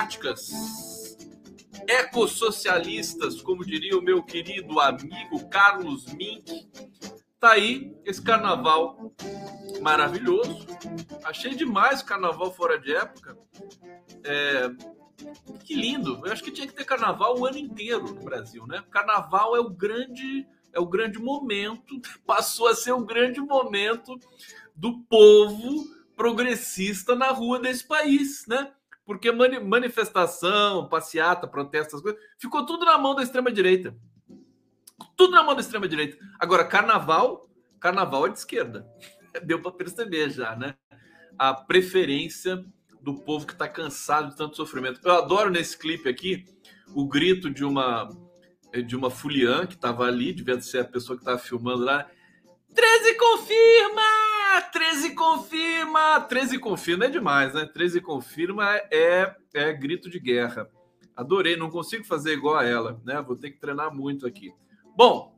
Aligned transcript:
democráticas. 0.00 1.16
Ecossocialistas, 1.86 3.40
como 3.42 3.64
diria 3.64 3.98
o 3.98 4.02
meu 4.02 4.22
querido 4.22 4.78
amigo 4.80 5.48
Carlos 5.48 6.06
Mink. 6.12 6.68
Tá 7.38 7.52
aí 7.52 7.94
esse 8.04 8.22
carnaval 8.22 9.12
maravilhoso. 9.80 10.66
Achei 11.24 11.54
demais 11.54 12.00
o 12.00 12.04
carnaval 12.04 12.52
fora 12.52 12.78
de 12.78 12.94
época. 12.94 13.36
É, 14.24 14.70
que 15.64 15.74
lindo. 15.74 16.20
Eu 16.24 16.32
acho 16.32 16.44
que 16.44 16.50
tinha 16.50 16.66
que 16.66 16.74
ter 16.74 16.84
carnaval 16.84 17.38
o 17.38 17.46
ano 17.46 17.58
inteiro 17.58 18.14
no 18.14 18.22
Brasil, 18.22 18.66
né? 18.66 18.84
Carnaval 18.90 19.56
é 19.56 19.60
o 19.60 19.70
grande 19.70 20.46
é 20.72 20.78
o 20.78 20.86
grande 20.86 21.18
momento, 21.18 22.00
passou 22.24 22.68
a 22.68 22.76
ser 22.76 22.92
o 22.92 23.04
grande 23.04 23.40
momento 23.40 24.16
do 24.76 25.00
povo 25.00 25.84
progressista 26.14 27.16
na 27.16 27.32
rua 27.32 27.58
desse 27.58 27.84
país, 27.84 28.46
né? 28.46 28.72
Porque 29.10 29.32
manifestação, 29.32 30.88
passeata, 30.88 31.48
protestos, 31.48 32.00
ficou 32.38 32.64
tudo 32.64 32.84
na 32.84 32.96
mão 32.96 33.12
da 33.12 33.24
extrema 33.24 33.50
direita. 33.50 33.92
Tudo 35.16 35.32
na 35.32 35.42
mão 35.42 35.52
da 35.52 35.60
extrema 35.60 35.88
direita. 35.88 36.16
Agora, 36.38 36.64
carnaval, 36.64 37.50
carnaval 37.80 38.28
é 38.28 38.30
de 38.30 38.38
esquerda. 38.38 38.86
Deu 39.42 39.60
para 39.60 39.72
perceber 39.72 40.30
já, 40.30 40.54
né? 40.54 40.76
A 41.36 41.52
preferência 41.52 42.64
do 43.02 43.20
povo 43.24 43.48
que 43.48 43.52
está 43.52 43.66
cansado 43.66 44.30
de 44.30 44.36
tanto 44.36 44.54
sofrimento. 44.54 45.00
Eu 45.02 45.16
adoro 45.16 45.50
nesse 45.50 45.76
clipe 45.76 46.08
aqui 46.08 46.44
o 46.94 47.04
grito 47.08 47.50
de 47.50 47.64
uma 47.64 48.08
de 48.86 48.94
uma 48.94 49.10
fuliã 49.10 49.66
que 49.66 49.74
estava 49.74 50.04
ali, 50.04 50.32
devia 50.32 50.60
ser 50.60 50.82
a 50.82 50.84
pessoa 50.84 51.16
que 51.16 51.22
estava 51.22 51.36
filmando 51.36 51.82
lá. 51.82 52.08
13 52.74 53.14
confirma! 53.14 54.62
13 54.72 55.14
confirma! 55.14 56.20
13 56.20 56.58
confirma 56.58 57.04
é 57.06 57.08
demais, 57.08 57.54
né? 57.54 57.66
13 57.66 58.00
confirma 58.00 58.76
é, 58.90 59.34
é 59.54 59.72
grito 59.72 60.08
de 60.08 60.20
guerra. 60.20 60.70
Adorei, 61.16 61.56
não 61.56 61.70
consigo 61.70 62.04
fazer 62.04 62.32
igual 62.32 62.56
a 62.56 62.64
ela, 62.64 63.00
né? 63.04 63.20
Vou 63.20 63.36
ter 63.36 63.50
que 63.50 63.58
treinar 63.58 63.94
muito 63.94 64.26
aqui. 64.26 64.52
Bom, 64.96 65.36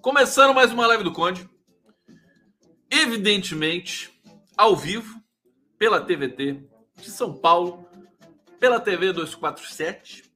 começando 0.00 0.54
mais 0.54 0.70
uma 0.70 0.86
live 0.86 1.04
do 1.04 1.12
Conde. 1.12 1.48
Evidentemente, 2.90 4.12
ao 4.56 4.76
vivo, 4.76 5.20
pela 5.78 6.00
TVT 6.00 6.62
de 6.96 7.10
São 7.10 7.34
Paulo, 7.34 7.88
pela 8.60 8.78
TV 8.78 9.12
247, 9.12 10.30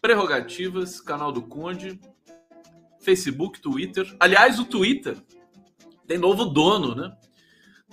Prerrogativas, 0.00 1.00
canal 1.00 1.30
do 1.30 1.42
Conde, 1.42 2.00
Facebook, 3.08 3.58
Twitter. 3.62 4.14
Aliás, 4.20 4.58
o 4.58 4.66
Twitter 4.66 5.16
tem 6.06 6.18
novo 6.18 6.44
dono, 6.44 6.94
né? 6.94 7.16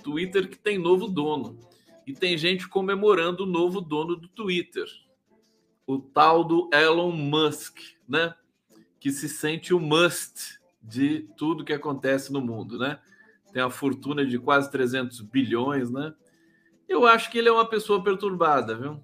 Twitter 0.02 0.46
que 0.46 0.58
tem 0.58 0.76
novo 0.76 1.08
dono. 1.08 1.58
E 2.06 2.12
tem 2.12 2.36
gente 2.36 2.68
comemorando 2.68 3.44
o 3.44 3.46
novo 3.46 3.80
dono 3.80 4.14
do 4.14 4.28
Twitter, 4.28 4.84
o 5.86 5.98
tal 5.98 6.44
do 6.44 6.68
Elon 6.70 7.12
Musk, 7.12 7.78
né? 8.06 8.34
Que 9.00 9.10
se 9.10 9.26
sente 9.26 9.72
o 9.72 9.80
must 9.80 10.60
de 10.82 11.26
tudo 11.34 11.64
que 11.64 11.72
acontece 11.72 12.30
no 12.30 12.42
mundo, 12.42 12.78
né? 12.78 13.00
Tem 13.54 13.62
a 13.62 13.70
fortuna 13.70 14.24
de 14.24 14.38
quase 14.38 14.70
300 14.70 15.22
bilhões, 15.22 15.90
né? 15.90 16.14
Eu 16.86 17.06
acho 17.06 17.30
que 17.30 17.38
ele 17.38 17.48
é 17.48 17.52
uma 17.52 17.66
pessoa 17.66 18.04
perturbada, 18.04 18.76
viu? 18.76 19.02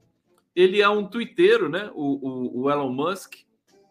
Ele 0.54 0.82
é 0.82 0.88
um 0.90 1.08
twitteiro, 1.08 1.70
né? 1.70 1.90
O, 1.94 2.28
o, 2.28 2.62
o 2.64 2.70
Elon 2.70 2.92
Musk 2.92 3.32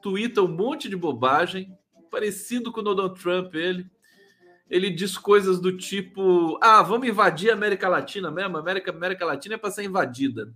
twitta 0.03 0.43
um 0.43 0.47
monte 0.47 0.87
de 0.87 0.95
bobagem, 0.95 1.75
parecido 2.11 2.71
com 2.71 2.81
o 2.81 2.83
Donald 2.83 3.19
Trump, 3.19 3.55
ele. 3.55 3.89
Ele 4.69 4.89
diz 4.89 5.17
coisas 5.17 5.59
do 5.59 5.75
tipo: 5.75 6.59
ah, 6.61 6.81
vamos 6.81 7.07
invadir 7.07 7.49
a 7.49 7.53
América 7.53 7.89
Latina 7.89 8.29
mesmo? 8.29 8.57
A 8.57 8.59
América, 8.59 8.91
América 8.91 9.25
Latina 9.25 9.55
é 9.55 9.57
para 9.57 9.71
ser 9.71 9.83
invadida. 9.83 10.53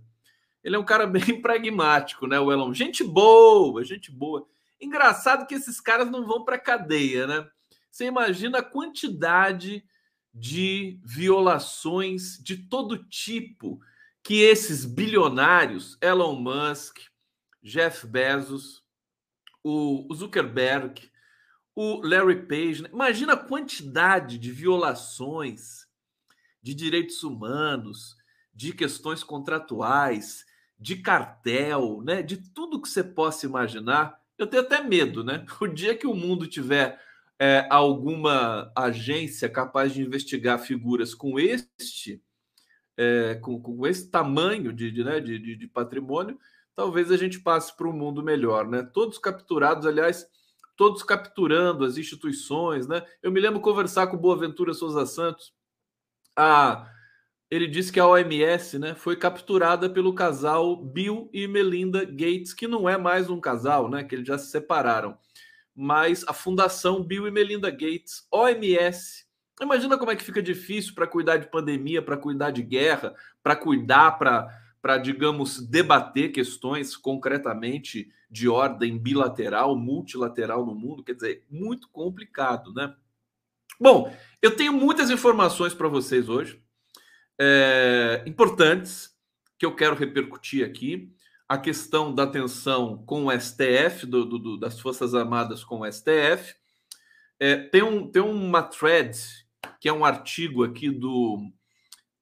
Ele 0.62 0.76
é 0.76 0.78
um 0.78 0.84
cara 0.84 1.06
bem 1.08 1.40
pragmático, 1.40 2.26
né? 2.26 2.38
O 2.38 2.52
Elon. 2.52 2.72
Gente 2.72 3.02
boa, 3.02 3.82
gente 3.82 4.10
boa. 4.10 4.46
Engraçado 4.80 5.46
que 5.46 5.54
esses 5.54 5.80
caras 5.80 6.10
não 6.10 6.26
vão 6.26 6.44
para 6.44 6.58
cadeia, 6.58 7.26
né? 7.26 7.46
Você 7.90 8.04
imagina 8.04 8.58
a 8.58 8.62
quantidade 8.62 9.82
de 10.32 11.00
violações 11.02 12.38
de 12.42 12.58
todo 12.68 13.04
tipo 13.04 13.80
que 14.22 14.42
esses 14.42 14.84
bilionários, 14.84 15.96
Elon 16.00 16.34
Musk, 16.34 16.98
Jeff 17.62 18.06
Bezos, 18.06 18.82
o 19.62 20.06
Zuckerberg, 20.14 21.10
o 21.76 22.00
Larry 22.00 22.46
Page, 22.46 22.82
né? 22.82 22.88
imagina 22.90 23.34
a 23.34 23.36
quantidade 23.36 24.38
de 24.38 24.50
violações 24.50 25.86
de 26.62 26.74
direitos 26.74 27.22
humanos, 27.22 28.16
de 28.54 28.72
questões 28.72 29.22
contratuais, 29.22 30.46
de 30.78 30.96
cartel, 30.96 32.00
né? 32.02 32.22
de 32.22 32.38
tudo 32.38 32.80
que 32.80 32.88
você 32.88 33.04
possa 33.04 33.44
imaginar. 33.44 34.18
Eu 34.38 34.46
tenho 34.46 34.62
até 34.62 34.82
medo, 34.82 35.22
né? 35.22 35.44
O 35.60 35.66
dia 35.66 35.94
que 35.94 36.06
o 36.06 36.14
mundo 36.14 36.46
tiver 36.46 36.98
é, 37.38 37.66
alguma 37.70 38.72
agência 38.74 39.48
capaz 39.48 39.92
de 39.92 40.00
investigar 40.00 40.58
figuras 40.58 41.14
com 41.14 41.38
este, 41.38 42.22
é, 42.96 43.34
com, 43.34 43.60
com, 43.60 43.86
esse 43.86 44.10
tamanho 44.10 44.72
de, 44.72 44.90
de, 44.90 45.04
né, 45.04 45.20
de, 45.20 45.56
de, 45.56 45.66
patrimônio, 45.68 46.38
talvez 46.74 47.10
a 47.10 47.16
gente 47.18 47.40
passe 47.40 47.76
para 47.76 47.86
um 47.86 47.92
mundo 47.92 48.22
melhor, 48.22 48.66
né? 48.66 48.82
Todos 48.82 49.18
capturados, 49.18 49.86
aliás, 49.86 50.26
todos 50.76 51.02
capturando 51.02 51.84
as 51.84 51.96
instituições, 51.96 52.86
né? 52.86 53.02
Eu 53.22 53.32
me 53.32 53.40
lembro 53.40 53.60
conversar 53.60 54.06
com 54.08 54.16
Boaventura 54.16 54.74
Souza 54.74 55.06
Santos. 55.06 55.52
Ah, 56.36 56.90
ele 57.50 57.66
disse 57.66 57.92
que 57.92 58.00
a 58.00 58.06
OMS, 58.06 58.78
né, 58.78 58.94
foi 58.94 59.16
capturada 59.16 59.88
pelo 59.88 60.14
casal 60.14 60.76
Bill 60.76 61.30
e 61.32 61.46
Melinda 61.46 62.04
Gates, 62.04 62.52
que 62.52 62.66
não 62.66 62.88
é 62.88 62.98
mais 62.98 63.30
um 63.30 63.40
casal, 63.40 63.88
né? 63.88 64.04
Que 64.04 64.16
eles 64.16 64.26
já 64.26 64.36
se 64.36 64.50
separaram 64.50 65.16
mas 65.76 66.24
a 66.26 66.32
Fundação 66.32 67.04
Bill 67.04 67.28
e 67.28 67.30
Melinda 67.30 67.70
Gates, 67.70 68.26
OMS. 68.32 69.26
Imagina 69.60 69.98
como 69.98 70.10
é 70.10 70.16
que 70.16 70.24
fica 70.24 70.42
difícil 70.42 70.94
para 70.94 71.06
cuidar 71.06 71.36
de 71.36 71.50
pandemia, 71.50 72.00
para 72.00 72.16
cuidar 72.16 72.50
de 72.50 72.62
guerra, 72.62 73.14
para 73.42 73.54
cuidar, 73.54 74.12
para, 74.12 74.48
digamos, 74.96 75.60
debater 75.60 76.30
questões 76.30 76.96
concretamente 76.96 78.08
de 78.30 78.48
ordem 78.48 78.96
bilateral, 78.98 79.76
multilateral 79.76 80.64
no 80.64 80.74
mundo. 80.74 81.02
Quer 81.02 81.14
dizer, 81.14 81.44
muito 81.50 81.88
complicado, 81.88 82.72
né? 82.72 82.94
Bom, 83.80 84.14
eu 84.40 84.54
tenho 84.54 84.72
muitas 84.72 85.10
informações 85.10 85.74
para 85.74 85.88
vocês 85.88 86.28
hoje, 86.28 86.62
é, 87.38 88.22
importantes, 88.26 89.14
que 89.58 89.66
eu 89.66 89.74
quero 89.74 89.96
repercutir 89.96 90.64
aqui 90.64 91.12
a 91.48 91.56
questão 91.56 92.14
da 92.14 92.26
tensão 92.26 93.04
com 93.04 93.26
o 93.26 93.40
STF, 93.40 94.06
do, 94.06 94.24
do, 94.24 94.56
das 94.56 94.80
Forças 94.80 95.14
Armadas 95.14 95.62
com 95.62 95.80
o 95.80 95.92
STF. 95.92 96.54
É, 97.38 97.56
tem, 97.56 97.82
um, 97.82 98.10
tem 98.10 98.22
uma 98.22 98.62
thread, 98.62 99.16
que 99.80 99.88
é 99.88 99.92
um 99.92 100.04
artigo 100.04 100.64
aqui 100.64 100.90
do 100.90 101.50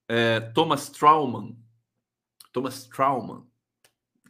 é, 0.07 0.39
Thomas 0.39 0.89
Trauman. 0.89 1.55
Thomas 2.55 2.87
Trauman, 2.87 3.43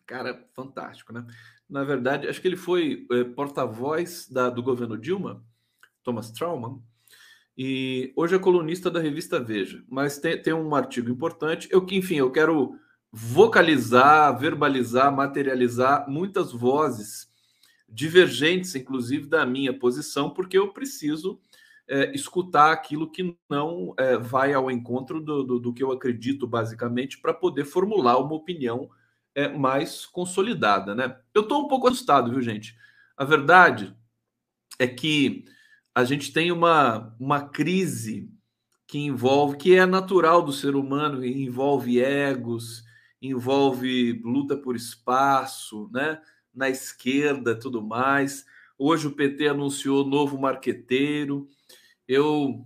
cara 0.04 0.50
fantástico, 0.56 1.13
né? 1.13 1.27
Na 1.69 1.83
verdade, 1.83 2.27
acho 2.27 2.42
que 2.42 2.48
ele 2.48 2.57
foi 2.57 3.06
é, 3.12 3.24
porta-voz 3.24 4.27
do 4.27 4.63
governo 4.63 4.98
Dilma, 4.98 5.45
Thomas 6.01 6.31
Trauman, 6.31 6.81
e 7.56 8.12
hoje 8.16 8.33
é 8.36 8.39
colunista 8.39 8.89
da 8.89 9.00
revista 9.00 9.39
Veja. 9.39 9.83
Mas 9.88 10.18
tem, 10.18 10.42
tem 10.42 10.54
um 10.54 10.74
artigo 10.74 11.07
importante. 11.07 11.68
Eu 11.72 11.86
que, 11.86 11.95
enfim, 11.95 12.16
eu 12.16 12.31
quero 12.31 12.80
vocalizar, 13.12 14.36
verbalizar, 14.39 15.16
materializar 15.16 16.10
muitas 16.10 16.51
vozes 16.51 17.31
divergentes, 17.88 18.74
inclusive 18.74 19.27
da 19.27 19.45
minha 19.45 19.77
posição, 19.77 20.31
porque 20.31 20.57
eu 20.57 20.74
preciso 20.74 21.39
é, 21.87 22.13
escutar 22.15 22.71
aquilo 22.71 23.11
que 23.11 23.37
não 23.49 23.93
é, 23.97 24.17
vai 24.17 24.53
ao 24.53 24.71
encontro 24.71 25.21
do, 25.21 25.43
do, 25.43 25.59
do, 25.59 25.73
que 25.73 25.83
eu 25.83 25.91
acredito, 25.91 26.47
basicamente, 26.47 27.19
para 27.19 27.33
poder 27.33 27.65
formular 27.65 28.17
uma 28.17 28.33
opinião 28.33 28.89
é, 29.35 29.49
mais 29.49 30.05
consolidada, 30.05 30.95
né? 30.95 31.17
Eu 31.33 31.43
estou 31.43 31.63
um 31.63 31.67
pouco 31.67 31.87
assustado, 31.87 32.31
viu, 32.31 32.41
gente? 32.41 32.75
A 33.17 33.23
verdade 33.23 33.95
é 34.79 34.87
que 34.87 35.45
a 35.93 36.03
gente 36.03 36.33
tem 36.33 36.51
uma, 36.51 37.15
uma 37.19 37.47
crise 37.47 38.29
que 38.88 38.99
envolve, 38.99 39.57
que 39.57 39.75
é 39.75 39.85
natural 39.85 40.41
do 40.41 40.51
ser 40.51 40.75
humano, 40.75 41.25
envolve 41.25 41.99
egos, 41.99 42.83
envolve 43.21 44.21
luta 44.23 44.57
por 44.57 44.75
espaço, 44.75 45.89
né? 45.93 46.19
Na 46.53 46.69
esquerda, 46.69 47.57
tudo 47.59 47.81
mais. 47.81 48.45
Hoje 48.77 49.07
o 49.07 49.11
PT 49.11 49.47
anunciou 49.47 50.05
novo 50.05 50.39
marqueteiro. 50.39 51.47
Eu, 52.07 52.65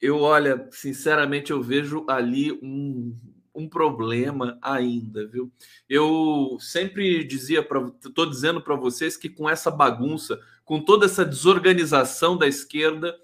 eu 0.00 0.20
olha, 0.20 0.68
sinceramente, 0.70 1.50
eu 1.50 1.62
vejo 1.62 2.04
ali 2.08 2.52
um, 2.62 3.16
um 3.54 3.68
problema 3.68 4.58
ainda, 4.62 5.26
viu? 5.26 5.52
Eu 5.88 6.56
sempre 6.60 7.24
dizia 7.24 7.62
para, 7.62 7.90
estou 8.04 8.26
dizendo 8.28 8.60
para 8.60 8.76
vocês 8.76 9.16
que 9.16 9.28
com 9.28 9.48
essa 9.48 9.70
bagunça, 9.70 10.40
com 10.64 10.80
toda 10.80 11.06
essa 11.06 11.24
desorganização 11.24 12.36
da 12.36 12.46
esquerda, 12.46 13.16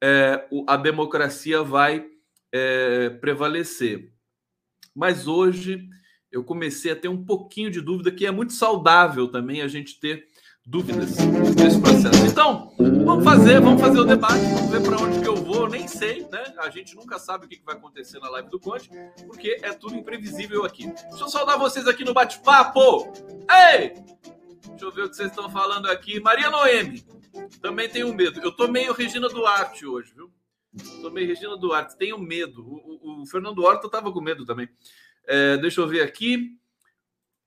é, 0.00 0.48
a 0.66 0.76
democracia 0.76 1.62
vai 1.62 2.06
é, 2.50 3.10
prevalecer. 3.10 4.12
mas 4.94 5.26
hoje 5.26 5.88
eu 6.30 6.42
comecei 6.42 6.90
a 6.92 6.96
ter 6.96 7.08
um 7.08 7.24
pouquinho 7.24 7.70
de 7.70 7.80
dúvida 7.80 8.10
que 8.10 8.26
é 8.26 8.30
muito 8.30 8.54
saudável 8.54 9.28
também 9.28 9.62
a 9.62 9.68
gente 9.68 10.00
ter 10.00 10.26
dúvidas 10.64 11.16
nesse 11.56 11.80
processo. 11.80 12.24
Então, 12.26 12.72
vamos 12.78 13.24
fazer, 13.24 13.60
vamos 13.60 13.80
fazer 13.80 13.98
o 13.98 14.04
debate, 14.04 14.44
vamos 14.54 14.70
ver 14.70 14.82
para 14.82 14.96
onde 14.96 15.20
que 15.20 15.28
eu 15.28 15.34
vou, 15.36 15.68
nem 15.68 15.88
sei, 15.88 16.26
né? 16.30 16.54
A 16.58 16.70
gente 16.70 16.94
nunca 16.94 17.18
sabe 17.18 17.46
o 17.46 17.48
que 17.48 17.60
vai 17.64 17.74
acontecer 17.74 18.20
na 18.20 18.30
live 18.30 18.48
do 18.48 18.60
Conte, 18.60 18.88
porque 19.26 19.58
é 19.62 19.72
tudo 19.72 19.96
imprevisível 19.96 20.64
aqui. 20.64 20.86
Deixa 20.86 21.24
eu 21.24 21.28
saudar 21.28 21.58
vocês 21.58 21.88
aqui 21.88 22.04
no 22.04 22.14
bate-papo. 22.14 23.12
Ei! 23.50 23.94
Deixa 24.68 24.84
eu 24.84 24.92
ver 24.92 25.04
o 25.04 25.10
que 25.10 25.16
vocês 25.16 25.30
estão 25.30 25.50
falando 25.50 25.86
aqui. 25.90 26.20
Maria 26.20 26.48
Noemi, 26.48 27.04
também 27.60 27.88
tenho 27.88 28.14
medo. 28.14 28.40
Eu 28.40 28.52
tô 28.52 28.68
meio 28.68 28.92
Regina 28.92 29.28
Duarte 29.28 29.84
hoje, 29.84 30.12
viu? 30.14 30.32
Tô 31.02 31.10
meio 31.10 31.26
Regina 31.26 31.56
Duarte, 31.56 31.98
tenho 31.98 32.18
medo. 32.18 32.62
O, 32.62 33.20
o, 33.20 33.22
o 33.22 33.26
Fernando 33.26 33.62
Horta 33.62 33.90
tava 33.90 34.12
com 34.12 34.20
medo 34.20 34.46
também. 34.46 34.68
É, 35.26 35.56
deixa 35.56 35.80
eu 35.80 35.88
ver 35.88 36.02
aqui. 36.02 36.56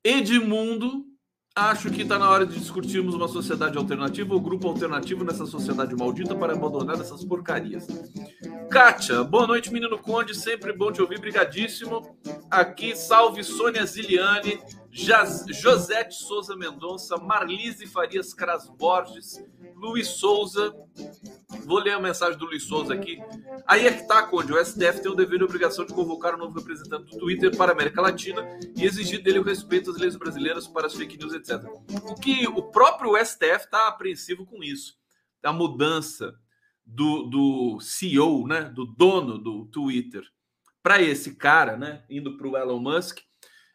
Edmundo 0.04 1.15
Acho 1.58 1.90
que 1.90 2.02
está 2.02 2.20
na 2.20 2.30
hora 2.30 2.46
de 2.46 2.60
discutirmos 2.60 3.16
uma 3.16 3.30
sociedade 3.30 3.78
alternativa 3.78 4.34
ou 4.34 4.42
grupo 4.42 4.68
alternativo 4.68 5.24
nessa 5.24 5.46
sociedade 5.46 5.96
maldita 5.96 6.36
para 6.36 6.52
abandonar 6.52 7.00
essas 7.00 7.24
porcarias. 7.24 7.88
Kátia, 8.70 9.24
boa 9.24 9.48
noite, 9.48 9.72
menino 9.72 9.98
Conde. 9.98 10.36
Sempre 10.36 10.74
bom 10.74 10.92
te 10.92 11.02
ouvir, 11.02 11.18
brigadíssimo. 11.18 12.18
Aqui, 12.52 12.94
salve 12.94 13.42
Sônia 13.42 13.86
Ziliane, 13.86 14.60
Josete 14.92 16.16
Souza 16.16 16.58
Mendonça, 16.58 17.16
Marlise 17.16 17.88
Farias 17.88 18.34
Cras 18.34 18.68
Borges, 18.68 19.42
Luiz 19.78 20.08
Souza. 20.10 20.76
Vou 21.66 21.80
ler 21.80 21.92
a 21.92 22.00
mensagem 22.00 22.38
do 22.38 22.46
Luiz 22.46 22.64
Souza 22.64 22.94
aqui. 22.94 23.20
Aí 23.68 23.88
é 23.88 23.94
que 23.94 24.08
tá, 24.08 24.24
Conde. 24.24 24.54
O 24.54 24.64
STF 24.64 25.02
tem 25.02 25.12
o 25.12 25.16
dever 25.16 25.40
e 25.40 25.42
a 25.42 25.46
obrigação 25.46 25.86
de 25.86 25.94
convocar 25.94 26.34
o 26.34 26.38
um 26.38 26.40
novo 26.40 26.60
representante 26.60 27.12
do 27.12 27.18
Twitter 27.18 27.56
para 27.56 27.72
a 27.72 27.76
América 27.76 28.02
Latina 28.02 28.42
e 28.76 28.84
exigir 28.84 29.22
dele 29.22 29.40
o 29.40 29.44
respeito 29.44 29.92
às 29.92 29.98
leis 29.98 30.16
brasileiras 30.16 30.68
para 30.68 30.88
as 30.88 30.94
fake 30.94 31.18
news, 31.18 31.34
etc. 31.34 31.64
O 32.10 32.16
que 32.16 32.48
o 32.48 32.64
próprio 32.64 33.16
STF 33.24 33.66
está 33.66 33.88
apreensivo 33.88 34.46
com 34.46 34.64
isso. 34.64 34.98
A 35.44 35.54
mudança 35.54 36.36
do, 36.86 37.24
do 37.24 37.80
CEO, 37.80 38.48
né, 38.48 38.64
do 38.64 38.86
dono 38.86 39.38
do 39.38 39.66
Twitter, 39.66 40.24
para 40.84 41.02
esse 41.02 41.36
cara, 41.36 41.76
né, 41.76 42.04
indo 42.10 42.38
para 42.38 42.48
o 42.48 42.58
Elon 42.58 42.80
Musk, 42.80 43.20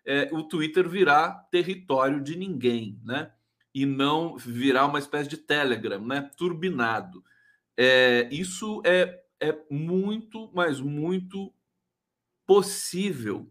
é, 0.04 0.28
o 0.32 0.42
Twitter 0.44 0.88
virá 0.88 1.30
território 1.50 2.22
de 2.22 2.36
ninguém, 2.36 2.98
né? 3.04 3.32
E 3.72 3.86
não 3.86 4.36
virar 4.36 4.86
uma 4.86 4.98
espécie 4.98 5.28
de 5.28 5.36
Telegram, 5.36 6.04
né? 6.04 6.30
Turbinado. 6.36 7.22
É, 7.82 8.28
isso 8.30 8.82
é, 8.84 9.22
é 9.40 9.58
muito, 9.70 10.50
mas 10.52 10.78
muito 10.78 11.50
possível 12.46 13.50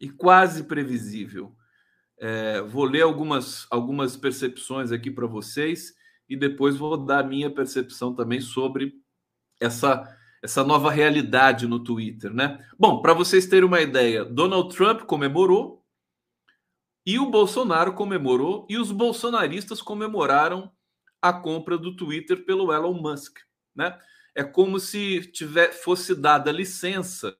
e 0.00 0.08
quase 0.08 0.64
previsível. 0.64 1.54
É, 2.18 2.62
vou 2.62 2.84
ler 2.84 3.02
algumas, 3.02 3.66
algumas 3.70 4.16
percepções 4.16 4.90
aqui 4.92 5.10
para 5.10 5.26
vocês 5.26 5.92
e 6.26 6.34
depois 6.34 6.78
vou 6.78 6.96
dar 6.96 7.22
minha 7.22 7.50
percepção 7.50 8.14
também 8.14 8.40
sobre 8.40 8.94
essa, 9.60 10.08
essa 10.42 10.64
nova 10.64 10.90
realidade 10.90 11.66
no 11.66 11.84
Twitter, 11.84 12.32
né? 12.32 12.66
Bom, 12.78 13.02
para 13.02 13.12
vocês 13.12 13.46
terem 13.46 13.68
uma 13.68 13.82
ideia, 13.82 14.24
Donald 14.24 14.74
Trump 14.74 15.02
comemorou 15.02 15.84
e 17.04 17.18
o 17.18 17.30
Bolsonaro 17.30 17.92
comemorou 17.92 18.66
e 18.70 18.78
os 18.78 18.90
bolsonaristas 18.90 19.82
comemoraram 19.82 20.72
a 21.20 21.30
compra 21.30 21.76
do 21.76 21.94
Twitter 21.94 22.42
pelo 22.46 22.72
Elon 22.72 22.94
Musk, 22.94 23.44
né? 23.76 23.98
É 24.34 24.42
como 24.42 24.78
se 24.78 25.20
tiver, 25.32 25.72
fosse 25.72 26.14
dada 26.14 26.50
licença 26.50 27.36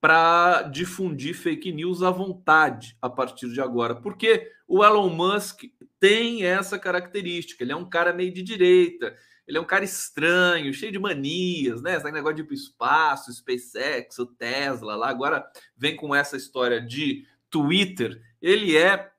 para 0.00 0.62
difundir 0.62 1.34
fake 1.34 1.72
news 1.72 2.02
à 2.02 2.10
vontade 2.10 2.96
a 3.00 3.08
partir 3.08 3.48
de 3.52 3.60
agora, 3.60 3.94
porque 3.94 4.50
o 4.66 4.84
Elon 4.84 5.10
Musk 5.10 5.64
tem 6.00 6.44
essa 6.44 6.78
característica. 6.78 7.62
Ele 7.62 7.72
é 7.72 7.76
um 7.76 7.88
cara 7.88 8.12
meio 8.12 8.32
de 8.32 8.42
direita, 8.42 9.14
ele 9.46 9.58
é 9.58 9.60
um 9.60 9.66
cara 9.66 9.84
estranho, 9.84 10.72
cheio 10.74 10.90
de 10.90 10.98
manias, 10.98 11.82
né? 11.82 11.96
Esse 11.96 12.10
negócio 12.10 12.36
de 12.36 12.42
ir 12.42 12.54
espaço, 12.54 13.32
SpaceX, 13.32 14.18
o 14.18 14.26
Tesla 14.26 14.96
lá. 14.96 15.08
Agora 15.08 15.46
vem 15.76 15.94
com 15.94 16.14
essa 16.14 16.36
história 16.36 16.80
de 16.80 17.26
Twitter 17.50 18.20
ele 18.42 18.76
é 18.76 19.10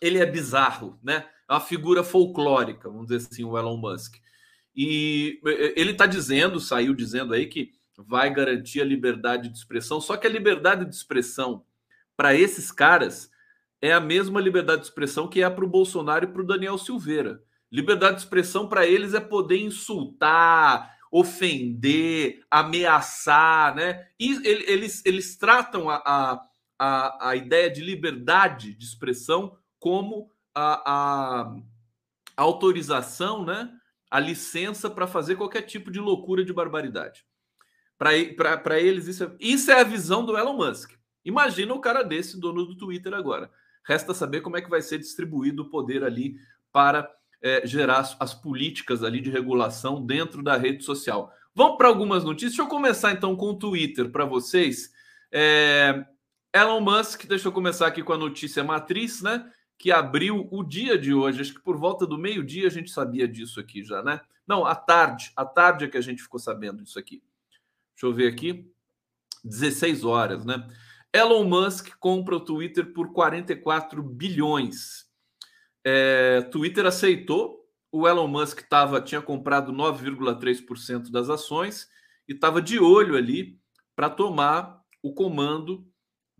ele 0.00 0.18
é 0.18 0.24
bizarro, 0.24 0.98
né? 1.02 1.28
É 1.48 1.52
uma 1.52 1.60
figura 1.60 2.02
folclórica, 2.02 2.88
vamos 2.88 3.08
dizer 3.08 3.28
assim, 3.28 3.44
o 3.44 3.58
Elon 3.58 3.76
Musk. 3.76 4.16
E 4.74 5.40
ele 5.76 5.92
está 5.92 6.06
dizendo, 6.06 6.60
saiu 6.60 6.94
dizendo 6.94 7.34
aí 7.34 7.46
que 7.46 7.72
vai 7.96 8.32
garantir 8.32 8.80
a 8.80 8.84
liberdade 8.84 9.48
de 9.48 9.58
expressão, 9.58 10.00
só 10.00 10.16
que 10.16 10.26
a 10.26 10.30
liberdade 10.30 10.84
de 10.84 10.94
expressão 10.94 11.64
para 12.16 12.34
esses 12.34 12.70
caras 12.70 13.30
é 13.82 13.92
a 13.92 14.00
mesma 14.00 14.40
liberdade 14.40 14.82
de 14.82 14.88
expressão 14.88 15.28
que 15.28 15.42
é 15.42 15.50
para 15.50 15.64
o 15.64 15.68
Bolsonaro 15.68 16.24
e 16.24 16.28
para 16.28 16.42
o 16.42 16.46
Daniel 16.46 16.78
Silveira. 16.78 17.42
Liberdade 17.70 18.16
de 18.16 18.22
expressão 18.22 18.68
para 18.68 18.86
eles 18.86 19.14
é 19.14 19.20
poder 19.20 19.58
insultar, 19.58 20.96
ofender, 21.10 22.42
ameaçar, 22.50 23.74
né? 23.74 24.06
E 24.18 24.32
eles, 24.46 25.04
eles 25.04 25.36
tratam 25.36 25.88
a, 25.88 25.96
a 26.04 26.50
a, 26.80 27.36
ideia 27.36 27.70
de 27.70 27.82
liberdade 27.82 28.74
de 28.74 28.84
expressão 28.86 29.56
como 29.78 30.32
a, 30.54 30.90
a 30.90 31.56
autorização, 32.36 33.44
né? 33.44 33.70
A 34.10 34.18
licença 34.18 34.90
para 34.90 35.06
fazer 35.06 35.36
qualquer 35.36 35.62
tipo 35.62 35.90
de 35.90 36.00
loucura 36.00 36.44
de 36.44 36.52
barbaridade. 36.52 37.24
Para 37.96 38.80
eles, 38.80 39.06
isso 39.06 39.24
é, 39.24 39.36
isso 39.38 39.70
é 39.70 39.80
a 39.80 39.84
visão 39.84 40.24
do 40.24 40.36
Elon 40.36 40.56
Musk. 40.56 40.92
Imagina 41.24 41.74
o 41.74 41.80
cara 41.80 42.02
desse, 42.02 42.40
dono 42.40 42.64
do 42.64 42.76
Twitter, 42.76 43.12
agora. 43.14 43.50
Resta 43.86 44.14
saber 44.14 44.40
como 44.40 44.56
é 44.56 44.62
que 44.62 44.70
vai 44.70 44.82
ser 44.82 44.98
distribuído 44.98 45.62
o 45.62 45.70
poder 45.70 46.02
ali 46.02 46.36
para 46.72 47.10
é, 47.42 47.66
gerar 47.66 47.98
as, 47.98 48.16
as, 48.18 48.34
políticas 48.34 49.04
ali 49.04 49.20
de 49.20 49.30
regulação 49.30 50.04
dentro 50.04 50.42
da 50.42 50.56
rede 50.56 50.82
social. 50.82 51.32
Vamos 51.54 51.76
para 51.76 51.88
algumas 51.88 52.24
notícias. 52.24 52.52
Deixa 52.52 52.62
eu 52.62 52.68
começar 52.68 53.12
então 53.12 53.36
com 53.36 53.50
o 53.50 53.58
Twitter 53.58 54.10
para 54.10 54.24
vocês. 54.24 54.90
É, 55.30 56.04
Elon 56.54 56.80
Musk, 56.80 57.26
deixa 57.26 57.48
eu 57.48 57.52
começar 57.52 57.86
aqui 57.86 58.02
com 58.02 58.12
a 58.12 58.18
notícia 58.18 58.64
matriz, 58.64 59.22
né? 59.22 59.50
Que 59.80 59.90
abriu 59.90 60.46
o 60.50 60.62
dia 60.62 60.98
de 60.98 61.14
hoje. 61.14 61.40
Acho 61.40 61.54
que 61.54 61.62
por 61.62 61.78
volta 61.78 62.06
do 62.06 62.18
meio-dia 62.18 62.66
a 62.66 62.70
gente 62.70 62.90
sabia 62.90 63.26
disso 63.26 63.58
aqui 63.58 63.82
já, 63.82 64.02
né? 64.02 64.20
Não, 64.46 64.66
à 64.66 64.74
tarde. 64.74 65.32
À 65.34 65.42
tarde 65.42 65.86
é 65.86 65.88
que 65.88 65.96
a 65.96 66.02
gente 66.02 66.22
ficou 66.22 66.38
sabendo 66.38 66.82
disso 66.82 66.98
aqui. 66.98 67.22
Deixa 67.94 68.04
eu 68.04 68.12
ver 68.12 68.30
aqui. 68.30 68.70
16 69.42 70.04
horas, 70.04 70.44
né? 70.44 70.68
Elon 71.10 71.44
Musk 71.44 71.94
compra 71.98 72.36
o 72.36 72.40
Twitter 72.40 72.92
por 72.92 73.10
44 73.14 74.02
bilhões. 74.02 75.08
É, 75.82 76.42
Twitter 76.52 76.84
aceitou. 76.84 77.66
O 77.90 78.06
Elon 78.06 78.28
Musk 78.28 78.60
tava, 78.68 79.00
tinha 79.00 79.22
comprado 79.22 79.72
9,3% 79.72 81.10
das 81.10 81.30
ações 81.30 81.88
e 82.28 82.34
estava 82.34 82.60
de 82.60 82.78
olho 82.78 83.16
ali 83.16 83.58
para 83.96 84.10
tomar 84.10 84.84
o 85.02 85.14
comando 85.14 85.89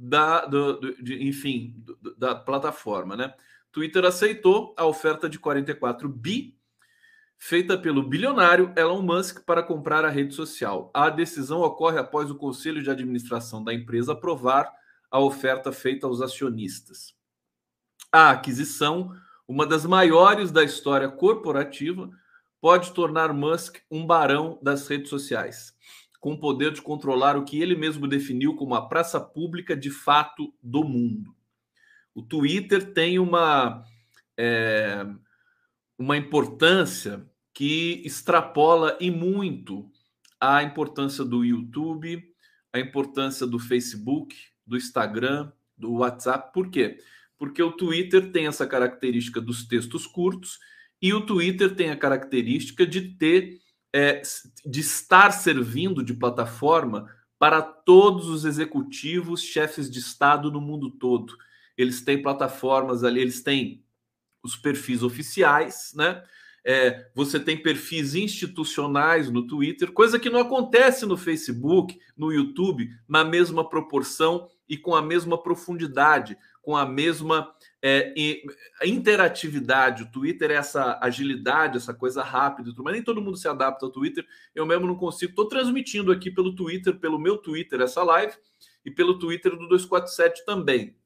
da, 0.03 0.47
do, 0.47 0.81
do, 0.81 1.03
de, 1.03 1.29
enfim, 1.29 1.75
do, 1.77 2.17
da 2.17 2.35
plataforma, 2.35 3.15
né? 3.15 3.35
Twitter 3.71 4.05
aceitou 4.07 4.75
a 4.77 4.87
oferta 4.87 5.29
de 5.29 5.39
44 5.39 6.09
bi 6.09 6.57
feita 7.37 7.77
pelo 7.77 8.03
bilionário 8.03 8.73
Elon 8.77 9.03
Musk 9.03 9.45
para 9.45 9.63
comprar 9.63 10.05
a 10.05 10.09
rede 10.09 10.35
social. 10.35 10.91
A 10.95 11.11
decisão 11.11 11.61
ocorre 11.61 11.99
após 11.99 12.31
o 12.31 12.35
conselho 12.35 12.83
de 12.83 12.91
administração 12.91 13.63
da 13.63 13.75
empresa 13.75 14.13
aprovar 14.13 14.73
a 15.11 15.21
oferta 15.21 15.71
feita 15.71 16.07
aos 16.07 16.23
acionistas. 16.23 17.15
A 18.11 18.31
aquisição, 18.31 19.15
uma 19.47 19.67
das 19.67 19.85
maiores 19.85 20.51
da 20.51 20.65
história 20.65 21.09
corporativa, 21.09 22.11
pode 22.59 22.93
tornar 22.93 23.33
Musk 23.35 23.79
um 23.91 24.07
barão 24.07 24.59
das 24.63 24.89
redes 24.89 25.11
sociais 25.11 25.75
com 26.21 26.35
o 26.35 26.39
poder 26.39 26.73
de 26.73 26.83
controlar 26.83 27.37
o 27.37 27.45
que 27.45 27.61
ele 27.61 27.75
mesmo 27.75 28.07
definiu 28.07 28.55
como 28.55 28.75
a 28.75 28.87
praça 28.87 29.19
pública 29.19 29.75
de 29.75 29.91
fato 29.91 30.55
do 30.63 30.85
mundo. 30.85 31.35
O 32.15 32.23
Twitter 32.23 32.93
tem 32.93 33.19
uma, 33.19 33.83
é, 34.37 35.07
uma 35.99 36.19
importância 36.19 37.27
que 37.55 38.03
extrapola 38.05 38.97
e 39.01 39.11
muito 39.11 39.91
a 40.39 40.63
importância 40.63 41.25
do 41.25 41.45
YouTube, 41.45 42.23
a 42.73 42.79
importância 42.79 43.47
do 43.47 43.59
Facebook, 43.59 44.37
do 44.67 44.77
Instagram, 44.77 45.51
do 45.77 45.95
WhatsApp. 45.95 46.53
Por 46.53 46.71
quê? 46.71 46.99
Porque 47.39 47.63
o 47.63 47.73
Twitter 47.73 48.31
tem 48.31 48.47
essa 48.47 48.67
característica 48.67 49.41
dos 49.41 49.67
textos 49.67 50.07
curtos 50.07 50.59
e 51.01 51.15
o 51.15 51.25
Twitter 51.25 51.75
tem 51.75 51.91
a 51.91 51.97
característica 51.97 52.87
de 52.87 53.15
ter 53.17 53.59
é, 53.93 54.23
de 54.65 54.81
estar 54.81 55.31
servindo 55.33 56.03
de 56.03 56.15
plataforma 56.15 57.11
para 57.39 57.63
todos 57.63 58.29
os 58.29 58.45
executivos, 58.45 59.43
chefes 59.43 59.91
de 59.91 59.99
Estado 59.99 60.51
no 60.51 60.61
mundo 60.61 60.91
todo. 60.91 61.37
Eles 61.77 62.03
têm 62.03 62.23
plataformas 62.23 63.03
ali, 63.03 63.21
eles 63.21 63.43
têm 63.43 63.83
os 64.43 64.57
perfis 64.57 65.03
oficiais, 65.03 65.93
né? 65.95 66.23
é, 66.65 67.09
você 67.15 67.41
tem 67.41 67.57
perfis 67.57 68.15
institucionais 68.15 69.31
no 69.31 69.47
Twitter, 69.47 69.93
coisa 69.93 70.19
que 70.19 70.31
não 70.31 70.41
acontece 70.41 71.07
no 71.07 71.17
Facebook, 71.17 71.99
no 72.17 72.33
YouTube, 72.33 72.91
na 73.09 73.25
mesma 73.25 73.69
proporção 73.69 74.49
e 74.69 74.77
com 74.77 74.95
a 74.95 75.03
mesma 75.03 75.43
profundidade, 75.43 76.37
com 76.63 76.77
a 76.77 76.85
mesma 76.85 77.51
é, 77.83 78.13
interatividade. 78.85 80.03
O 80.03 80.11
Twitter 80.11 80.51
é 80.51 80.55
essa 80.55 80.99
agilidade, 81.01 81.77
essa 81.77 81.95
coisa 81.95 82.23
rápida, 82.23 82.73
mas 82.79 82.93
nem 82.93 83.03
todo 83.03 83.23
mundo 83.23 83.37
se 83.37 83.49
adapta 83.49 83.87
ao 83.87 83.93
Twitter. 83.93 84.27
Eu 84.55 84.67
mesmo 84.67 84.87
não 84.87 84.97
consigo. 84.97 85.31
Estou 85.31 85.49
transmitindo 85.49 86.13
aqui 86.13 86.31
pelo 86.31 86.55
Twitter, 86.55 86.99
pelo 86.99 87.19
meu 87.19 87.39
Twitter, 87.39 87.81
essa 87.81 88.03
live, 88.03 88.35
e 88.85 88.91
pelo 88.91 89.19
Twitter 89.19 89.53
do 89.53 89.69
247 89.69 90.45
também. 90.45 90.97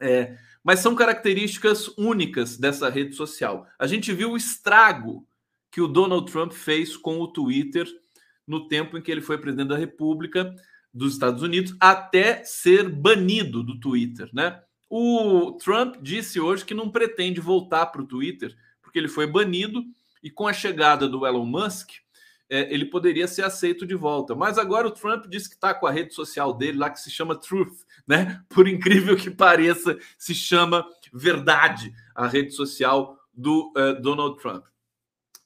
É, 0.00 0.36
mas 0.62 0.80
são 0.80 0.94
características 0.94 1.88
únicas 1.96 2.56
dessa 2.56 2.88
rede 2.88 3.14
social. 3.14 3.66
A 3.78 3.86
gente 3.86 4.12
viu 4.12 4.32
o 4.32 4.36
estrago 4.36 5.26
que 5.70 5.80
o 5.80 5.88
Donald 5.88 6.30
Trump 6.30 6.52
fez 6.52 6.96
com 6.96 7.20
o 7.20 7.28
Twitter 7.28 7.86
no 8.46 8.66
tempo 8.66 8.98
em 8.98 9.02
que 9.02 9.10
ele 9.10 9.20
foi 9.20 9.38
presidente 9.38 9.68
da 9.68 9.76
República 9.76 10.54
dos 10.92 11.12
Estados 11.12 11.42
Unidos, 11.42 11.74
até 11.78 12.42
ser 12.42 12.88
banido 12.88 13.62
do 13.62 13.78
Twitter, 13.78 14.28
né? 14.32 14.60
O 14.92 15.52
Trump 15.52 15.98
disse 16.02 16.40
hoje 16.40 16.64
que 16.64 16.74
não 16.74 16.90
pretende 16.90 17.40
voltar 17.40 17.86
para 17.86 18.02
o 18.02 18.06
Twitter, 18.06 18.56
porque 18.82 18.98
ele 18.98 19.06
foi 19.06 19.24
banido 19.24 19.84
e 20.20 20.28
com 20.28 20.48
a 20.48 20.52
chegada 20.52 21.08
do 21.08 21.24
Elon 21.24 21.46
Musk, 21.46 21.92
é, 22.48 22.74
ele 22.74 22.84
poderia 22.84 23.28
ser 23.28 23.44
aceito 23.44 23.86
de 23.86 23.94
volta. 23.94 24.34
Mas 24.34 24.58
agora 24.58 24.88
o 24.88 24.90
Trump 24.90 25.26
disse 25.28 25.48
que 25.48 25.54
está 25.54 25.72
com 25.72 25.86
a 25.86 25.92
rede 25.92 26.12
social 26.12 26.52
dele 26.52 26.76
lá 26.76 26.90
que 26.90 26.98
se 26.98 27.08
chama 27.08 27.38
Truth, 27.38 27.84
né? 28.04 28.42
Por 28.50 28.66
incrível 28.66 29.16
que 29.16 29.30
pareça, 29.30 29.96
se 30.18 30.34
chama 30.34 30.84
Verdade, 31.12 31.94
a 32.12 32.26
rede 32.26 32.50
social 32.50 33.16
do 33.32 33.72
uh, 33.76 34.02
Donald 34.02 34.40
Trump. 34.42 34.64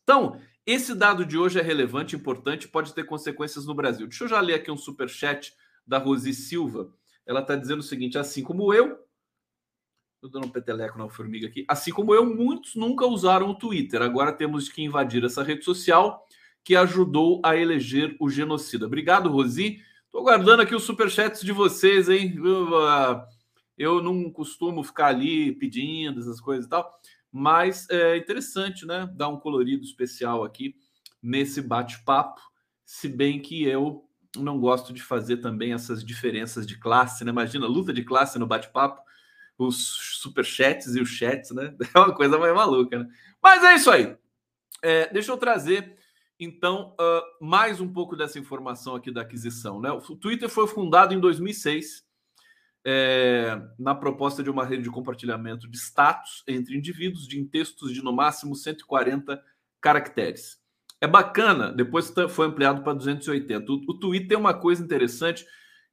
Então, 0.02 0.40
esse 0.66 0.94
dado 0.94 1.26
de 1.26 1.36
hoje 1.36 1.60
é 1.60 1.62
relevante, 1.62 2.16
importante, 2.16 2.66
pode 2.66 2.94
ter 2.94 3.04
consequências 3.04 3.66
no 3.66 3.74
Brasil. 3.74 4.06
Deixa 4.06 4.24
eu 4.24 4.28
já 4.28 4.40
ler 4.40 4.54
aqui 4.54 4.70
um 4.70 4.76
super 4.76 5.08
chat 5.08 5.52
da 5.86 5.98
Rosi 5.98 6.32
Silva. 6.32 6.90
Ela 7.26 7.40
está 7.40 7.54
dizendo 7.54 7.80
o 7.80 7.82
seguinte: 7.82 8.16
assim 8.16 8.42
como 8.42 8.72
eu, 8.72 9.03
Estou 10.24 10.40
dando 10.40 10.48
um 10.48 10.52
peteleco 10.52 10.96
na 10.96 11.06
formiga 11.06 11.46
aqui. 11.46 11.66
Assim 11.68 11.92
como 11.92 12.14
eu, 12.14 12.24
muitos 12.24 12.74
nunca 12.76 13.04
usaram 13.04 13.50
o 13.50 13.54
Twitter. 13.54 14.00
Agora 14.00 14.32
temos 14.32 14.70
que 14.70 14.82
invadir 14.82 15.22
essa 15.22 15.42
rede 15.42 15.62
social 15.62 16.26
que 16.64 16.74
ajudou 16.74 17.42
a 17.44 17.54
eleger 17.54 18.16
o 18.18 18.30
genocida. 18.30 18.86
Obrigado, 18.86 19.28
Rosi. 19.28 19.82
Estou 20.06 20.22
guardando 20.22 20.60
aqui 20.60 20.74
os 20.74 20.84
superchats 20.84 21.42
de 21.42 21.52
vocês, 21.52 22.08
hein? 22.08 22.36
Ah, 22.88 23.26
eu 23.76 24.02
não 24.02 24.30
costumo 24.30 24.82
ficar 24.82 25.08
ali 25.08 25.52
pedindo 25.52 26.20
essas 26.20 26.40
coisas 26.40 26.64
e 26.64 26.70
tal, 26.70 26.90
mas 27.30 27.86
é 27.90 28.16
interessante, 28.16 28.86
né? 28.86 29.06
Dar 29.14 29.28
um 29.28 29.38
colorido 29.38 29.84
especial 29.84 30.42
aqui 30.42 30.74
nesse 31.22 31.60
bate-papo, 31.60 32.40
se 32.82 33.08
bem 33.08 33.42
que 33.42 33.62
eu 33.64 34.08
não 34.38 34.58
gosto 34.58 34.90
de 34.94 35.02
fazer 35.02 35.36
também 35.36 35.74
essas 35.74 36.02
diferenças 36.02 36.66
de 36.66 36.78
classe, 36.78 37.26
né? 37.26 37.30
Imagina, 37.30 37.66
luta 37.66 37.92
de 37.92 38.02
classe 38.02 38.38
no 38.38 38.46
bate-papo 38.46 39.03
os 39.58 40.18
superchats 40.20 40.94
e 40.94 41.00
os 41.00 41.08
chats, 41.08 41.50
né? 41.50 41.74
É 41.94 41.98
uma 41.98 42.14
coisa 42.14 42.38
mais 42.38 42.54
maluca, 42.54 42.98
né? 42.98 43.08
Mas 43.42 43.62
é 43.62 43.74
isso 43.74 43.90
aí. 43.90 44.16
É, 44.82 45.10
deixa 45.12 45.32
eu 45.32 45.36
trazer, 45.36 45.96
então, 46.38 46.94
uh, 47.00 47.44
mais 47.44 47.80
um 47.80 47.90
pouco 47.92 48.16
dessa 48.16 48.38
informação 48.38 48.96
aqui 48.96 49.10
da 49.10 49.22
aquisição, 49.22 49.80
né? 49.80 49.90
O 49.92 50.00
Twitter 50.16 50.48
foi 50.48 50.66
fundado 50.66 51.14
em 51.14 51.20
2006 51.20 52.04
é, 52.84 53.58
na 53.78 53.94
proposta 53.94 54.42
de 54.42 54.50
uma 54.50 54.64
rede 54.64 54.82
de 54.82 54.90
compartilhamento 54.90 55.68
de 55.68 55.78
status 55.78 56.42
entre 56.46 56.76
indivíduos 56.76 57.26
de 57.26 57.42
textos 57.44 57.92
de 57.92 58.02
no 58.02 58.12
máximo 58.12 58.54
140 58.54 59.42
caracteres. 59.80 60.58
É 61.00 61.06
bacana, 61.06 61.72
depois 61.72 62.12
foi 62.30 62.46
ampliado 62.46 62.82
para 62.82 62.94
280. 62.94 63.72
O, 63.72 63.74
o 63.88 63.98
Twitter 63.98 64.28
tem 64.28 64.38
uma 64.38 64.54
coisa 64.54 64.82
interessante 64.82 65.46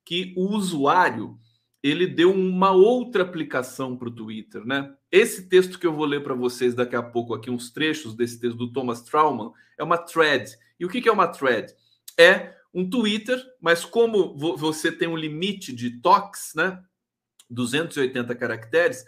que 0.04 0.34
o 0.36 0.54
usuário 0.56 1.38
ele 1.84 2.06
deu 2.06 2.32
uma 2.32 2.72
outra 2.72 3.24
aplicação 3.24 3.98
para 3.98 4.08
o 4.08 4.16
Twitter, 4.16 4.64
né? 4.66 4.94
Esse 5.12 5.50
texto 5.50 5.80
que 5.80 5.88
eu 5.88 5.94
vou 5.94 6.06
ler 6.06 6.24
para 6.24 6.36
vocês 6.36 6.76
daqui 6.76 6.96
a 6.96 7.02
pouco, 7.02 7.34
aqui 7.34 7.50
uns 7.50 7.72
trechos 7.72 8.16
desse 8.16 8.40
texto 8.40 8.58
do 8.58 8.72
Thomas 8.72 9.02
Trauman, 9.02 9.52
é 9.78 9.84
uma 9.84 9.98
thread. 9.98 10.52
E 10.80 10.86
o 10.86 10.90
que 10.90 11.08
é 11.10 11.12
uma 11.12 11.28
thread? 11.28 11.74
É 12.18 12.54
um 12.74 12.88
Twitter, 12.88 13.42
mas 13.60 13.84
como 13.84 14.38
você 14.56 14.92
tem 14.92 15.08
um 15.08 15.18
limite 15.18 15.74
de 15.74 16.02
toques, 16.02 16.54
né? 16.56 16.82
280 17.50 18.34
caracteres, 18.36 19.04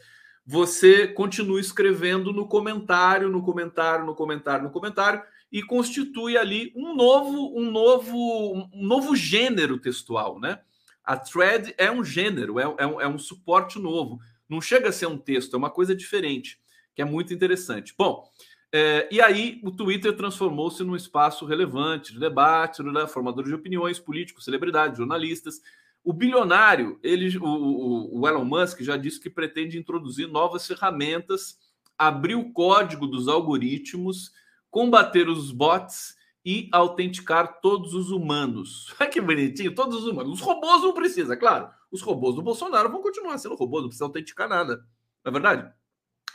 você 0.46 1.08
continua 1.08 1.60
escrevendo 1.60 2.34
no 2.34 2.48
comentário, 2.48 3.30
no 3.30 3.42
comentário, 3.42 4.06
no 4.06 4.14
comentário, 4.14 4.66
no 4.66 4.72
comentário 4.72 5.24
e 5.52 5.62
constitui 5.62 6.36
ali 6.36 6.74
um 6.76 6.96
novo, 6.96 7.58
um 7.58 7.72
novo, 7.72 8.68
um 8.74 8.86
novo 8.86 9.16
gênero 9.16 9.78
textual, 9.78 10.40
né? 10.40 10.60
A 11.04 11.18
thread 11.18 11.74
é 11.78 11.92
um 11.92 12.04
gênero, 12.04 12.60
é, 12.60 12.64
é, 12.64 12.88
um, 12.88 13.02
é 13.02 13.08
um 13.08 13.18
suporte 13.18 13.78
novo. 13.80 14.20
Não 14.48 14.62
chega 14.62 14.90
a 14.90 14.92
ser 14.92 15.08
um 15.08 15.18
texto, 15.18 15.54
é 15.54 15.58
uma 15.58 15.70
coisa 15.70 15.96
diferente, 15.96 16.60
que 16.96 17.02
é 17.02 17.06
muito 17.06 17.34
interessante. 17.34 17.94
Bom, 17.98 18.30
é, 18.72 19.08
e 19.12 19.22
aí 19.22 19.60
o 19.64 19.72
Twitter 19.72 20.16
transformou-se 20.16 20.84
num 20.84 20.96
espaço 20.96 21.46
relevante 21.46 22.14
de 22.14 22.20
debate, 22.20 22.82
né, 22.82 23.06
formadores 23.06 23.50
de 23.50 23.56
opiniões, 23.56 24.00
políticos, 24.00 24.46
celebridades, 24.46 24.98
jornalistas. 24.98 25.62
O 26.04 26.12
bilionário, 26.12 27.00
ele, 27.04 27.38
o, 27.38 27.46
o, 27.46 28.20
o 28.22 28.28
Elon 28.28 28.46
Musk 28.46 28.82
já 28.82 28.98
disse 28.98 29.20
que 29.20 29.30
pretende 29.30 29.78
introduzir 29.78 30.28
novas 30.28 30.66
ferramentas, 30.66 31.58
abrir 31.98 32.36
o 32.36 32.52
código 32.52 33.06
dos 33.06 33.28
algoritmos, 33.28 34.32
combater 34.72 35.30
os 35.30 35.52
bots 35.52 36.16
e 36.46 36.70
autenticar 36.72 37.62
todos 37.62 37.94
os 37.94 38.12
humanos. 38.12 38.94
que 39.12 39.22
bonitinho, 39.22 39.74
todos 39.74 40.00
os 40.00 40.08
humanos. 40.08 40.34
Os 40.34 40.42
robôs 40.42 40.82
não 40.82 40.94
precisa, 40.94 41.38
claro. 41.38 41.70
Os 41.92 42.02
robôs 42.02 42.36
do 42.36 42.42
Bolsonaro 42.42 42.90
vão 42.90 43.02
continuar 43.02 43.38
sendo 43.38 43.56
robôs, 43.56 43.84
não 43.84 43.90
precisa 43.90 44.06
autenticar 44.06 44.50
nada. 44.50 44.78
Não 45.24 45.30
é 45.30 45.32
verdade? 45.32 45.74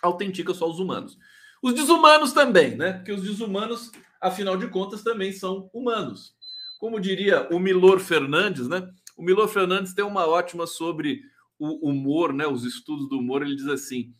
Autentica 0.03 0.55
só 0.55 0.69
os 0.69 0.79
humanos. 0.79 1.19
Os 1.63 1.75
desumanos 1.75 2.33
também, 2.33 2.77
né? 2.77 2.95
Porque 2.95 3.13
os 3.13 3.23
desumanos, 3.23 3.91
afinal 4.21 4.57
de 4.57 4.69
contas, 4.69 5.03
também 5.03 5.33
são 5.33 5.69
humanos. 5.73 6.37
Como 6.79 7.01
diria 7.01 7.49
o 7.51 7.59
Milor 7.59 7.99
Fernandes, 7.99 8.69
né? 8.69 8.89
O 9.17 9.23
Milor 9.23 9.49
Fernandes 9.49 9.93
tem 9.93 10.05
uma 10.05 10.27
ótima 10.27 10.67
sobre 10.67 11.21
o 11.59 11.91
humor, 11.91 12.33
né? 12.33 12.47
Os 12.47 12.65
estudos 12.65 13.09
do 13.09 13.19
humor. 13.19 13.43
Ele 13.43 13.57
diz 13.57 13.67
assim: 13.67 14.15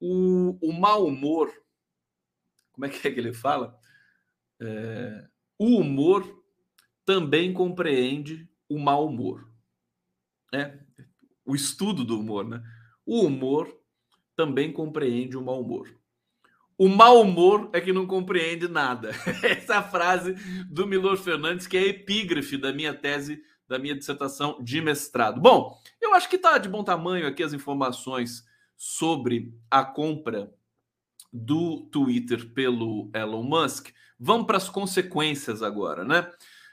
o, 0.00 0.58
o 0.60 0.72
mau 0.72 1.06
humor, 1.06 1.52
como 2.72 2.86
é 2.86 2.88
que 2.88 3.06
é 3.06 3.10
que 3.12 3.20
ele 3.20 3.32
fala? 3.32 3.78
É, 4.60 5.29
o 5.60 5.78
humor 5.78 6.42
também 7.04 7.52
compreende 7.52 8.48
o 8.66 8.78
mau 8.78 9.06
humor. 9.06 9.46
Né? 10.50 10.80
O 11.44 11.54
estudo 11.54 12.02
do 12.02 12.18
humor, 12.18 12.48
né? 12.48 12.62
O 13.04 13.26
humor 13.26 13.70
também 14.34 14.72
compreende 14.72 15.36
o 15.36 15.42
mau 15.42 15.60
humor. 15.60 15.94
O 16.78 16.88
mau 16.88 17.20
humor 17.20 17.68
é 17.74 17.80
que 17.80 17.92
não 17.92 18.06
compreende 18.06 18.68
nada. 18.68 19.10
Essa 19.44 19.76
é 19.76 19.82
frase 19.82 20.32
do 20.64 20.86
Milor 20.86 21.18
Fernandes, 21.18 21.66
que 21.66 21.76
é 21.76 21.88
epígrafe 21.88 22.56
da 22.56 22.72
minha 22.72 22.94
tese, 22.94 23.42
da 23.68 23.78
minha 23.78 23.94
dissertação 23.94 24.56
de 24.62 24.80
mestrado. 24.80 25.42
Bom, 25.42 25.78
eu 26.00 26.14
acho 26.14 26.26
que 26.30 26.36
está 26.36 26.56
de 26.56 26.70
bom 26.70 26.82
tamanho 26.82 27.26
aqui 27.26 27.42
as 27.42 27.52
informações 27.52 28.46
sobre 28.78 29.54
a 29.70 29.84
compra 29.84 30.50
do 31.30 31.82
Twitter 31.92 32.50
pelo 32.54 33.10
Elon 33.14 33.42
Musk. 33.42 33.90
Vamos 34.22 34.46
para 34.46 34.58
as 34.58 34.68
consequências 34.68 35.62
agora, 35.62 36.04
né? 36.04 36.30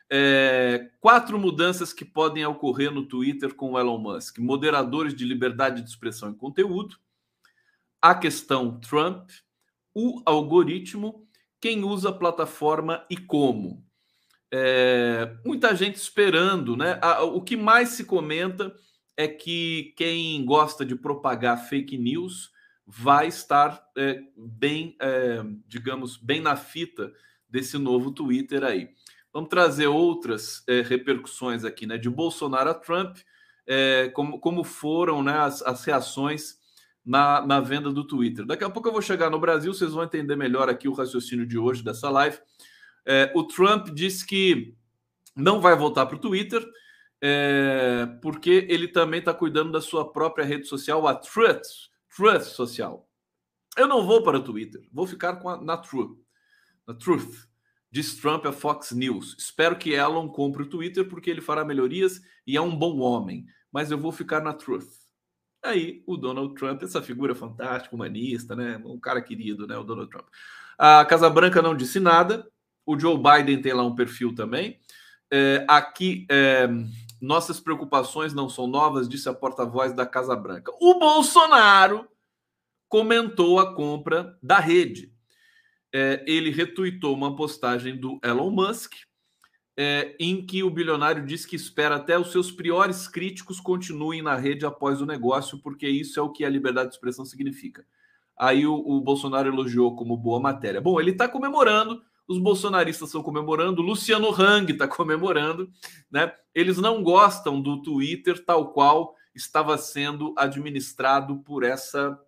É, 0.10 0.90
quatro 1.00 1.40
mudanças 1.40 1.94
que 1.94 2.04
podem 2.04 2.46
ocorrer 2.46 2.92
no 2.92 3.06
Twitter 3.06 3.56
com 3.56 3.72
o 3.72 3.80
Elon 3.80 3.98
Musk: 3.98 4.40
moderadores 4.40 5.16
de 5.16 5.24
liberdade 5.24 5.82
de 5.82 5.90
expressão 5.90 6.30
e 6.30 6.36
conteúdo, 6.36 6.98
a 8.02 8.14
questão 8.14 8.78
Trump, 8.82 9.30
o 9.94 10.22
algoritmo, 10.26 11.26
quem 11.62 11.86
usa 11.86 12.10
a 12.10 12.14
plataforma 12.14 13.06
e 13.10 13.16
como. 13.16 13.82
É, 14.52 15.38
muita 15.46 15.74
gente 15.74 15.96
esperando, 15.96 16.76
né? 16.76 17.00
O 17.34 17.42
que 17.42 17.56
mais 17.56 17.90
se 17.90 18.04
comenta 18.04 18.76
é 19.16 19.26
que 19.26 19.94
quem 19.96 20.46
gosta 20.46 20.86
de 20.86 20.96
propagar 20.96 21.68
fake 21.68 21.98
news 21.98 22.52
vai 22.86 23.28
estar 23.28 23.82
é, 23.98 24.22
bem, 24.38 24.96
é, 25.02 25.44
digamos, 25.66 26.18
bem 26.18 26.42
na 26.42 26.56
fita 26.56 27.12
desse 27.50 27.78
novo 27.78 28.12
Twitter 28.12 28.64
aí. 28.64 28.90
Vamos 29.32 29.50
trazer 29.50 29.88
outras 29.88 30.64
é, 30.68 30.82
repercussões 30.82 31.64
aqui, 31.64 31.86
né? 31.86 31.98
De 31.98 32.10
Bolsonaro 32.10 32.70
a 32.70 32.74
Trump, 32.74 33.18
é, 33.68 34.10
como, 34.10 34.40
como 34.40 34.64
foram 34.64 35.22
né, 35.22 35.38
as, 35.38 35.62
as 35.62 35.84
reações 35.84 36.58
na, 37.06 37.46
na 37.46 37.62
venda 37.62 37.92
do 37.92 38.06
Twitter. 38.06 38.46
Daqui 38.46 38.64
a 38.64 38.70
pouco 38.70 38.90
eu 38.90 38.94
vou 38.94 39.02
chegar 39.02 39.30
no 39.30 39.40
Brasil, 39.40 39.74
vocês 39.74 39.92
vão 39.92 40.04
entender 40.04 40.36
melhor 40.36 40.70
aqui 40.70 40.88
o 40.88 40.94
raciocínio 40.94 41.46
de 41.46 41.58
hoje 41.58 41.84
dessa 41.84 42.10
live. 42.10 42.38
É, 43.06 43.32
o 43.34 43.44
Trump 43.44 43.90
disse 43.94 44.26
que 44.26 44.76
não 45.36 45.62
vai 45.62 45.76
voltar 45.76 46.06
para 46.06 46.18
o 46.18 46.20
Twitter, 46.20 46.66
é, 47.22 48.06
porque 48.22 48.66
ele 48.70 48.88
também 48.88 49.20
está 49.20 49.34
cuidando 49.34 49.72
da 49.72 49.82
sua 49.82 50.12
própria 50.12 50.46
rede 50.46 50.68
social, 50.68 51.08
a 51.08 51.16
Truth, 51.16 51.62
Truth 52.16 52.44
Social. 52.44 53.08
Eu 53.78 53.88
não 53.88 54.06
vou 54.06 54.24
para 54.24 54.38
o 54.38 54.44
Twitter, 54.44 54.82
vou 54.92 55.08
ficar 55.08 55.40
a, 55.46 55.62
na 55.62 55.78
Truth. 55.78 56.18
Na 56.88 56.94
Truth. 56.94 57.48
Diz 57.92 58.16
Trump 58.16 58.46
a 58.46 58.52
Fox 58.52 58.92
News. 58.92 59.36
Espero 59.38 59.78
que 59.78 59.94
Elon 59.94 60.30
compre 60.30 60.64
o 60.64 60.70
Twitter 60.70 61.08
porque 61.08 61.30
ele 61.30 61.42
fará 61.42 61.66
melhorias 61.66 62.22
e 62.46 62.56
é 62.56 62.62
um 62.62 62.76
bom 62.76 63.00
homem. 63.00 63.46
Mas 63.72 63.92
eu 63.92 63.98
vou 63.98 64.12
ficar 64.12 64.42
na 64.42 64.54
Truth. 64.54 64.88
Aí 65.64 66.04
o 66.06 66.16
Donald 66.16 66.54
Trump, 66.56 66.82
essa 66.84 67.02
figura 67.02 67.36
fantástica, 67.36 67.96
humanista, 67.96 68.56
né? 68.56 68.82
Um 68.86 69.00
cara 69.00 69.22
querido, 69.22 69.68
né? 69.68 69.78
O 69.78 69.84
Donald 69.84 70.10
Trump. 70.10 70.28
A 70.78 71.04
Casa 71.06 71.30
Branca 71.30 71.62
não 71.62 71.76
disse 71.76 72.00
nada. 72.00 72.48
O 72.86 72.98
Joe 72.98 73.18
Biden 73.18 73.62
tem 73.62 73.74
lá 73.74 73.84
um 73.84 73.96
perfil 73.96 74.34
também. 74.34 74.80
É, 75.32 75.66
aqui, 75.68 76.26
é, 76.30 76.70
nossas 77.20 77.60
preocupações 77.60 78.34
não 78.34 78.48
são 78.48 78.68
novas, 78.68 79.10
disse 79.10 79.28
a 79.28 79.34
porta-voz 79.34 79.92
da 79.92 80.06
Casa 80.06 80.36
Branca. 80.36 80.72
O 80.80 80.98
Bolsonaro 81.00 82.08
comentou 82.88 83.60
a 83.60 83.74
compra 83.76 84.38
da 84.42 84.60
rede. 84.60 85.17
É, 86.00 86.24
ele 86.28 86.52
retuitou 86.52 87.12
uma 87.16 87.36
postagem 87.36 87.98
do 87.98 88.20
Elon 88.24 88.52
Musk, 88.52 88.94
é, 89.76 90.16
em 90.20 90.46
que 90.46 90.62
o 90.62 90.70
bilionário 90.70 91.26
diz 91.26 91.44
que 91.44 91.56
espera 91.56 91.96
até 91.96 92.20
os 92.20 92.32
seus 92.32 92.52
piores 92.52 93.08
críticos 93.08 93.60
continuem 93.60 94.22
na 94.22 94.36
rede 94.36 94.64
após 94.64 95.02
o 95.02 95.08
negócio, 95.08 95.58
porque 95.58 95.90
isso 95.90 96.20
é 96.20 96.22
o 96.22 96.32
que 96.32 96.46
a 96.46 96.50
liberdade 96.50 96.90
de 96.90 96.94
expressão 96.94 97.26
significa. 97.26 97.84
Aí 98.38 98.68
o, 98.68 98.76
o 98.76 99.02
Bolsonaro 99.02 99.48
elogiou 99.48 99.96
como 99.96 100.16
boa 100.16 100.40
matéria. 100.40 100.80
Bom, 100.80 101.02
ele 101.02 101.10
está 101.10 101.28
comemorando, 101.28 102.00
os 102.28 102.38
bolsonaristas 102.38 103.10
estão 103.10 103.24
comemorando, 103.24 103.82
Luciano 103.82 104.30
Hang 104.32 104.72
está 104.72 104.86
comemorando, 104.88 105.68
né? 106.12 106.32
Eles 106.54 106.78
não 106.78 107.02
gostam 107.02 107.60
do 107.60 107.82
Twitter 107.82 108.46
tal 108.46 108.72
qual 108.72 109.16
estava 109.34 109.76
sendo 109.80 110.36
administrado 110.38 111.40
por 111.40 111.64
essa, 111.64 112.20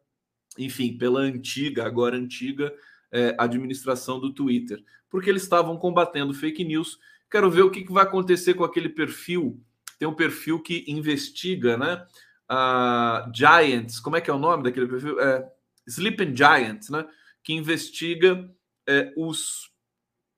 enfim, 0.58 0.98
pela 0.98 1.20
antiga, 1.20 1.86
agora 1.86 2.18
antiga 2.18 2.74
é, 3.12 3.36
administração 3.38 4.20
do 4.20 4.34
Twitter, 4.34 4.84
porque 5.10 5.30
eles 5.30 5.44
estavam 5.44 5.78
combatendo 5.78 6.34
fake 6.34 6.64
news. 6.64 7.00
Quero 7.30 7.50
ver 7.50 7.64
o 7.64 7.72
que, 7.72 7.84
que 7.84 7.92
vai 7.92 8.04
acontecer 8.04 8.54
com 8.54 8.64
aquele 8.64 8.90
perfil. 8.90 9.62
Tem 9.98 10.08
um 10.08 10.16
perfil 10.16 10.62
que 10.62 10.86
investiga, 10.88 11.78
né? 11.78 12.06
Uh, 12.50 13.32
Giants, 13.36 14.00
como 14.00 14.16
é 14.16 14.22
que 14.22 14.30
é 14.30 14.34
o 14.34 14.40
nome 14.40 14.64
daquele 14.64 14.88
perfil? 14.88 15.20
É, 15.20 15.48
Sleeping 15.88 16.36
Giants, 16.36 16.90
né? 16.90 17.06
Que 17.44 17.54
investiga 17.54 18.50
é, 18.88 19.14
os, 19.16 19.72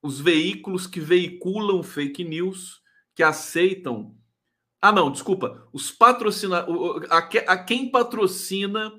os 0.01 0.19
veículos 0.19 0.87
que 0.87 0.99
veiculam 0.99 1.83
fake 1.83 2.23
news, 2.23 2.81
que 3.15 3.23
aceitam. 3.23 4.15
Ah, 4.81 4.91
não, 4.91 5.11
desculpa. 5.11 5.67
Os 5.71 5.91
patrocina... 5.91 6.65
a, 7.09 7.17
a 7.17 7.63
quem 7.63 7.91
patrocina 7.91 8.91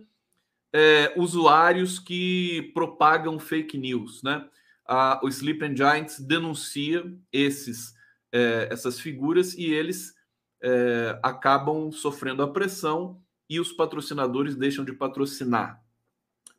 é, 0.72 1.12
usuários 1.16 1.98
que 1.98 2.70
propagam 2.74 3.38
fake 3.38 3.76
news, 3.76 4.22
né? 4.22 4.44
A, 4.86 5.20
o 5.22 5.28
Sleep 5.28 5.64
and 5.64 5.76
Giants 5.76 6.18
denuncia 6.18 7.04
esses, 7.32 7.94
é, 8.32 8.68
essas 8.70 8.98
figuras 8.98 9.54
e 9.54 9.66
eles 9.66 10.14
é, 10.62 11.18
acabam 11.22 11.90
sofrendo 11.92 12.42
a 12.42 12.52
pressão 12.52 13.20
e 13.48 13.60
os 13.60 13.72
patrocinadores 13.72 14.56
deixam 14.56 14.84
de 14.84 14.92
patrocinar. 14.92 15.82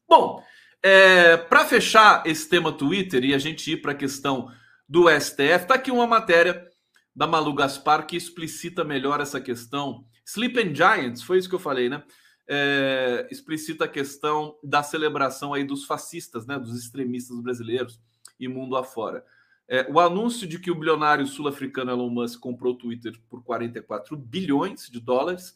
Bom, 0.08 0.44
é, 0.82 1.38
para 1.38 1.66
fechar 1.66 2.24
esse 2.26 2.48
tema 2.48 2.72
Twitter 2.72 3.24
e 3.24 3.34
a 3.34 3.38
gente 3.38 3.72
ir 3.72 3.82
para 3.82 3.94
a 3.94 3.96
questão 3.96 4.52
do 4.88 5.10
STF, 5.10 5.68
tá 5.68 5.76
aqui 5.76 5.90
uma 5.90 6.06
matéria 6.06 6.70
da 7.16 7.26
Malu 7.26 7.54
Gaspar 7.54 8.06
que 8.06 8.16
explicita 8.16 8.84
melhor 8.84 9.22
essa 9.22 9.40
questão. 9.40 10.06
Sleep 10.26 10.60
and 10.60 10.76
Giants, 10.76 11.22
foi 11.24 11.38
isso 11.38 11.50
que 11.50 11.56
eu 11.56 11.60
falei, 11.60 11.90
né? 11.90 12.04
É, 12.48 13.28
explicita 13.32 13.86
a 13.86 13.88
questão 13.88 14.58
da 14.64 14.84
celebração 14.84 15.54
aí 15.54 15.64
dos 15.64 15.86
fascistas, 15.86 16.46
né, 16.46 16.60
dos 16.60 16.78
extremistas 16.78 17.40
brasileiros 17.40 18.00
e 18.40 18.48
mundo 18.48 18.76
afora. 18.76 19.26
É, 19.68 19.90
o 19.90 20.00
anúncio 20.00 20.46
de 20.46 20.60
que 20.60 20.70
o 20.70 20.76
bilionário 20.76 21.26
sul-africano 21.26 21.92
Elon 21.92 22.10
Musk 22.10 22.40
comprou 22.40 22.74
o 22.74 22.78
Twitter 22.78 23.14
por 23.30 23.44
44 23.44 24.18
bilhões 24.18 24.90
de 24.90 25.00
dólares, 25.00 25.56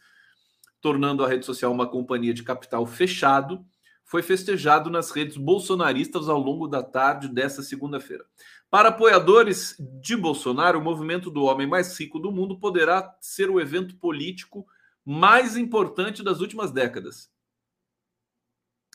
tornando 0.79 1.23
a 1.23 1.27
rede 1.27 1.45
social 1.45 1.71
uma 1.71 1.87
companhia 1.87 2.33
de 2.33 2.43
capital 2.43 2.85
fechado, 2.85 3.65
foi 4.05 4.21
festejado 4.21 4.89
nas 4.89 5.11
redes 5.11 5.35
bolsonaristas 5.35 6.29
ao 6.29 6.39
longo 6.39 6.67
da 6.67 6.81
tarde 6.81 7.27
dessa 7.27 7.61
segunda-feira. 7.61 8.25
Para 8.69 8.89
apoiadores 8.89 9.75
de 10.01 10.15
Bolsonaro, 10.15 10.79
o 10.79 10.83
movimento 10.83 11.29
do 11.29 11.43
homem 11.43 11.67
mais 11.67 11.97
rico 11.99 12.17
do 12.17 12.31
mundo 12.31 12.57
poderá 12.57 13.15
ser 13.19 13.49
o 13.49 13.59
evento 13.59 13.97
político 13.97 14.65
mais 15.09 15.55
importante 15.55 16.21
das 16.21 16.41
últimas 16.41 16.69
décadas. 16.69 17.31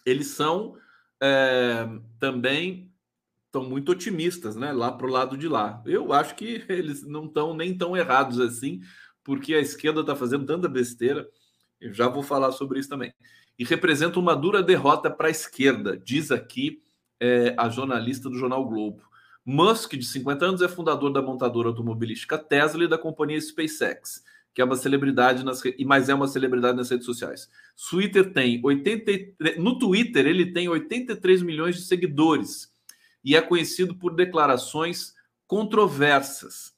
Eles 0.05 0.27
são 0.27 0.77
é, 1.23 1.89
também 2.19 2.93
estão 3.47 3.65
muito 3.65 3.93
otimistas, 3.93 4.55
né? 4.55 4.73
Lá 4.73 4.93
para 4.93 5.07
o 5.07 5.11
lado 5.11 5.39
de 5.39 5.49
lá. 5.49 5.83
Eu 5.87 6.13
acho 6.13 6.35
que 6.35 6.65
eles 6.69 7.03
não 7.03 7.25
estão 7.25 7.55
nem 7.55 7.75
tão 7.75 7.97
errados 7.97 8.39
assim, 8.41 8.83
porque 9.25 9.55
a 9.55 9.61
esquerda 9.61 10.03
está 10.03 10.15
fazendo 10.15 10.45
tanta 10.45 10.69
besteira. 10.69 11.27
Eu 11.81 11.95
já 11.95 12.09
vou 12.09 12.23
falar 12.23 12.53
sobre 12.53 12.79
isso 12.79 12.91
também. 12.91 13.15
E 13.59 13.65
representa 13.65 14.19
uma 14.19 14.37
dura 14.37 14.63
derrota 14.63 15.11
para 15.11 15.29
a 15.29 15.31
esquerda, 15.31 15.97
diz 15.97 16.31
aqui 16.31 16.83
é, 17.19 17.55
a 17.57 17.71
jornalista 17.71 18.29
do 18.29 18.37
jornal 18.37 18.69
Globo. 18.69 19.03
Musk, 19.47 19.95
de 19.95 20.05
50 20.05 20.45
anos, 20.45 20.61
é 20.61 20.69
fundador 20.69 21.11
da 21.11 21.23
montadora 21.23 21.69
automobilística 21.69 22.37
Tesla 22.37 22.85
e 22.85 22.89
da 22.89 22.99
companhia 22.99 23.41
SpaceX 23.41 24.23
que 24.55 24.61
é 24.61 24.65
uma 24.65 24.77
celebridade 24.77 25.45
nas 25.45 25.63
mas 25.87 26.09
é 26.09 26.15
uma 26.15 26.29
celebridade 26.29 26.77
nas 26.77 26.91
redes 26.91 27.07
sociais. 27.07 27.49
Twitter 27.91 28.33
tem 28.33 28.61
83, 28.63 29.59
no 29.59 29.79
Twitter 29.79 30.27
ele 30.27 30.53
tem 30.53 30.69
83 30.69 31.43
milhões 31.43 31.77
de 31.77 31.83
seguidores 31.83 32.71
e 33.25 33.37
é 33.37 33.41
conhecido 33.41 33.95
por 33.95 34.15
declarações 34.15 35.15
controversas, 35.47 36.75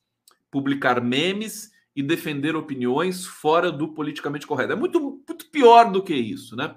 publicar 0.51 1.01
memes 1.01 1.73
e 1.97 2.03
defender 2.03 2.57
opiniões 2.57 3.25
fora 3.25 3.71
do 3.71 3.89
politicamente 3.89 4.47
correto. 4.47 4.73
É 4.73 4.77
muito, 4.77 5.01
muito 5.01 5.51
pior 5.51 5.91
do 5.91 6.03
que 6.03 6.15
isso, 6.15 6.57
né? 6.57 6.75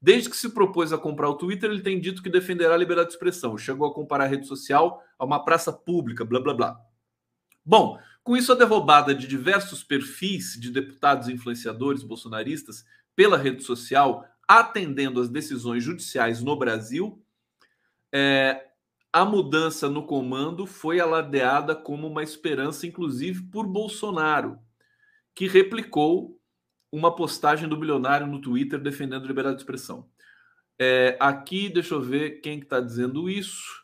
Desde 0.00 0.30
que 0.30 0.36
se 0.36 0.48
propôs 0.48 0.92
a 0.92 0.98
comprar 0.98 1.28
o 1.28 1.34
Twitter, 1.34 1.70
ele 1.70 1.82
tem 1.82 2.00
dito 2.00 2.22
que 2.22 2.30
defenderá 2.30 2.74
a 2.74 2.78
liberdade 2.78 3.08
de 3.08 3.14
expressão. 3.14 3.58
Chegou 3.58 3.86
a 3.86 3.92
comparar 3.92 4.24
a 4.24 4.28
rede 4.28 4.46
social 4.46 5.02
a 5.18 5.24
uma 5.24 5.44
praça 5.44 5.72
pública, 5.72 6.24
blá 6.24 6.40
blá 6.40 6.54
blá. 6.54 6.80
Bom, 7.64 7.98
com 8.22 8.36
isso, 8.36 8.52
a 8.52 8.54
derrubada 8.54 9.14
de 9.14 9.26
diversos 9.26 9.82
perfis 9.82 10.58
de 10.60 10.70
deputados 10.70 11.28
e 11.28 11.32
influenciadores 11.32 12.02
bolsonaristas 12.02 12.84
pela 13.16 13.38
rede 13.38 13.62
social, 13.62 14.26
atendendo 14.46 15.20
às 15.20 15.28
decisões 15.28 15.82
judiciais 15.82 16.42
no 16.42 16.56
Brasil, 16.56 17.22
é, 18.12 18.68
a 19.12 19.24
mudança 19.24 19.88
no 19.88 20.06
comando 20.06 20.66
foi 20.66 21.00
alardeada 21.00 21.74
como 21.74 22.06
uma 22.06 22.22
esperança, 22.22 22.86
inclusive 22.86 23.42
por 23.44 23.66
Bolsonaro, 23.66 24.58
que 25.34 25.48
replicou 25.48 26.38
uma 26.92 27.14
postagem 27.14 27.68
do 27.68 27.76
bilionário 27.76 28.26
no 28.26 28.40
Twitter 28.40 28.80
defendendo 28.80 29.24
a 29.24 29.28
liberdade 29.28 29.56
de 29.56 29.62
expressão. 29.62 30.08
É, 30.78 31.16
aqui, 31.20 31.68
deixa 31.68 31.94
eu 31.94 32.00
ver 32.00 32.40
quem 32.40 32.58
está 32.58 32.76
tá 32.76 32.82
dizendo 32.82 33.28
isso 33.28 33.79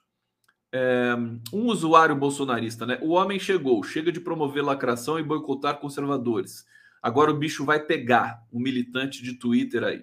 um 1.53 1.67
usuário 1.67 2.15
bolsonarista, 2.15 2.85
né? 2.85 2.99
O 3.01 3.11
homem 3.11 3.39
chegou, 3.39 3.83
chega 3.83 4.13
de 4.13 4.21
promover 4.21 4.65
lacração 4.65 5.19
e 5.19 5.23
boicotar 5.23 5.79
conservadores. 5.79 6.67
Agora 7.03 7.31
o 7.31 7.37
bicho 7.37 7.65
vai 7.65 7.81
pegar, 7.81 8.43
um 8.53 8.61
militante 8.61 9.23
de 9.23 9.35
Twitter 9.35 9.85
aí. 9.85 10.03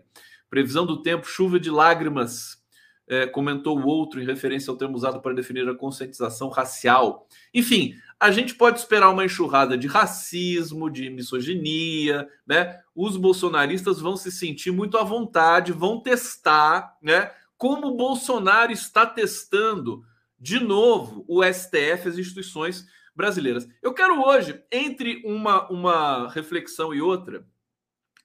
Previsão 0.49 0.85
do 0.85 1.01
tempo, 1.01 1.27
chuva 1.27 1.59
de 1.59 1.69
lágrimas, 1.69 2.63
é, 3.07 3.27
comentou 3.27 3.77
o 3.77 3.85
outro 3.85 4.21
em 4.21 4.25
referência 4.25 4.71
ao 4.71 4.77
termo 4.77 4.95
usado 4.95 5.21
para 5.21 5.33
definir 5.33 5.67
a 5.67 5.75
conscientização 5.75 6.49
racial. 6.49 7.27
Enfim, 7.53 7.95
a 8.19 8.31
gente 8.31 8.55
pode 8.55 8.79
esperar 8.79 9.09
uma 9.09 9.25
enxurrada 9.25 9.77
de 9.77 9.87
racismo, 9.87 10.89
de 10.89 11.09
misoginia, 11.09 12.27
né? 12.47 12.79
Os 12.95 13.17
bolsonaristas 13.17 13.99
vão 13.99 14.15
se 14.15 14.31
sentir 14.31 14.71
muito 14.71 14.97
à 14.97 15.03
vontade, 15.03 15.73
vão 15.73 15.99
testar, 15.99 16.97
né? 17.01 17.31
Como 17.57 17.87
o 17.87 17.97
Bolsonaro 17.97 18.71
está 18.71 19.05
testando 19.05 20.03
de 20.43 20.59
novo 20.59 21.23
o 21.25 21.41
STF, 21.41 22.09
as 22.09 22.17
instituições 22.17 22.85
brasileiras. 23.15 23.65
Eu 23.81 23.93
quero 23.93 24.21
hoje, 24.21 24.61
entre 24.69 25.23
uma, 25.25 25.69
uma 25.71 26.29
reflexão 26.29 26.93
e 26.93 27.01
outra, 27.01 27.45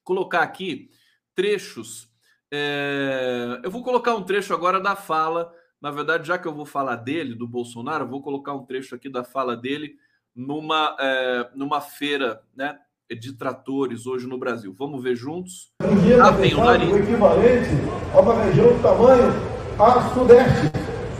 colocar 0.02 0.42
aqui 0.42 0.90
trechos. 1.32 2.10
É... 2.52 3.60
Eu 3.62 3.70
vou 3.70 3.84
colocar 3.84 4.16
um 4.16 4.24
trecho 4.24 4.52
agora 4.52 4.80
da 4.80 4.96
fala. 4.96 5.52
Na 5.80 5.92
verdade, 5.92 6.26
já 6.26 6.36
que 6.36 6.48
eu 6.48 6.52
vou 6.52 6.66
falar 6.66 6.96
dele, 6.96 7.36
do 7.36 7.46
Bolsonaro, 7.46 8.02
eu 8.02 8.08
vou 8.08 8.20
colocar 8.20 8.52
um 8.52 8.66
trecho 8.66 8.96
aqui 8.96 9.08
da 9.08 9.22
fala 9.22 9.56
dele 9.56 9.94
numa, 10.34 10.96
é, 10.98 11.50
numa 11.54 11.80
feira 11.80 12.42
né, 12.52 12.80
de 13.08 13.32
tratores 13.34 14.06
hoje 14.06 14.26
no 14.26 14.38
Brasil. 14.38 14.74
Vamos 14.76 15.00
ver 15.00 15.14
juntos. 15.14 15.72
Ah, 16.20 16.32
vem 16.32 16.52
o 16.54 16.64
nariz. 16.64 16.90
O 16.90 16.98
equivalente 16.98 17.68
a 18.12 18.20
uma 18.20 18.42
região 18.42 18.76
do 18.76 18.82
tamanho 18.82 19.58
a 19.78 20.12
Sudeste 20.12 20.77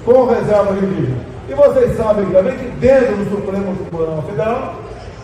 com 0.08 0.24
reserva 0.24 0.72
indígena. 0.72 1.18
E 1.50 1.54
vocês 1.54 1.96
sabem 1.96 2.24
também 2.30 2.56
que 2.56 2.64
dentro 2.80 3.16
do 3.16 3.30
Supremo 3.30 3.76
Tribunal 3.76 4.22
Federal 4.22 4.74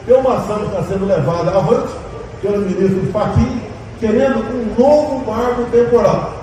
tem 0.07 0.15
uma 0.15 0.37
ação 0.37 0.59
que 0.59 0.67
está 0.67 0.83
sendo 0.83 1.07
levada 1.07 1.57
avante 1.57 1.95
pelo 2.43 2.59
ministro 2.59 3.11
Fachin, 3.11 3.63
querendo 3.99 4.41
um 4.41 4.75
novo 4.79 5.25
marco 5.25 5.65
temporal. 5.71 6.35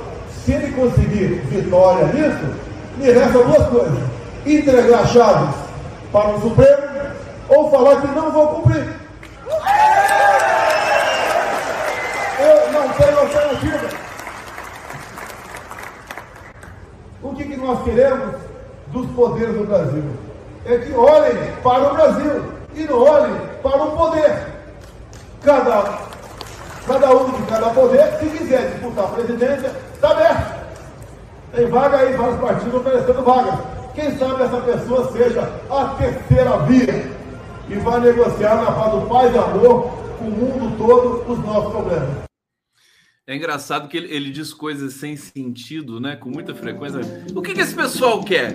Se 0.43 0.54
ele 0.54 0.73
conseguir 0.73 1.43
vitória 1.51 2.08
nisso, 2.08 2.45
me 2.97 3.12
resta 3.12 3.43
duas 3.43 3.67
coisas. 3.67 3.99
entregar 4.43 5.08
chaves 5.08 5.56
para 6.12 6.30
o 6.30 6.41
Supremo 6.41 6.82
ou 7.47 7.69
falar 7.69 8.01
que 8.01 8.08
não 8.08 8.32
vou 8.32 8.47
cumprir. 8.47 8.88
Eu 12.39 12.71
não 12.73 12.89
tenho 12.89 13.19
alternativa. 13.19 14.01
O 17.21 17.36
nós 17.62 17.84
queremos 17.84 18.36
dos 18.88 19.08
poderes 19.12 19.56
do 19.56 19.65
Brasil? 19.65 20.04
É 20.65 20.78
que 20.78 20.93
olhem 20.93 21.36
para 21.63 21.91
o 21.91 21.95
Brasil 21.95 22.43
e 22.76 22.84
não 22.84 23.02
olhem 23.02 23.36
para 23.63 23.84
o 23.84 23.91
poder. 23.91 24.47
Cada, 25.43 26.00
cada 26.88 27.15
um 27.15 27.32
de 27.32 27.41
cada 27.43 27.69
poder, 27.69 28.19
se 28.19 28.26
quiser 28.28 28.71
disputar 28.71 29.06
a 29.06 29.08
presidência, 29.10 29.71
está 29.93 30.12
aberto. 30.12 30.62
Tem 31.54 31.67
vaga 31.67 31.97
aí, 31.97 32.13
vários 32.13 32.39
partidos 32.39 32.74
oferecendo 32.76 33.24
vagas. 33.24 33.56
Quem 33.93 34.17
sabe 34.17 34.43
essa 34.43 34.62
pessoa 34.62 35.12
seja 35.12 35.52
a 35.69 35.95
terceira 35.97 36.58
via 36.60 37.12
e 37.67 37.76
vai 37.76 38.00
negociar 38.00 38.56
na 38.56 38.71
paz 38.71 38.91
do 38.91 39.02
paz 39.08 39.36
e 39.36 39.38
amor 39.38 39.91
com 40.17 40.26
o 40.26 40.32
mundo 40.32 40.78
todo 40.78 41.32
os 41.32 41.39
nossos 41.45 41.71
problemas. 41.71 42.30
É 43.27 43.36
engraçado 43.36 43.88
que 43.88 43.97
ele, 43.97 44.13
ele, 44.13 44.31
diz 44.31 44.53
coisas 44.53 44.93
sem 44.95 45.15
sentido, 45.15 45.99
né? 45.99 46.15
Com 46.15 46.29
muita 46.29 46.55
frequência. 46.55 46.99
O 47.36 47.41
que, 47.41 47.53
que 47.53 47.62
esse 47.62 47.75
pessoal 47.75 48.23
quer? 48.23 48.53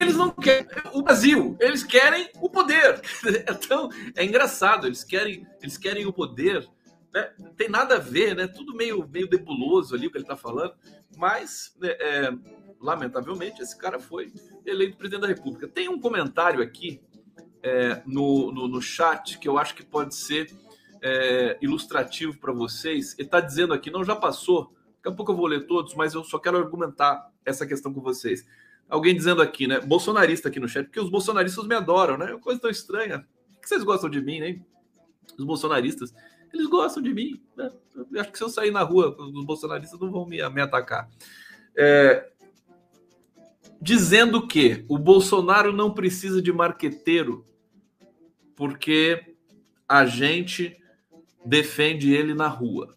Eles 0.00 0.16
não 0.16 0.30
querem 0.30 0.66
o 0.92 1.02
Brasil, 1.02 1.56
eles 1.60 1.82
querem 1.82 2.30
o 2.40 2.48
poder. 2.48 3.00
Então 3.48 3.88
é 4.16 4.24
engraçado, 4.24 4.86
eles 4.86 5.04
querem, 5.04 5.46
eles 5.60 5.76
querem 5.76 6.06
o 6.06 6.12
poder 6.12 6.68
né? 7.12 7.32
Não 7.38 7.52
tem 7.54 7.68
nada 7.68 7.96
a 7.96 8.00
ver, 8.00 8.34
né? 8.34 8.46
Tudo 8.46 8.74
meio, 8.74 9.06
meio 9.08 9.28
nebuloso 9.28 9.94
ali 9.94 10.06
o 10.06 10.10
que 10.10 10.18
ele 10.18 10.24
está 10.24 10.36
falando, 10.36 10.74
mas 11.16 11.74
né, 11.80 11.90
é, 11.98 12.30
lamentavelmente 12.80 13.62
esse 13.62 13.76
cara 13.76 13.98
foi 13.98 14.32
eleito 14.64 14.96
presidente 14.96 15.22
da 15.22 15.28
República. 15.28 15.68
Tem 15.68 15.88
um 15.88 16.00
comentário 16.00 16.62
aqui 16.62 17.00
é, 17.62 18.02
no, 18.06 18.52
no, 18.52 18.68
no, 18.68 18.80
chat 18.80 19.38
que 19.38 19.48
eu 19.48 19.58
acho 19.58 19.74
que 19.74 19.84
pode 19.84 20.14
ser 20.14 20.52
é, 21.02 21.58
ilustrativo 21.60 22.38
para 22.38 22.52
vocês. 22.52 23.14
Ele 23.18 23.26
está 23.26 23.40
dizendo 23.40 23.74
aqui, 23.74 23.90
não 23.90 24.04
já 24.04 24.16
passou, 24.16 24.74
daqui 24.96 25.08
a 25.08 25.12
pouco 25.12 25.32
eu 25.32 25.36
vou 25.36 25.46
ler 25.46 25.66
todos, 25.66 25.94
mas 25.94 26.14
eu 26.14 26.24
só 26.24 26.38
quero 26.38 26.58
argumentar 26.58 27.30
essa 27.44 27.66
questão 27.66 27.92
com 27.92 28.00
vocês. 28.00 28.46
Alguém 28.88 29.14
dizendo 29.14 29.42
aqui, 29.42 29.66
né? 29.66 29.80
Bolsonarista 29.80 30.48
aqui 30.48 30.58
no 30.58 30.68
chat, 30.68 30.84
porque 30.84 31.00
os 31.00 31.10
bolsonaristas 31.10 31.66
me 31.66 31.74
adoram, 31.74 32.16
né? 32.16 32.30
É 32.30 32.34
uma 32.34 32.40
coisa 32.40 32.60
tão 32.60 32.70
estranha. 32.70 33.26
Por 33.52 33.60
que 33.60 33.68
vocês 33.68 33.82
gostam 33.82 34.08
de 34.08 34.20
mim, 34.20 34.40
né? 34.40 34.60
Os 35.38 35.44
bolsonaristas. 35.44 36.14
Eles 36.52 36.66
gostam 36.66 37.02
de 37.02 37.12
mim. 37.12 37.42
Né? 37.54 37.70
Eu 37.94 38.20
acho 38.20 38.32
que 38.32 38.38
se 38.38 38.44
eu 38.44 38.48
sair 38.48 38.70
na 38.70 38.82
rua, 38.82 39.14
os 39.18 39.44
bolsonaristas 39.44 40.00
não 40.00 40.10
vão 40.10 40.24
me, 40.24 40.46
me 40.48 40.60
atacar. 40.62 41.08
É, 41.76 42.30
dizendo 43.80 44.46
que 44.46 44.84
o 44.88 44.98
Bolsonaro 44.98 45.72
não 45.72 45.92
precisa 45.92 46.40
de 46.40 46.52
marqueteiro, 46.52 47.46
porque 48.56 49.36
a 49.88 50.04
gente 50.04 50.76
defende 51.44 52.12
ele 52.12 52.34
na 52.34 52.48
rua. 52.48 52.96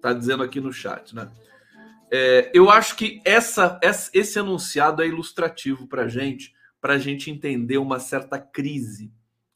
Tá 0.00 0.12
dizendo 0.12 0.42
aqui 0.42 0.60
no 0.60 0.72
chat, 0.72 1.14
né? 1.14 1.30
É, 2.10 2.50
eu 2.52 2.68
acho 2.68 2.94
que 2.96 3.22
essa, 3.24 3.80
esse 3.82 4.38
enunciado 4.38 5.02
é 5.02 5.06
ilustrativo 5.06 5.86
para 5.86 6.08
gente, 6.08 6.54
para 6.78 6.94
a 6.94 6.98
gente 6.98 7.30
entender 7.30 7.78
uma 7.78 7.98
certa 7.98 8.38
crise 8.38 9.10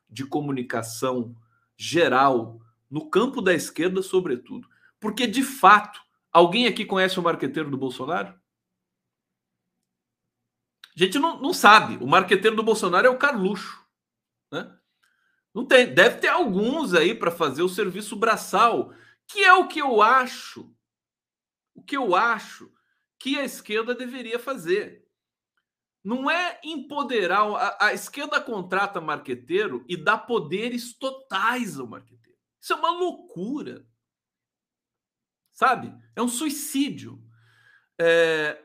de 0.09 0.25
comunicação 0.25 1.37
geral 1.77 2.59
no 2.91 3.11
campo 3.11 3.43
da 3.43 3.53
esquerda, 3.53 4.01
sobretudo. 4.03 4.67
Porque, 4.99 5.27
de 5.27 5.43
fato, 5.43 6.01
alguém 6.33 6.67
aqui 6.67 6.87
conhece 6.87 7.21
o 7.21 7.23
marqueteiro 7.23 7.71
do 7.71 7.77
Bolsonaro? 7.77 8.35
A 10.97 10.99
gente 10.99 11.19
não, 11.19 11.39
não 11.39 11.53
sabe. 11.53 12.03
O 12.03 12.07
marqueteiro 12.07 12.57
do 12.57 12.63
Bolsonaro 12.63 13.07
é 13.07 13.11
o 13.11 13.19
Carluxo. 13.19 13.85
Né? 14.51 14.75
Não 15.57 15.65
tem. 15.65 15.95
Deve 15.95 16.19
ter 16.19 16.29
alguns 16.29 16.93
aí 16.93 17.15
para 17.15 17.31
fazer 17.31 17.63
o 17.63 17.69
serviço 17.69 18.15
braçal, 18.15 18.93
que 19.27 19.43
é 19.43 19.55
o 19.55 19.67
que 19.67 19.81
eu 19.81 20.03
acho. 20.03 20.71
O 21.75 21.83
que 21.83 21.97
eu 21.97 22.15
acho 22.15 22.71
que 23.19 23.39
a 23.39 23.45
esquerda 23.45 23.95
deveria 23.95 24.39
fazer. 24.39 25.09
Não 26.05 26.31
é 26.31 26.61
empoderar. 26.63 27.41
A, 27.55 27.87
a 27.87 27.95
esquerda 27.95 28.39
contrata 28.39 29.01
marqueteiro 29.01 29.83
e 29.89 29.97
dá 29.97 30.19
poderes 30.19 30.93
totais 30.93 31.81
ao 31.81 31.87
marqueteiro. 31.87 32.39
Isso 32.61 32.75
é 32.75 32.77
uma 32.77 32.91
loucura. 32.91 33.89
Sabe? 35.53 35.91
É 36.15 36.21
um 36.21 36.29
suicídio. 36.29 37.19
É, 37.99 38.63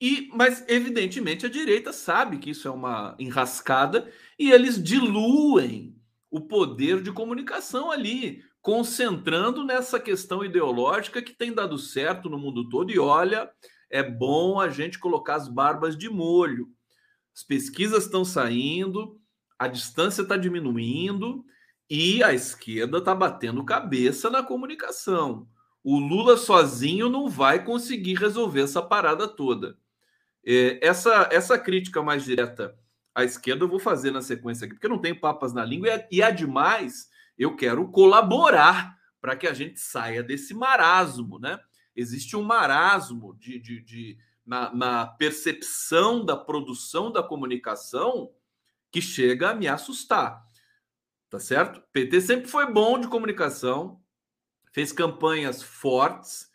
e, 0.00 0.30
mas, 0.32 0.64
evidentemente, 0.68 1.44
a 1.44 1.48
direita 1.48 1.92
sabe 1.92 2.38
que 2.38 2.50
isso 2.50 2.68
é 2.68 2.70
uma 2.70 3.16
enrascada 3.18 4.08
e 4.38 4.52
eles 4.52 4.80
diluem 4.80 5.97
o 6.30 6.40
poder 6.40 7.02
de 7.02 7.12
comunicação 7.12 7.90
ali, 7.90 8.42
concentrando 8.60 9.64
nessa 9.64 9.98
questão 9.98 10.44
ideológica 10.44 11.22
que 11.22 11.36
tem 11.36 11.52
dado 11.52 11.78
certo 11.78 12.28
no 12.28 12.38
mundo 12.38 12.68
todo. 12.68 12.90
E 12.90 12.98
olha, 12.98 13.50
é 13.90 14.02
bom 14.02 14.60
a 14.60 14.68
gente 14.68 14.98
colocar 14.98 15.36
as 15.36 15.48
barbas 15.48 15.96
de 15.96 16.08
molho. 16.08 16.68
As 17.34 17.42
pesquisas 17.42 18.04
estão 18.04 18.24
saindo, 18.24 19.18
a 19.58 19.68
distância 19.68 20.22
está 20.22 20.36
diminuindo 20.36 21.44
e 21.88 22.22
a 22.22 22.34
esquerda 22.34 22.98
está 22.98 23.14
batendo 23.14 23.64
cabeça 23.64 24.28
na 24.28 24.42
comunicação. 24.42 25.48
O 25.82 25.98
Lula 25.98 26.36
sozinho 26.36 27.08
não 27.08 27.28
vai 27.28 27.64
conseguir 27.64 28.14
resolver 28.14 28.62
essa 28.62 28.82
parada 28.82 29.26
toda. 29.26 29.78
É, 30.44 30.86
essa, 30.86 31.28
essa 31.32 31.58
crítica 31.58 32.02
mais 32.02 32.24
direta 32.24 32.76
à 33.18 33.24
esquerda 33.24 33.64
eu 33.64 33.68
vou 33.68 33.80
fazer 33.80 34.12
na 34.12 34.22
sequência 34.22 34.64
aqui, 34.64 34.74
porque 34.74 34.86
eu 34.86 34.90
não 34.90 35.00
tenho 35.00 35.18
papas 35.18 35.52
na 35.52 35.64
língua 35.64 36.06
e, 36.08 36.22
ademais 36.22 37.10
eu 37.36 37.56
quero 37.56 37.88
colaborar 37.88 38.96
para 39.20 39.34
que 39.34 39.48
a 39.48 39.52
gente 39.52 39.80
saia 39.80 40.22
desse 40.22 40.54
marasmo, 40.54 41.36
né? 41.40 41.58
Existe 41.96 42.36
um 42.36 42.42
marasmo 42.42 43.34
de, 43.34 43.58
de, 43.58 43.82
de 43.82 44.18
na, 44.46 44.72
na 44.72 45.06
percepção 45.06 46.24
da 46.24 46.36
produção 46.36 47.10
da 47.10 47.20
comunicação 47.20 48.32
que 48.88 49.02
chega 49.02 49.50
a 49.50 49.54
me 49.54 49.66
assustar. 49.66 50.40
Tá 51.28 51.40
certo? 51.40 51.82
PT 51.92 52.20
sempre 52.20 52.48
foi 52.48 52.72
bom 52.72 53.00
de 53.00 53.08
comunicação, 53.08 54.00
fez 54.72 54.92
campanhas 54.92 55.60
fortes, 55.60 56.48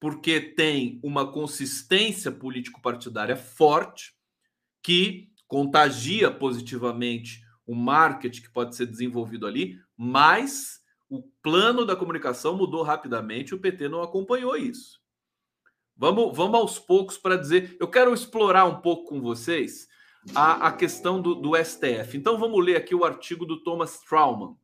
porque 0.00 0.40
tem 0.40 0.98
uma 1.04 1.30
consistência 1.30 2.32
político-partidária 2.32 3.36
forte 3.36 4.12
que 4.82 5.29
contagia 5.50 6.30
positivamente 6.30 7.42
o 7.66 7.74
marketing 7.74 8.42
que 8.42 8.52
pode 8.52 8.76
ser 8.76 8.86
desenvolvido 8.86 9.48
ali, 9.48 9.80
mas 9.96 10.78
o 11.08 11.24
plano 11.42 11.84
da 11.84 11.96
comunicação 11.96 12.56
mudou 12.56 12.84
rapidamente, 12.84 13.52
o 13.52 13.58
PT 13.58 13.88
não 13.88 14.00
acompanhou 14.00 14.56
isso. 14.56 15.00
Vamos, 15.96 16.36
vamos 16.36 16.60
aos 16.60 16.78
poucos 16.78 17.18
para 17.18 17.36
dizer. 17.36 17.76
Eu 17.80 17.88
quero 17.88 18.14
explorar 18.14 18.64
um 18.64 18.80
pouco 18.80 19.08
com 19.08 19.20
vocês 19.20 19.88
a, 20.36 20.68
a 20.68 20.72
questão 20.72 21.20
do, 21.20 21.34
do 21.34 21.56
STF. 21.56 22.16
Então 22.16 22.38
vamos 22.38 22.64
ler 22.64 22.76
aqui 22.76 22.94
o 22.94 23.04
artigo 23.04 23.44
do 23.44 23.60
Thomas 23.60 23.98
Trauman. 23.98 24.56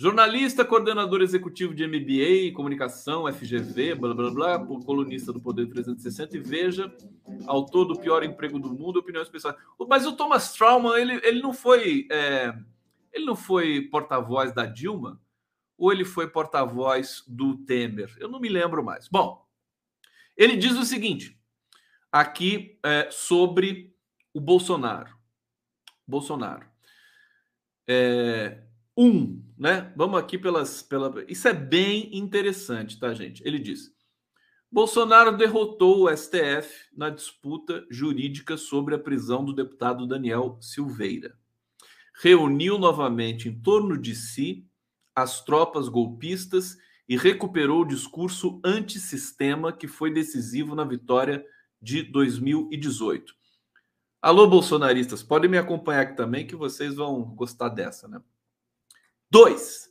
Jornalista, 0.00 0.64
coordenador 0.64 1.20
executivo 1.20 1.74
de 1.74 1.86
MBA 1.86 2.56
comunicação, 2.56 3.30
FGV, 3.30 3.96
blá 3.96 4.14
blá 4.14 4.30
blá, 4.30 4.58
colunista 4.82 5.30
do 5.30 5.42
Poder 5.42 5.66
360 5.66 6.38
e 6.38 6.40
Veja, 6.40 6.90
autor 7.46 7.84
do 7.84 8.00
pior 8.00 8.24
emprego 8.24 8.58
do 8.58 8.72
mundo, 8.72 8.98
opiniões 8.98 9.28
pessoais. 9.28 9.58
Mas 9.86 10.06
o 10.06 10.16
Thomas 10.16 10.54
Trauman, 10.54 10.98
ele, 10.98 11.20
ele 11.22 11.42
não 11.42 11.52
foi 11.52 12.08
é, 12.10 12.56
ele 13.12 13.26
não 13.26 13.36
foi 13.36 13.82
porta-voz 13.90 14.54
da 14.54 14.64
Dilma 14.64 15.20
ou 15.76 15.92
ele 15.92 16.06
foi 16.06 16.26
porta-voz 16.26 17.22
do 17.28 17.58
Temer? 17.58 18.10
Eu 18.18 18.30
não 18.30 18.40
me 18.40 18.48
lembro 18.48 18.82
mais. 18.82 19.06
Bom, 19.06 19.46
ele 20.34 20.56
diz 20.56 20.78
o 20.78 20.84
seguinte 20.86 21.38
aqui 22.10 22.78
é, 22.82 23.10
sobre 23.10 23.94
o 24.32 24.40
Bolsonaro. 24.40 25.14
Bolsonaro. 26.08 26.66
É, 27.86 28.62
um, 29.00 29.42
né? 29.56 29.90
Vamos 29.96 30.20
aqui 30.20 30.36
pelas, 30.36 30.82
pela. 30.82 31.24
Isso 31.26 31.48
é 31.48 31.54
bem 31.54 32.14
interessante, 32.14 33.00
tá, 33.00 33.14
gente? 33.14 33.42
Ele 33.46 33.58
diz: 33.58 33.90
Bolsonaro 34.70 35.34
derrotou 35.34 36.04
o 36.04 36.14
STF 36.14 36.88
na 36.94 37.08
disputa 37.08 37.86
jurídica 37.90 38.58
sobre 38.58 38.94
a 38.94 38.98
prisão 38.98 39.42
do 39.42 39.54
deputado 39.54 40.06
Daniel 40.06 40.58
Silveira. 40.60 41.34
Reuniu 42.22 42.76
novamente 42.76 43.48
em 43.48 43.58
torno 43.58 43.96
de 43.96 44.14
si 44.14 44.66
as 45.16 45.42
tropas 45.42 45.88
golpistas 45.88 46.76
e 47.08 47.16
recuperou 47.16 47.80
o 47.80 47.88
discurso 47.88 48.60
antissistema 48.62 49.72
que 49.72 49.88
foi 49.88 50.12
decisivo 50.12 50.74
na 50.74 50.84
vitória 50.84 51.42
de 51.80 52.02
2018. 52.02 53.34
Alô, 54.20 54.46
bolsonaristas, 54.46 55.22
podem 55.22 55.50
me 55.50 55.56
acompanhar 55.56 56.02
aqui 56.02 56.16
também, 56.16 56.46
que 56.46 56.54
vocês 56.54 56.96
vão 56.96 57.22
gostar 57.34 57.70
dessa, 57.70 58.06
né? 58.06 58.20
Dois. 59.30 59.88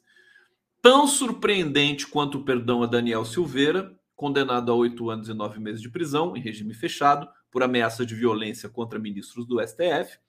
Tão 0.82 1.08
surpreendente 1.08 2.06
quanto 2.06 2.39
o 2.39 2.43
perdão 2.43 2.84
a 2.84 2.86
Daniel 2.86 3.23
Silveira, 3.23 3.97
condenado 4.13 4.69
a 4.69 4.75
oito 4.75 5.10
anos 5.10 5.30
e 5.30 5.34
nove 5.34 5.62
meses 5.62 5.82
de 5.82 5.89
prisão 5.89 6.36
em 6.36 6.41
regime 6.41 6.73
fechado, 6.73 7.25
por 7.49 7.63
ameaça 7.63 8.06
de 8.06 8.15
violência 8.15 8.67
contra 8.67 8.99
ministros 8.99 9.45
do 9.47 9.65
STF, 9.65 10.19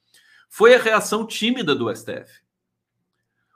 foi 0.49 0.77
a 0.77 0.79
reação 0.79 1.27
tímida 1.27 1.75
do 1.75 1.93
STF. 1.95 2.41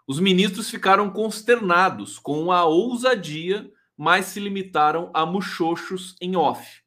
Os 0.09 0.19
ministros 0.19 0.69
ficaram 0.69 1.09
consternados 1.09 2.19
com 2.19 2.51
a 2.51 2.65
ousadia, 2.65 3.71
mas 3.97 4.27
se 4.27 4.41
limitaram 4.41 5.09
a 5.15 5.25
muxoxos 5.25 6.17
em 6.21 6.35
off. 6.35 6.83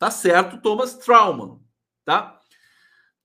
Tá 0.00 0.10
certo, 0.10 0.60
Thomas 0.60 0.94
Trauman, 0.94 1.60
tá? 2.04 2.40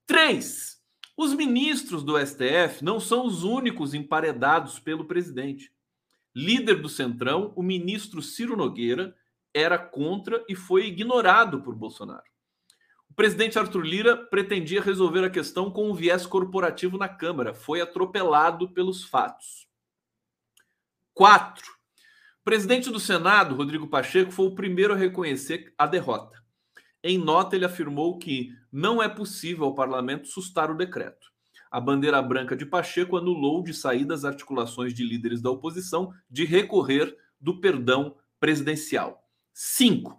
Três, 0.06 0.75
os 1.16 1.32
ministros 1.32 2.04
do 2.04 2.18
STF 2.18 2.84
não 2.84 3.00
são 3.00 3.24
os 3.24 3.42
únicos 3.42 3.94
emparedados 3.94 4.78
pelo 4.78 5.06
presidente. 5.06 5.72
Líder 6.34 6.82
do 6.82 6.88
Centrão, 6.90 7.54
o 7.56 7.62
ministro 7.62 8.20
Ciro 8.20 8.54
Nogueira 8.54 9.16
era 9.54 9.78
contra 9.78 10.44
e 10.46 10.54
foi 10.54 10.86
ignorado 10.86 11.62
por 11.62 11.74
Bolsonaro. 11.74 12.24
O 13.08 13.14
presidente 13.14 13.58
Arthur 13.58 13.80
Lira 13.80 14.14
pretendia 14.14 14.82
resolver 14.82 15.24
a 15.24 15.30
questão 15.30 15.70
com 15.70 15.90
um 15.90 15.94
viés 15.94 16.26
corporativo 16.26 16.98
na 16.98 17.08
Câmara, 17.08 17.54
foi 17.54 17.80
atropelado 17.80 18.68
pelos 18.68 19.02
fatos. 19.02 19.66
Quatro. 21.14 21.72
O 22.42 22.44
presidente 22.44 22.90
do 22.90 23.00
Senado, 23.00 23.54
Rodrigo 23.54 23.88
Pacheco, 23.88 24.30
foi 24.30 24.44
o 24.44 24.54
primeiro 24.54 24.92
a 24.92 24.96
reconhecer 24.96 25.72
a 25.78 25.86
derrota. 25.86 26.45
Em 27.08 27.18
nota, 27.18 27.54
ele 27.54 27.64
afirmou 27.64 28.18
que 28.18 28.52
não 28.72 29.00
é 29.00 29.08
possível 29.08 29.66
ao 29.66 29.74
parlamento 29.76 30.26
sustar 30.26 30.72
o 30.72 30.76
decreto. 30.76 31.28
A 31.70 31.80
bandeira 31.80 32.20
branca 32.20 32.56
de 32.56 32.66
Pacheco 32.66 33.16
anulou 33.16 33.62
de 33.62 33.72
saída 33.72 34.12
as 34.12 34.24
articulações 34.24 34.92
de 34.92 35.04
líderes 35.04 35.40
da 35.40 35.48
oposição 35.48 36.12
de 36.28 36.44
recorrer 36.44 37.16
do 37.40 37.60
perdão 37.60 38.16
presidencial. 38.40 39.22
5. 39.54 40.18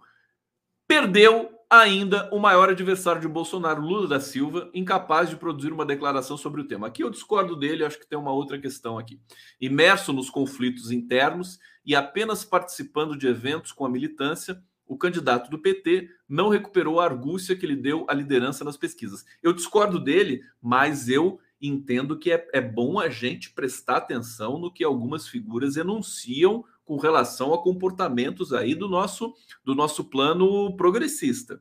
Perdeu 0.86 1.50
ainda 1.68 2.30
o 2.32 2.38
maior 2.38 2.70
adversário 2.70 3.20
de 3.20 3.28
Bolsonaro, 3.28 3.82
Lula 3.82 4.08
da 4.08 4.18
Silva, 4.18 4.70
incapaz 4.72 5.28
de 5.28 5.36
produzir 5.36 5.74
uma 5.74 5.84
declaração 5.84 6.38
sobre 6.38 6.62
o 6.62 6.66
tema. 6.66 6.86
Aqui 6.86 7.02
eu 7.04 7.10
discordo 7.10 7.54
dele, 7.54 7.84
acho 7.84 7.98
que 7.98 8.08
tem 8.08 8.18
uma 8.18 8.32
outra 8.32 8.58
questão 8.58 8.98
aqui. 8.98 9.20
Imerso 9.60 10.10
nos 10.10 10.30
conflitos 10.30 10.90
internos 10.90 11.58
e 11.84 11.94
apenas 11.94 12.46
participando 12.46 13.14
de 13.14 13.26
eventos 13.26 13.72
com 13.72 13.84
a 13.84 13.90
militância, 13.90 14.58
o 14.88 14.96
candidato 14.96 15.50
do 15.50 15.58
PT 15.58 16.08
não 16.28 16.48
recuperou 16.48 16.98
a 16.98 17.04
argúcia 17.04 17.54
que 17.54 17.66
lhe 17.66 17.76
deu 17.76 18.06
a 18.08 18.14
liderança 18.14 18.64
nas 18.64 18.76
pesquisas. 18.76 19.24
Eu 19.42 19.52
discordo 19.52 20.00
dele, 20.00 20.42
mas 20.60 21.08
eu 21.08 21.38
entendo 21.60 22.18
que 22.18 22.32
é, 22.32 22.48
é 22.52 22.60
bom 22.60 22.98
a 22.98 23.08
gente 23.08 23.50
prestar 23.50 23.98
atenção 23.98 24.58
no 24.58 24.72
que 24.72 24.82
algumas 24.82 25.28
figuras 25.28 25.76
enunciam 25.76 26.64
com 26.84 26.96
relação 26.96 27.52
a 27.52 27.62
comportamentos 27.62 28.52
aí 28.52 28.74
do 28.74 28.88
nosso 28.88 29.34
do 29.62 29.74
nosso 29.74 30.04
plano 30.04 30.74
progressista, 30.76 31.60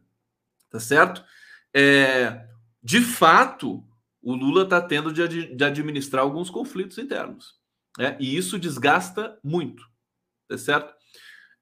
tá 0.70 0.80
certo? 0.80 1.24
É, 1.74 2.48
de 2.82 3.02
fato, 3.02 3.84
o 4.22 4.34
Lula 4.34 4.64
está 4.64 4.80
tendo 4.80 5.12
de, 5.12 5.54
de, 5.54 5.64
administrar 5.64 6.24
alguns 6.24 6.50
conflitos 6.50 6.98
internos, 6.98 7.56
né? 7.98 8.16
E 8.20 8.38
isso 8.38 8.58
desgasta 8.58 9.38
muito, 9.44 9.84
tá 10.48 10.58
certo? 10.58 10.97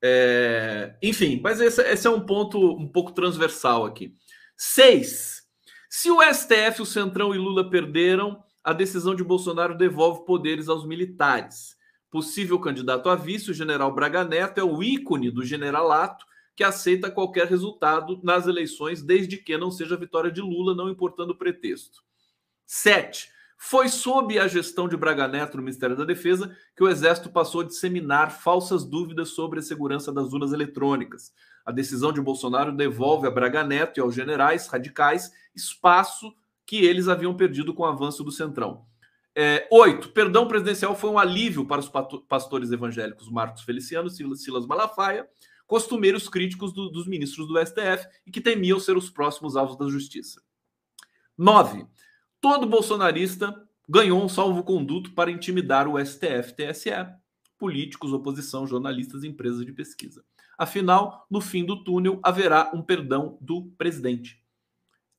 É, 0.01 0.95
enfim, 1.01 1.39
mas 1.41 1.59
esse, 1.59 1.81
esse, 1.81 2.05
é 2.05 2.09
um 2.09 2.25
ponto 2.25 2.59
um 2.77 2.87
pouco 2.87 3.11
transversal 3.11 3.85
aqui. 3.85 4.13
Seis. 4.57 5.43
Se 5.89 6.11
o 6.11 6.21
STF, 6.21 6.81
o 6.81 6.85
Centrão 6.85 7.33
e 7.33 7.37
Lula 7.37 7.69
perderam, 7.69 8.43
a 8.63 8.73
decisão 8.73 9.15
de 9.15 9.23
Bolsonaro 9.23 9.77
devolve 9.77 10.25
poderes 10.25 10.67
aos 10.67 10.85
militares 10.85 11.75
possível 12.15 12.57
candidato 12.57 13.09
a 13.09 13.15
vice, 13.17 13.51
o 13.51 13.53
general 13.53 13.93
Braga 13.93 14.23
Neto 14.23 14.57
é 14.57 14.63
o 14.63 14.81
ícone 14.81 15.29
do 15.29 15.43
generalato 15.43 16.25
que 16.55 16.63
aceita 16.63 17.11
qualquer 17.11 17.45
resultado 17.45 18.21
nas 18.23 18.47
eleições, 18.47 19.01
desde 19.01 19.35
que 19.35 19.57
não 19.57 19.69
seja 19.69 19.95
a 19.95 19.97
vitória 19.97 20.31
de 20.31 20.39
Lula, 20.39 20.73
não 20.73 20.89
importando 20.89 21.33
o 21.33 21.37
pretexto. 21.37 22.01
7. 22.65 23.29
Foi 23.57 23.87
sob 23.87 24.37
a 24.37 24.47
gestão 24.47 24.87
de 24.87 24.97
Braga 24.97 25.27
Neto 25.27 25.57
no 25.57 25.63
Ministério 25.63 25.95
da 25.95 26.03
Defesa 26.03 26.55
que 26.75 26.83
o 26.83 26.89
Exército 26.89 27.29
passou 27.29 27.61
a 27.61 27.63
disseminar 27.63 28.31
falsas 28.31 28.83
dúvidas 28.83 29.29
sobre 29.29 29.59
a 29.59 29.63
segurança 29.63 30.11
das 30.11 30.33
urnas 30.33 30.51
eletrônicas. 30.51 31.33
A 31.65 31.71
decisão 31.71 32.11
de 32.11 32.21
Bolsonaro 32.21 32.71
devolve 32.71 33.27
a 33.27 33.31
Braga 33.31 33.63
Neto 33.63 33.97
e 33.97 34.01
aos 34.01 34.13
generais 34.13 34.67
radicais 34.67 35.31
espaço 35.55 36.33
que 36.65 36.83
eles 36.83 37.07
haviam 37.07 37.35
perdido 37.35 37.73
com 37.73 37.83
o 37.83 37.87
avanço 37.87 38.23
do 38.23 38.31
Centrão. 38.31 38.85
É, 39.37 39.67
oito, 39.71 40.09
perdão 40.09 40.47
presidencial 40.47 40.95
foi 40.95 41.09
um 41.09 41.19
alívio 41.19 41.65
para 41.65 41.81
os 41.81 41.91
pastores 42.27 42.71
evangélicos 42.71 43.29
Marcos 43.29 43.63
Feliciano 43.63 44.07
e 44.07 44.37
Silas 44.37 44.65
Malafaia, 44.65 45.27
costumeiros 45.67 46.29
críticos 46.29 46.71
do, 46.71 46.89
dos 46.89 47.07
ministros 47.07 47.47
do 47.47 47.59
STF 47.59 48.07
e 48.25 48.31
que 48.31 48.39
temiam 48.39 48.79
ser 48.79 48.95
os 48.95 49.09
próximos 49.09 49.57
alvos 49.57 49.77
da 49.77 49.87
justiça. 49.87 50.41
Nove, 51.37 51.85
todo 52.45 52.67
bolsonarista 52.67 53.59
ganhou 53.89 54.23
um 54.23 54.29
salvo-conduto 54.29 55.13
para 55.13 55.31
intimidar 55.31 55.87
o 55.87 55.97
STF, 55.97 56.53
TSE, 56.53 56.91
políticos, 57.57 58.13
oposição, 58.13 58.67
jornalistas 58.67 59.23
e 59.23 59.27
empresas 59.27 59.65
de 59.65 59.73
pesquisa. 59.73 60.23
Afinal, 60.55 61.25
no 61.27 61.41
fim 61.41 61.65
do 61.65 61.83
túnel 61.83 62.19
haverá 62.21 62.69
um 62.71 62.83
perdão 62.83 63.35
do 63.41 63.63
presidente. 63.79 64.45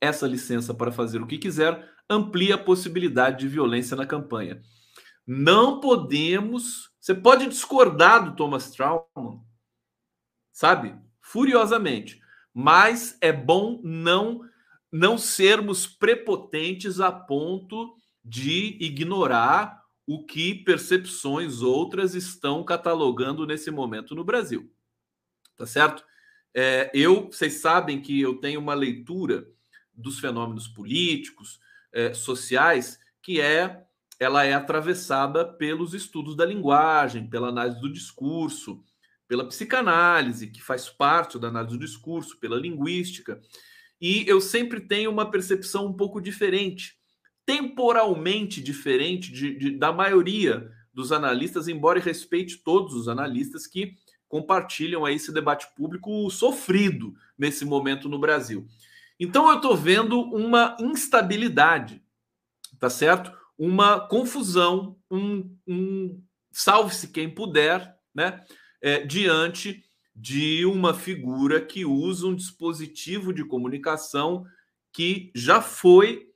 Essa 0.01 0.25
licença 0.25 0.73
para 0.73 0.93
fazer 0.93 1.21
o 1.21 1.27
que 1.27 1.37
quiser 1.37 1.93
amplia 2.09 2.55
a 2.55 2.59
possibilidade 2.59 3.41
de 3.41 3.49
violência 3.49 3.97
na 3.97 4.07
campanha. 4.07 4.63
Não 5.27 5.81
podemos. 5.81 6.93
Você 7.01 7.13
pode 7.13 7.49
discordar 7.49 8.25
do 8.25 8.37
Thomas 8.37 8.71
Trauman, 8.71 9.43
sabe? 10.53 10.95
Furiosamente. 11.21 12.21
Mas 12.55 13.19
é 13.21 13.33
bom 13.33 13.81
não 13.83 14.43
não 14.91 15.19
sermos 15.19 15.87
prepotentes 15.87 17.01
a 17.01 17.11
ponto 17.13 17.95
de 18.25 18.77
ignorar 18.81 19.83
o 20.07 20.25
que 20.25 20.55
percepções 20.55 21.63
outras 21.63 22.15
estão 22.15 22.65
catalogando 22.65 23.47
nesse 23.47 23.71
momento 23.71 24.15
no 24.15 24.25
Brasil. 24.25 24.71
Tá 25.57 25.67
certo? 25.67 26.05
É, 26.55 26.91
eu, 26.95 27.27
vocês 27.27 27.55
sabem 27.55 28.01
que 28.01 28.21
eu 28.21 28.37
tenho 28.37 28.61
uma 28.61 28.75
leitura 28.75 29.47
dos 29.93 30.19
fenômenos 30.19 30.69
políticos, 30.69 31.61
é, 31.93 32.15
sociais, 32.15 32.99
que 33.23 33.41
é 33.41 33.83
ela 34.19 34.45
é 34.45 34.55
atravessada 34.55 35.45
pelos 35.45 35.93
estudos 35.93 36.35
da 36.35 36.45
linguagem, 36.47 37.29
pela 37.29 37.49
análise 37.49 37.81
do 37.81 37.93
discurso, 37.93 38.83
pela 39.29 39.47
psicanálise, 39.47 40.47
que 40.47 40.63
faz 40.63 40.89
parte 40.89 41.39
da 41.39 41.49
análise 41.49 41.77
do 41.77 41.85
discurso, 41.85 42.39
pela 42.39 42.57
linguística. 42.57 43.41
E 44.01 44.25
eu 44.29 44.41
sempre 44.41 44.81
tenho 44.81 45.11
uma 45.11 45.31
percepção 45.31 45.87
um 45.87 45.93
pouco 45.93 46.21
diferente, 46.21 46.97
temporalmente 47.45 48.61
diferente 48.61 49.33
de, 49.33 49.57
de, 49.57 49.71
da 49.73 49.93
maioria 49.93 50.71
dos 50.93 51.13
analistas, 51.13 51.69
embora 51.69 52.01
respeite 52.01 52.59
todos 52.59 52.95
os 52.95 53.09
analistas 53.09 53.67
que 53.67 53.95
compartilham 54.29 55.05
aí 55.05 55.15
esse 55.15 55.33
debate 55.33 55.67
público 55.77 56.29
sofrido 56.31 57.15
nesse 57.39 57.65
momento 57.65 58.09
no 58.09 58.19
Brasil. 58.19 58.67
Então 59.19 59.49
eu 59.49 59.57
estou 59.57 59.77
vendo 59.77 60.21
uma 60.21 60.77
instabilidade, 60.81 62.03
tá 62.79 62.91
certo? 62.91 63.33
Uma 63.57 64.01
confusão, 64.01 64.97
um, 65.11 65.57
um 65.67 66.23
salve-se 66.53 67.09
quem 67.09 67.31
puder, 67.31 67.97
né? 68.15 68.45
É, 68.83 69.05
diante 69.05 69.83
de 70.17 70.65
uma 70.65 70.95
figura 70.95 71.61
que 71.61 71.85
usa 71.85 72.27
um 72.27 72.35
dispositivo 72.35 73.35
de 73.35 73.45
comunicação 73.45 74.47
que 74.91 75.31
já 75.35 75.61
foi 75.61 76.27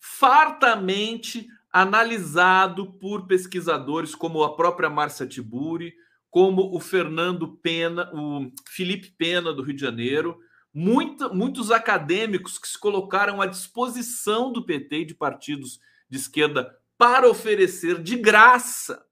fartamente 0.00 1.46
analisado 1.70 2.94
por 2.94 3.26
pesquisadores 3.26 4.14
como 4.14 4.42
a 4.42 4.56
própria 4.56 4.88
Márcia 4.88 5.26
Tiburi, 5.26 5.92
como 6.30 6.74
o 6.74 6.80
Fernando 6.80 7.58
Pena, 7.58 8.10
o 8.14 8.50
Felipe 8.66 9.10
Pena 9.18 9.52
do 9.52 9.62
Rio 9.62 9.74
de 9.74 9.82
Janeiro, 9.82 10.38
Muita, 10.78 11.30
muitos 11.30 11.70
acadêmicos 11.70 12.58
que 12.58 12.68
se 12.68 12.78
colocaram 12.78 13.40
à 13.40 13.46
disposição 13.46 14.52
do 14.52 14.62
PT 14.62 14.98
e 14.98 15.04
de 15.06 15.14
partidos 15.14 15.80
de 16.06 16.18
esquerda 16.18 16.70
para 16.98 17.26
oferecer 17.26 18.02
de 18.02 18.14
graça 18.14 19.02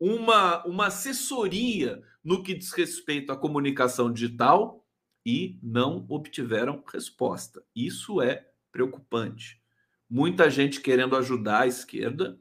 uma, 0.00 0.64
uma 0.64 0.86
assessoria 0.86 2.02
no 2.24 2.42
que 2.42 2.54
diz 2.54 2.72
respeito 2.72 3.30
à 3.30 3.36
comunicação 3.36 4.10
digital 4.10 4.86
e 5.24 5.58
não 5.62 6.06
obtiveram 6.08 6.82
resposta. 6.90 7.62
Isso 7.76 8.22
é 8.22 8.46
preocupante. 8.72 9.60
Muita 10.08 10.48
gente 10.48 10.80
querendo 10.80 11.14
ajudar 11.16 11.62
a 11.62 11.66
esquerda 11.66 12.38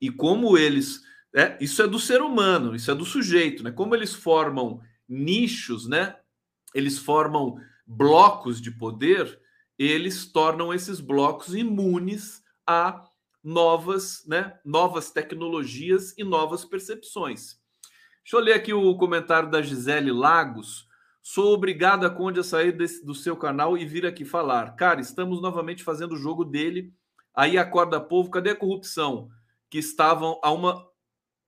e 0.00 0.10
como 0.10 0.56
eles. 0.56 1.02
É, 1.34 1.58
isso 1.60 1.82
é 1.82 1.88
do 1.88 1.98
ser 1.98 2.20
humano, 2.20 2.74
isso 2.74 2.90
é 2.90 2.94
do 2.94 3.04
sujeito, 3.04 3.62
né? 3.62 3.70
Como 3.70 3.94
eles 3.94 4.14
formam 4.14 4.80
nichos, 5.08 5.88
né? 5.88 6.16
Eles 6.74 6.98
formam 6.98 7.56
blocos 7.86 8.60
de 8.60 8.70
poder, 8.70 9.40
eles 9.78 10.30
tornam 10.30 10.72
esses 10.72 11.00
blocos 11.00 11.54
imunes 11.54 12.42
a 12.66 13.04
novas, 13.42 14.24
né, 14.26 14.58
novas 14.64 15.10
tecnologias 15.10 16.14
e 16.16 16.24
novas 16.24 16.64
percepções. 16.64 17.60
Deixa 18.22 18.36
eu 18.36 18.40
ler 18.40 18.54
aqui 18.54 18.72
o 18.72 18.96
comentário 18.96 19.50
da 19.50 19.60
Gisele 19.60 20.12
Lagos 20.12 20.86
Sou 21.24 21.54
obrigado 21.54 22.04
a 22.04 22.10
Conde 22.10 22.40
a 22.40 22.42
sair 22.42 22.72
desse, 22.72 23.06
do 23.06 23.14
seu 23.14 23.36
canal 23.36 23.78
e 23.78 23.86
vir 23.86 24.04
aqui 24.04 24.24
falar. 24.24 24.74
Cara, 24.74 25.00
estamos 25.00 25.40
novamente 25.40 25.84
fazendo 25.84 26.14
o 26.14 26.18
jogo 26.18 26.44
dele. 26.44 26.92
Aí 27.32 27.56
acorda 27.56 28.00
povo, 28.00 28.28
cadê 28.28 28.50
a 28.50 28.56
corrupção? 28.56 29.30
Que 29.70 29.78
estavam 29.78 30.40
há 30.42 30.50
uma, 30.50 30.84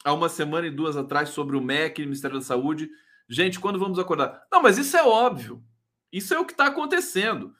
há 0.05 0.13
uma 0.13 0.29
semana 0.29 0.69
e 0.69 0.71
duas 0.71 0.97
atrás 0.97 1.31
sobre 1.31 1.57
o 1.57 1.61
MEC, 1.61 2.03
Ministério 2.03 2.39
da 2.39 2.45
Saúde. 2.45 2.89
Gente, 3.29 3.59
quando 3.59 3.81
vamos 3.81 3.99
acordar? 3.99 4.47
Não, 4.51 4.63
mas 4.63 4.79
isso 4.79 4.97
é 4.97 5.03
óbvio. 5.03 5.61
Isso 6.13 6.33
é 6.33 6.39
o 6.39 6.45
que 6.45 6.53
está 6.53 6.67
acontecendo. 6.67 7.53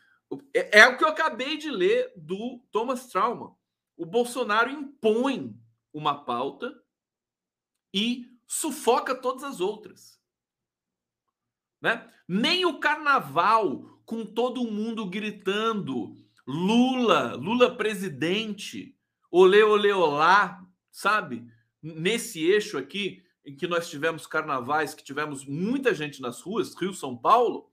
É, 0.55 0.83
é, 0.83 0.87
o 0.87 0.97
que 0.97 1.03
eu 1.03 1.09
acabei 1.09 1.57
de 1.57 1.69
ler 1.69 2.13
do 2.17 2.63
Thomas 2.71 3.09
Trauma. 3.09 3.57
O 3.97 4.05
Bolsonaro 4.05 4.71
impõe 4.71 5.59
uma 5.93 6.25
pauta 6.25 6.75
e 7.93 8.27
sufoca 8.47 9.15
todas 9.15 9.45
as 9.45 9.61
outras. 9.61 10.21
Né? 11.81 12.11
Nem 12.27 12.65
o 12.65 12.81
carnaval, 12.81 14.01
com 14.05 14.25
todo 14.25 14.71
mundo 14.71 15.07
gritando 15.07 16.17
Lula, 16.47 17.35
Lula 17.37 17.75
presidente, 17.75 18.97
olê, 19.31 19.63
olê, 19.63 19.93
olá, 19.93 20.67
sabe? 20.91 21.47
Nesse 21.83 22.45
eixo 22.45 22.77
aqui, 22.77 23.25
em 23.45 23.57
que 23.57 23.67
nós 23.67 23.89
tivemos 23.89 24.27
carnavais, 24.27 24.95
que 24.95 25.05
tivemos 25.05 25.45
muita 25.45 25.95
gente 25.95 26.21
nas 26.21 26.41
ruas, 26.41 26.75
Rio, 26.75 26.93
São 26.95 27.17
Paulo, 27.17 27.71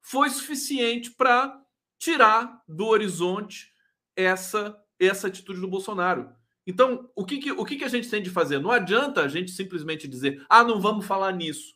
foi 0.00 0.30
suficiente 0.30 1.10
para 1.10 1.62
tirar 1.98 2.62
do 2.68 2.86
horizonte 2.86 3.72
essa, 4.16 4.78
essa 4.98 5.28
atitude 5.28 5.60
do 5.60 5.68
Bolsonaro. 5.68 6.30
Então, 6.66 7.10
o 7.14 7.24
que, 7.24 7.38
que, 7.38 7.52
o 7.52 7.64
que, 7.64 7.76
que 7.76 7.84
a 7.84 7.88
gente 7.88 8.10
tem 8.10 8.22
de 8.22 8.30
fazer? 8.30 8.58
Não 8.58 8.70
adianta 8.70 9.22
a 9.22 9.28
gente 9.28 9.50
simplesmente 9.50 10.06
dizer, 10.06 10.44
ah, 10.48 10.62
não 10.62 10.80
vamos 10.80 11.06
falar 11.06 11.32
nisso. 11.32 11.74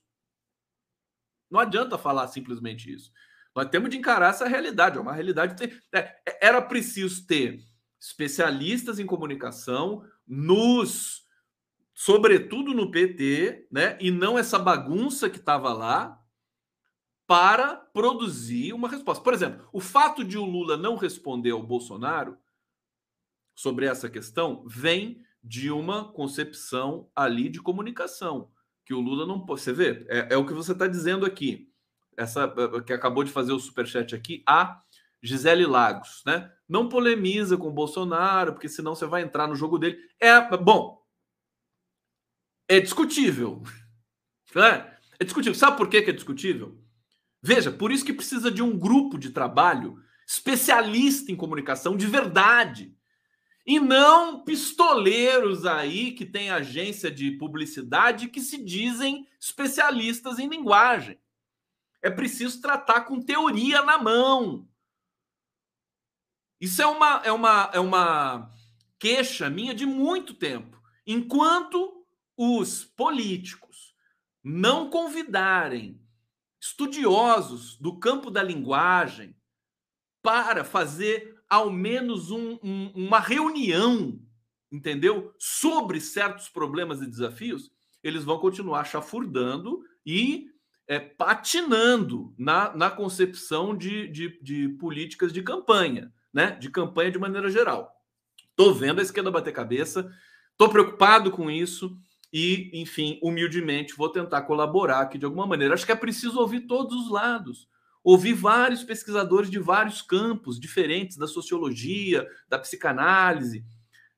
Não 1.50 1.60
adianta 1.60 1.96
falar 1.96 2.28
simplesmente 2.28 2.92
isso. 2.92 3.10
Nós 3.54 3.68
temos 3.68 3.90
de 3.90 3.96
encarar 3.96 4.30
essa 4.30 4.46
realidade. 4.46 4.98
É 4.98 5.00
uma 5.00 5.12
realidade. 5.12 5.62
É, 5.92 5.98
é, 5.98 6.46
era 6.46 6.60
preciso 6.60 7.26
ter 7.26 7.60
especialistas 8.00 8.98
em 8.98 9.06
comunicação 9.06 10.04
nos, 10.26 11.24
sobretudo 11.94 12.74
no 12.74 12.90
PT, 12.90 13.68
né? 13.70 13.96
E 14.00 14.10
não 14.10 14.38
essa 14.38 14.58
bagunça 14.58 15.30
que 15.30 15.38
estava 15.38 15.72
lá 15.72 16.18
para 17.26 17.76
produzir 17.76 18.72
uma 18.72 18.88
resposta. 18.88 19.22
Por 19.22 19.32
exemplo, 19.32 19.66
o 19.72 19.80
fato 19.80 20.24
de 20.24 20.36
o 20.36 20.44
Lula 20.44 20.76
não 20.76 20.96
responder 20.96 21.50
ao 21.50 21.62
Bolsonaro 21.62 22.36
sobre 23.62 23.86
essa 23.86 24.10
questão 24.10 24.64
vem 24.66 25.22
de 25.42 25.70
uma 25.70 26.12
concepção 26.12 27.08
ali 27.14 27.48
de 27.48 27.62
comunicação 27.62 28.50
que 28.84 28.92
o 28.92 29.00
Lula 29.00 29.24
não 29.24 29.46
pode. 29.46 29.60
Você 29.60 29.72
vê, 29.72 30.04
é, 30.08 30.34
é 30.34 30.36
o 30.36 30.44
que 30.44 30.52
você 30.52 30.72
está 30.72 30.88
dizendo 30.88 31.24
aqui. 31.24 31.70
Essa 32.16 32.52
é, 32.56 32.76
é, 32.76 32.80
que 32.80 32.92
acabou 32.92 33.22
de 33.22 33.30
fazer 33.30 33.52
o 33.52 33.60
superchat 33.60 34.16
aqui, 34.16 34.42
a 34.48 34.82
Gisele 35.22 35.64
Lagos, 35.64 36.24
né? 36.26 36.50
Não 36.68 36.88
polemiza 36.88 37.56
com 37.56 37.68
o 37.68 37.72
Bolsonaro, 37.72 38.52
porque 38.52 38.68
senão 38.68 38.96
você 38.96 39.06
vai 39.06 39.22
entrar 39.22 39.46
no 39.46 39.54
jogo 39.54 39.78
dele. 39.78 39.96
É 40.18 40.56
bom, 40.56 41.00
é 42.68 42.80
discutível. 42.80 43.62
Né? 44.54 44.94
É 45.18 45.24
discutível. 45.24 45.58
Sabe 45.58 45.78
por 45.78 45.88
que 45.88 45.96
é 45.96 46.12
discutível? 46.12 46.78
Veja, 47.40 47.72
por 47.72 47.90
isso 47.90 48.04
que 48.04 48.12
precisa 48.12 48.50
de 48.50 48.62
um 48.62 48.78
grupo 48.78 49.16
de 49.16 49.30
trabalho 49.30 49.98
especialista 50.28 51.32
em 51.32 51.36
comunicação 51.36 51.96
de 51.96 52.06
verdade 52.06 52.94
e 53.64 53.78
não 53.78 54.42
pistoleiros 54.42 55.64
aí 55.64 56.12
que 56.12 56.26
têm 56.26 56.50
agência 56.50 57.10
de 57.10 57.32
publicidade 57.32 58.28
que 58.28 58.40
se 58.40 58.62
dizem 58.62 59.26
especialistas 59.40 60.38
em 60.38 60.48
linguagem. 60.48 61.18
É 62.02 62.10
preciso 62.10 62.60
tratar 62.60 63.02
com 63.02 63.20
teoria 63.20 63.82
na 63.82 63.96
mão. 63.98 64.68
Isso 66.60 66.82
é 66.82 66.86
uma, 66.86 67.22
é 67.24 67.32
uma, 67.32 67.70
é 67.72 67.78
uma 67.78 68.50
queixa 68.98 69.48
minha 69.48 69.74
de 69.74 69.86
muito 69.86 70.34
tempo. 70.34 70.80
Enquanto 71.06 72.04
os 72.36 72.84
políticos 72.84 73.94
não 74.42 74.90
convidarem 74.90 76.00
estudiosos 76.60 77.76
do 77.76 77.98
campo 77.98 78.30
da 78.30 78.42
linguagem 78.42 79.36
para 80.22 80.64
fazer 80.64 81.31
ao 81.52 81.70
menos 81.70 82.30
um, 82.30 82.58
um, 82.62 82.90
uma 82.94 83.20
reunião, 83.20 84.18
entendeu? 84.72 85.34
Sobre 85.38 86.00
certos 86.00 86.48
problemas 86.48 87.02
e 87.02 87.06
desafios, 87.06 87.70
eles 88.02 88.24
vão 88.24 88.38
continuar 88.38 88.84
chafurdando 88.84 89.82
e 90.04 90.46
é, 90.88 90.98
patinando 90.98 92.34
na, 92.38 92.74
na 92.74 92.90
concepção 92.90 93.76
de, 93.76 94.08
de, 94.08 94.40
de, 94.40 94.68
políticas 94.70 95.30
de 95.30 95.42
campanha, 95.42 96.10
né? 96.32 96.52
De 96.52 96.70
campanha 96.70 97.10
de 97.10 97.18
maneira 97.18 97.50
geral. 97.50 97.92
Estou 98.48 98.74
vendo 98.74 99.00
a 99.00 99.02
esquerda 99.02 99.30
bater 99.30 99.52
cabeça, 99.52 100.10
estou 100.52 100.70
preocupado 100.70 101.30
com 101.30 101.50
isso 101.50 101.94
e, 102.32 102.70
enfim, 102.72 103.20
humildemente 103.22 103.94
vou 103.94 104.08
tentar 104.08 104.40
colaborar 104.42 105.02
aqui 105.02 105.18
de 105.18 105.26
alguma 105.26 105.46
maneira. 105.46 105.74
Acho 105.74 105.84
que 105.84 105.92
é 105.92 105.96
preciso 105.96 106.40
ouvir 106.40 106.60
todos 106.62 106.96
os 106.96 107.10
lados 107.10 107.68
ouvi 108.04 108.32
vários 108.32 108.82
pesquisadores 108.82 109.50
de 109.50 109.58
vários 109.58 110.02
campos 110.02 110.58
diferentes 110.58 111.16
da 111.16 111.26
sociologia, 111.26 112.26
da 112.48 112.58
psicanálise, 112.58 113.64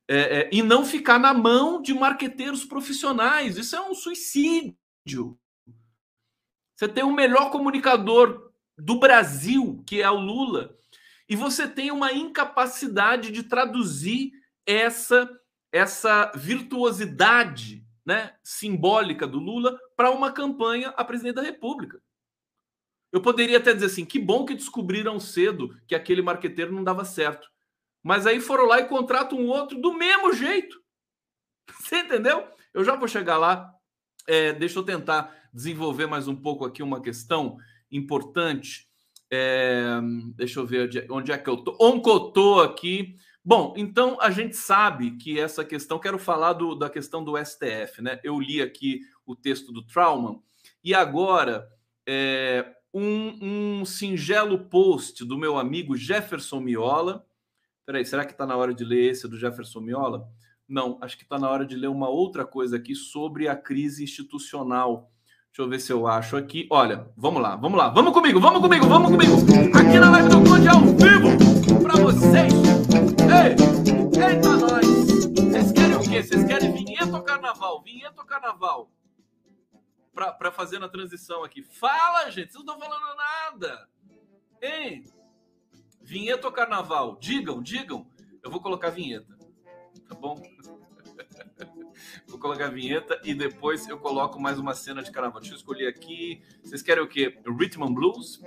é, 0.07 0.17
é, 0.17 0.49
e 0.51 0.61
não 0.61 0.85
ficar 0.85 1.19
na 1.19 1.33
mão 1.33 1.81
de 1.81 1.93
marqueteiros 1.93 2.63
profissionais. 2.63 3.57
Isso 3.57 3.75
é 3.75 3.81
um 3.81 3.93
suicídio. 3.93 5.37
Você 6.75 6.87
tem 6.87 7.03
o 7.03 7.13
melhor 7.13 7.51
comunicador 7.51 8.51
do 8.77 8.99
Brasil, 8.99 9.83
que 9.87 10.01
é 10.01 10.09
o 10.09 10.19
Lula, 10.19 10.75
e 11.27 11.35
você 11.35 11.67
tem 11.67 11.91
uma 11.91 12.11
incapacidade 12.11 13.31
de 13.31 13.43
traduzir 13.43 14.31
essa 14.65 15.29
essa 15.71 16.31
virtuosidade 16.33 17.85
né, 18.05 18.33
simbólica 18.41 19.27
do 19.27 19.39
Lula 19.39 19.77
para 19.97 20.09
uma 20.09 20.31
campanha 20.31 20.89
a 20.95 21.03
presidente 21.03 21.35
da 21.35 21.41
República. 21.41 21.99
Eu 23.15 23.21
poderia 23.21 23.59
até 23.59 23.73
dizer 23.73 23.85
assim: 23.85 24.03
que 24.03 24.19
bom 24.19 24.43
que 24.43 24.53
descobriram 24.53 25.21
cedo 25.21 25.73
que 25.87 25.95
aquele 25.95 26.21
marqueteiro 26.21 26.73
não 26.73 26.83
dava 26.83 27.05
certo. 27.05 27.49
Mas 28.03 28.27
aí 28.27 28.41
foram 28.41 28.65
lá 28.65 28.81
e 28.81 28.89
contratam 28.89 29.39
um 29.39 29.47
outro 29.47 29.79
do 29.79 29.93
mesmo 29.93 30.33
jeito. 30.33 30.83
Você 31.79 31.99
entendeu? 31.99 32.45
Eu 32.73 32.83
já 32.83 32.93
vou 32.93 33.07
chegar 33.07 33.37
lá. 33.37 33.73
É, 34.27 34.51
deixa 34.51 34.79
eu 34.79 34.83
tentar 34.83 35.33
desenvolver 35.53 36.07
mais 36.07 36.27
um 36.27 36.35
pouco 36.35 36.65
aqui 36.65 36.83
uma 36.83 37.01
questão 37.01 37.55
importante. 37.89 38.85
É, 39.31 39.97
deixa 40.35 40.59
eu 40.59 40.65
ver 40.65 41.07
onde 41.09 41.31
é 41.31 41.37
que 41.37 41.49
eu 41.49 41.55
tô. 41.55 41.77
Onde 41.79 42.09
eu 42.09 42.19
tô 42.31 42.59
aqui? 42.59 43.15
Bom, 43.41 43.73
então 43.77 44.17
a 44.19 44.29
gente 44.29 44.57
sabe 44.57 45.11
que 45.11 45.39
essa 45.39 45.63
questão, 45.63 45.99
quero 45.99 46.19
falar 46.19 46.51
do, 46.51 46.75
da 46.75 46.89
questão 46.89 47.23
do 47.23 47.37
STF, 47.37 48.01
né? 48.01 48.19
Eu 48.25 48.41
li 48.41 48.61
aqui 48.61 48.99
o 49.25 49.37
texto 49.37 49.71
do 49.71 49.85
Trauman 49.85 50.41
e 50.83 50.93
agora 50.93 51.65
é, 52.05 52.74
um, 52.95 53.81
um 53.81 53.85
singelo 53.85 54.57
post 54.57 55.25
do 55.25 55.37
meu 55.37 55.57
amigo 55.59 55.97
Jefferson 55.97 56.61
Miola. 56.61 57.25
Peraí, 57.85 58.05
será 58.05 58.23
que 58.23 58.31
está 58.31 58.47
na 58.47 58.55
hora 58.55 58.73
de 58.73 58.85
ler 58.85 59.11
esse 59.11 59.27
do 59.27 59.37
Jefferson 59.37 59.81
Miola? 59.81 60.25
Não, 60.67 60.97
acho 61.01 61.17
que 61.17 61.23
está 61.23 61.37
na 61.37 61.49
hora 61.49 61.65
de 61.65 61.75
ler 61.75 61.89
uma 61.89 62.07
outra 62.07 62.45
coisa 62.45 62.77
aqui 62.77 62.95
sobre 62.95 63.49
a 63.49 63.55
crise 63.55 64.01
institucional. 64.01 65.11
Deixa 65.47 65.61
eu 65.61 65.69
ver 65.69 65.79
se 65.81 65.91
eu 65.91 66.07
acho 66.07 66.37
aqui. 66.37 66.67
Olha, 66.71 67.05
vamos 67.17 67.41
lá, 67.41 67.57
vamos 67.57 67.77
lá. 67.77 67.89
Vamos 67.89 68.13
comigo, 68.13 68.39
vamos 68.39 68.61
comigo, 68.61 68.87
vamos 68.87 69.11
comigo. 69.11 69.33
Aqui 69.77 69.99
na 69.99 70.11
live 70.11 70.29
do 70.29 70.43
Conde 70.49 70.67
ao 70.69 70.79
vivo 70.79 71.83
para 71.83 72.01
vocês. 72.01 72.53
Ei, 73.27 73.51
eita 74.21 74.55
nós. 74.55 74.85
Vocês 75.35 75.71
querem 75.73 75.95
o 75.95 75.99
quê? 75.99 76.23
Vocês 76.23 76.43
querem 76.45 76.71
vinheta 76.71 77.17
ou 77.17 77.23
carnaval? 77.23 77.83
Vinheta 77.83 78.21
ou 78.21 78.25
carnaval? 78.25 78.89
Para 80.15 80.51
fazer 80.51 80.79
na 80.79 80.87
transição 80.87 81.43
aqui. 81.43 81.61
Fala, 81.61 82.29
gente, 82.31 82.53
vocês 82.53 82.63
não 82.63 82.75
estão 82.75 82.79
falando 82.79 83.17
nada. 83.17 83.89
Hein? 84.61 85.05
Vinheta 86.01 86.47
ou 86.47 86.53
carnaval? 86.53 87.17
Digam, 87.19 87.61
digam. 87.61 88.07
Eu 88.41 88.49
vou 88.49 88.61
colocar 88.61 88.89
vinheta. 88.89 89.37
Tá 90.07 90.15
bom? 90.15 90.41
vou 92.27 92.39
colocar 92.39 92.67
a 92.67 92.69
vinheta 92.69 93.19
e 93.23 93.33
depois 93.33 93.87
eu 93.87 93.99
coloco 93.99 94.39
mais 94.39 94.57
uma 94.57 94.73
cena 94.73 95.03
de 95.03 95.11
carnaval. 95.11 95.41
Deixa 95.41 95.53
eu 95.53 95.57
escolher 95.57 95.87
aqui. 95.87 96.41
Vocês 96.63 96.81
querem 96.81 97.03
o 97.03 97.07
quê? 97.07 97.37
Rhythm 97.45 97.83
and 97.83 97.93
Blues? 97.93 98.41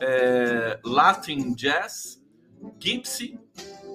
É, 0.00 0.78
Latin 0.84 1.54
Jazz? 1.54 2.22
Gypsy? 2.78 3.38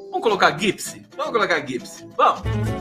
Vamos 0.09 0.21
colocar 0.21 0.57
Gypsy? 0.57 1.05
Vamos 1.15 1.31
colocar 1.31 1.59
Gypsy. 1.59 2.07
Vamos! 2.15 2.78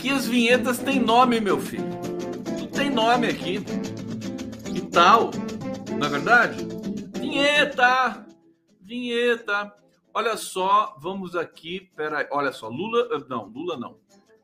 Aqui 0.00 0.08
as 0.08 0.26
vinhetas 0.26 0.78
têm 0.78 0.98
nome, 0.98 1.42
meu 1.42 1.60
filho. 1.60 1.84
Tudo 2.42 2.66
tem 2.68 2.88
nome 2.88 3.26
aqui. 3.26 3.58
Que 4.72 4.80
tal? 4.86 5.30
Não 5.90 6.06
é 6.06 6.08
verdade? 6.08 6.66
Vinheta! 7.18 8.26
Vinheta! 8.80 9.76
Olha 10.14 10.38
só, 10.38 10.96
vamos 10.98 11.36
aqui. 11.36 11.90
Pera, 11.94 12.26
olha 12.32 12.50
só, 12.50 12.66
Lula. 12.66 13.10
Eh, 13.12 13.26
não, 13.28 13.44
Lula 13.44 13.76
não. 13.76 13.98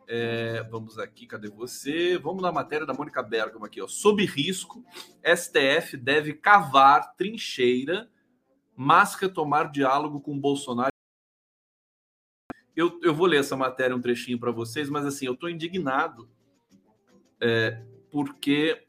É, 0.06 0.62
vamos 0.70 0.98
aqui, 0.98 1.26
cadê 1.26 1.48
você? 1.48 2.18
Vamos 2.18 2.42
na 2.42 2.52
matéria 2.52 2.84
da 2.84 2.92
Mônica 2.92 3.22
Bergamo 3.22 3.64
aqui, 3.64 3.80
ó. 3.80 3.88
Sob 3.88 4.22
risco, 4.26 4.84
STF 5.24 5.96
deve 5.96 6.34
cavar 6.34 7.14
trincheira, 7.16 8.10
mas 8.76 9.14
retomar 9.14 9.72
diálogo 9.72 10.20
com 10.20 10.38
Bolsonaro. 10.38 10.95
Eu, 12.76 13.00
eu 13.02 13.14
vou 13.14 13.26
ler 13.26 13.40
essa 13.40 13.56
matéria 13.56 13.96
um 13.96 14.00
trechinho 14.00 14.38
para 14.38 14.52
vocês, 14.52 14.90
mas 14.90 15.06
assim, 15.06 15.24
eu 15.24 15.32
estou 15.32 15.48
indignado 15.48 16.28
é, 17.40 17.82
porque 18.10 18.86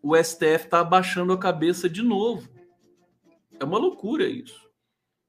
o 0.00 0.16
STF 0.16 0.64
está 0.64 0.80
abaixando 0.80 1.32
a 1.32 1.38
cabeça 1.38 1.88
de 1.88 2.00
novo. 2.00 2.48
É 3.58 3.64
uma 3.64 3.78
loucura 3.78 4.24
isso. 4.24 4.70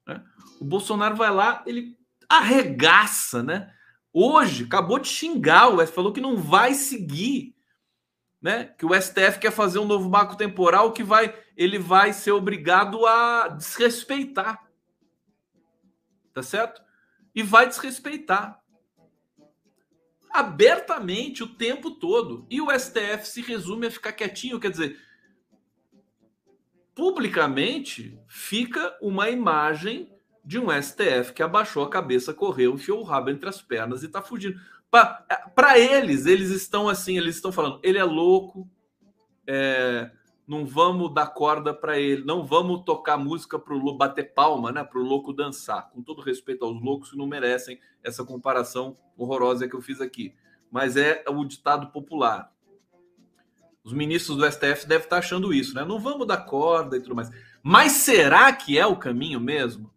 Né? 0.08 0.24
O 0.60 0.66
Bolsonaro 0.66 1.16
vai 1.16 1.32
lá, 1.32 1.64
ele 1.66 1.98
arregaça, 2.30 3.42
né? 3.42 3.74
Hoje 4.12 4.66
acabou 4.66 5.00
de 5.00 5.08
xingar 5.08 5.70
o 5.70 5.82
STF, 5.82 5.96
falou 5.96 6.14
que 6.14 6.22
não 6.22 6.38
vai 6.38 6.76
seguir, 6.76 7.56
né? 8.40 8.66
Que 8.66 8.86
o 8.86 8.94
STF 8.94 9.40
quer 9.40 9.52
fazer 9.52 9.80
um 9.80 9.86
novo 9.86 10.10
marco 10.10 10.38
temporal 10.38 10.92
que 10.94 11.04
vai, 11.04 11.36
ele 11.58 11.80
vai 11.80 12.14
ser 12.14 12.32
obrigado 12.32 13.06
a 13.08 13.48
desrespeitar, 13.48 14.64
tá 16.34 16.44
certo? 16.44 16.84
E 17.34 17.42
vai 17.42 17.68
desrespeitar 17.68 18.62
abertamente 20.30 21.44
o 21.44 21.48
tempo 21.48 21.92
todo. 21.92 22.46
E 22.50 22.60
o 22.60 22.68
STF 22.72 23.28
se 23.28 23.42
resume 23.42 23.88
a 23.88 23.92
ficar 23.92 24.14
quietinho, 24.14 24.60
quer 24.60 24.72
dizer, 24.72 25.00
publicamente 26.96 28.20
fica 28.28 28.98
uma 29.02 29.30
imagem 29.30 30.12
de 30.44 30.60
um 30.60 30.70
STF 30.70 31.34
que 31.34 31.42
abaixou 31.42 31.84
a 31.84 31.90
cabeça, 31.90 32.34
correu, 32.34 32.74
enfiou 32.74 33.00
o 33.00 33.04
rabo 33.04 33.30
entre 33.30 33.48
as 33.48 33.62
pernas 33.62 34.04
e 34.04 34.08
está 34.08 34.22
fugindo. 34.22 34.60
Para 35.56 35.80
eles, 35.80 36.26
eles 36.26 36.50
estão 36.50 36.90
assim, 36.90 37.18
eles 37.18 37.36
estão 37.36 37.52
falando, 37.52 37.80
ele 37.82 37.98
é 37.98 38.04
louco, 38.04 38.70
é, 39.48 40.12
não 40.48 40.66
vamos 40.66 41.14
dar 41.14 41.28
corda 41.28 41.74
para 41.74 41.98
ele, 41.98 42.24
não 42.26 42.46
vamos 42.46 42.84
tocar 42.84 43.18
música 43.18 43.58
para 43.58 43.74
o 43.74 43.98
bater 43.98 44.34
palma, 44.34 44.72
né, 44.72 44.84
para 44.84 45.00
o 45.00 45.04
louco 45.04 45.32
dançar. 45.32 45.89
Com 45.91 46.02
todo 46.02 46.22
respeito 46.22 46.66
aos 46.66 46.82
loucos 46.82 47.12
que 47.12 47.18
não 47.18 47.28
merecem 47.28 47.80
essa 48.04 48.24
comparação 48.24 48.98
horrorosa 49.18 49.68
que 49.68 49.76
eu 49.76 49.82
fiz 49.82 50.02
aqui, 50.02 50.36
mas 50.70 50.98
é 50.98 51.24
o 51.30 51.46
ditado 51.46 51.88
popular. 51.91 52.52
Os 53.84 53.94
ministros 53.94 54.38
do 54.38 54.50
STF 54.50 54.88
devem 54.88 55.04
estar 55.04 55.18
achando 55.18 55.54
isso, 55.54 55.76
né? 55.76 55.84
Não 55.84 56.00
vamos 56.00 56.26
dar 56.26 56.38
corda 56.38 56.96
e 56.96 57.02
tudo 57.02 57.16
mais. 57.16 57.30
Mas 57.62 57.94
será 57.94 58.52
que 58.54 58.78
é 58.78 58.86
o 58.86 58.96
caminho 58.96 59.39
mesmo? 59.39 59.94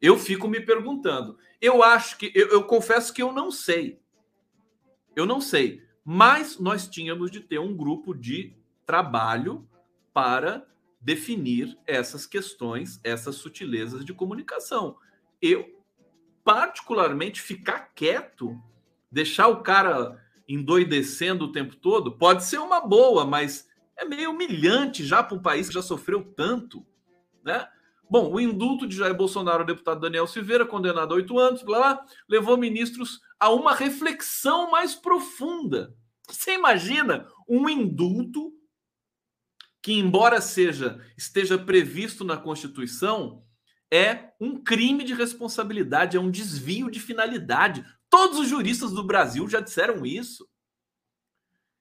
Eu 0.00 0.16
fico 0.16 0.46
me 0.46 0.60
perguntando. 0.60 1.36
Eu 1.60 1.82
acho 1.82 2.16
que, 2.16 2.30
eu, 2.34 2.48
eu 2.48 2.64
confesso 2.64 3.12
que 3.12 3.22
eu 3.22 3.32
não 3.32 3.50
sei. 3.50 4.00
Eu 5.16 5.26
não 5.26 5.40
sei. 5.40 5.82
Mas 6.04 6.58
nós 6.58 6.86
tínhamos 6.86 7.30
de 7.30 7.40
ter 7.40 7.58
um 7.58 7.76
grupo 7.76 8.14
de 8.14 8.56
trabalho 8.86 9.67
para 10.18 10.66
definir 11.00 11.78
essas 11.86 12.26
questões, 12.26 12.98
essas 13.04 13.36
sutilezas 13.36 14.04
de 14.04 14.12
comunicação. 14.12 14.96
Eu, 15.40 15.64
particularmente, 16.42 17.40
ficar 17.40 17.94
quieto, 17.94 18.60
deixar 19.12 19.46
o 19.46 19.62
cara 19.62 20.20
endoidecendo 20.48 21.44
o 21.44 21.52
tempo 21.52 21.76
todo, 21.76 22.18
pode 22.18 22.42
ser 22.42 22.58
uma 22.58 22.80
boa, 22.80 23.24
mas 23.24 23.68
é 23.96 24.04
meio 24.04 24.32
humilhante 24.32 25.04
já 25.04 25.22
para 25.22 25.36
um 25.36 25.40
país 25.40 25.68
que 25.68 25.74
já 25.74 25.82
sofreu 25.82 26.24
tanto, 26.34 26.84
né? 27.44 27.68
Bom, 28.10 28.32
o 28.32 28.40
indulto 28.40 28.88
de 28.88 28.96
Jair 28.96 29.14
Bolsonaro, 29.14 29.62
o 29.62 29.66
deputado 29.66 30.00
Daniel 30.00 30.26
Silveira, 30.26 30.66
condenado 30.66 31.12
a 31.12 31.16
oito 31.16 31.38
anos, 31.38 31.62
blá, 31.62 31.78
blá, 31.78 32.04
levou 32.28 32.56
ministros 32.56 33.20
a 33.38 33.50
uma 33.50 33.72
reflexão 33.72 34.68
mais 34.68 34.96
profunda. 34.96 35.94
Você 36.26 36.54
imagina 36.54 37.28
um 37.48 37.68
indulto 37.68 38.57
que, 39.88 39.94
embora 39.94 40.38
seja 40.38 41.02
esteja 41.16 41.56
previsto 41.56 42.22
na 42.22 42.36
Constituição, 42.36 43.42
é 43.90 44.32
um 44.38 44.62
crime 44.62 45.02
de 45.02 45.14
responsabilidade, 45.14 46.14
é 46.14 46.20
um 46.20 46.30
desvio 46.30 46.90
de 46.90 47.00
finalidade. 47.00 47.82
Todos 48.10 48.38
os 48.38 48.48
juristas 48.50 48.92
do 48.92 49.02
Brasil 49.02 49.48
já 49.48 49.60
disseram 49.60 50.04
isso. 50.04 50.46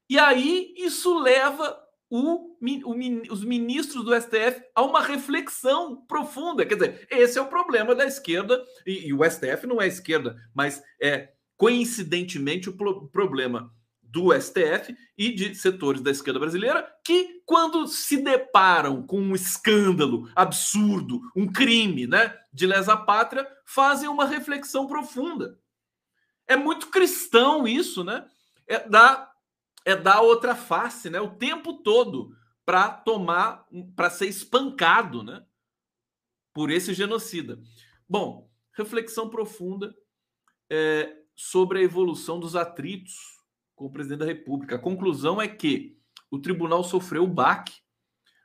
E 0.10 0.18
aí 0.18 0.74
isso 0.78 1.20
leva 1.20 1.78
o, 2.10 2.56
o, 2.86 2.96
os 3.30 3.44
ministros 3.44 4.06
do 4.06 4.16
STF 4.16 4.64
a 4.74 4.84
uma 4.84 5.02
reflexão 5.02 6.06
profunda. 6.06 6.66
Quer 6.66 6.76
dizer, 6.76 7.08
esse 7.12 7.38
é 7.38 7.42
o 7.42 7.50
problema 7.50 7.94
da 7.94 8.06
esquerda, 8.06 8.66
e, 8.86 9.08
e 9.10 9.14
o 9.14 9.22
STF 9.30 9.68
não 9.68 9.82
é 9.82 9.88
esquerda, 9.88 10.38
mas 10.56 10.82
é 11.02 11.34
coincidentemente 11.58 12.70
o 12.70 12.78
pro, 12.78 13.10
problema 13.10 13.70
do 14.10 14.34
STF 14.34 14.96
e 15.18 15.34
de 15.34 15.54
setores 15.54 16.02
da 16.02 16.12
esquerda 16.12 16.40
brasileira 16.40 16.90
que, 17.04 17.42
quando 17.46 17.88
se 17.88 18.18
deparam 18.18 19.06
com 19.06 19.20
um 19.20 19.36
escândalo 19.36 20.30
absurdo, 20.36 21.22
um 21.36 21.52
crime 21.52 22.08
né, 22.08 22.38
de 22.54 22.66
lesa 22.66 22.96
pátria, 22.96 23.48
fazem 23.66 24.08
uma 24.08 24.26
reflexão 24.26 24.88
profunda. 24.88 25.60
É 26.48 26.56
muito 26.56 26.88
cristão 26.88 27.68
isso, 27.68 28.04
né? 28.04 28.26
É 28.66 28.88
da 28.88 29.32
é 29.84 29.96
dar 29.96 30.20
outra 30.20 30.54
face, 30.54 31.10
né? 31.10 31.20
O 31.22 31.36
tempo 31.36 31.76
todo 31.76 32.36
para 32.66 32.90
tomar, 32.90 33.66
para 33.96 34.10
ser 34.10 34.28
espancado, 34.28 35.24
né? 35.24 35.46
Por 36.54 36.70
esse 36.70 36.94
genocida. 36.94 37.62
Bom, 38.08 38.50
reflexão 38.74 39.30
profunda 39.30 39.96
é, 40.70 41.16
sobre 41.34 41.80
a 41.80 41.84
evolução 41.84 42.38
dos 42.38 42.56
atritos 42.56 43.37
com 43.78 43.86
o 43.86 43.90
presidente 43.90 44.20
da 44.20 44.26
República. 44.26 44.76
A 44.76 44.80
conclusão 44.80 45.42
é 45.42 45.48
que 45.48 45.98
o 46.30 46.38
tribunal 46.38 46.84
sofreu 46.84 47.24
o 47.24 47.34
baque, 47.34 47.76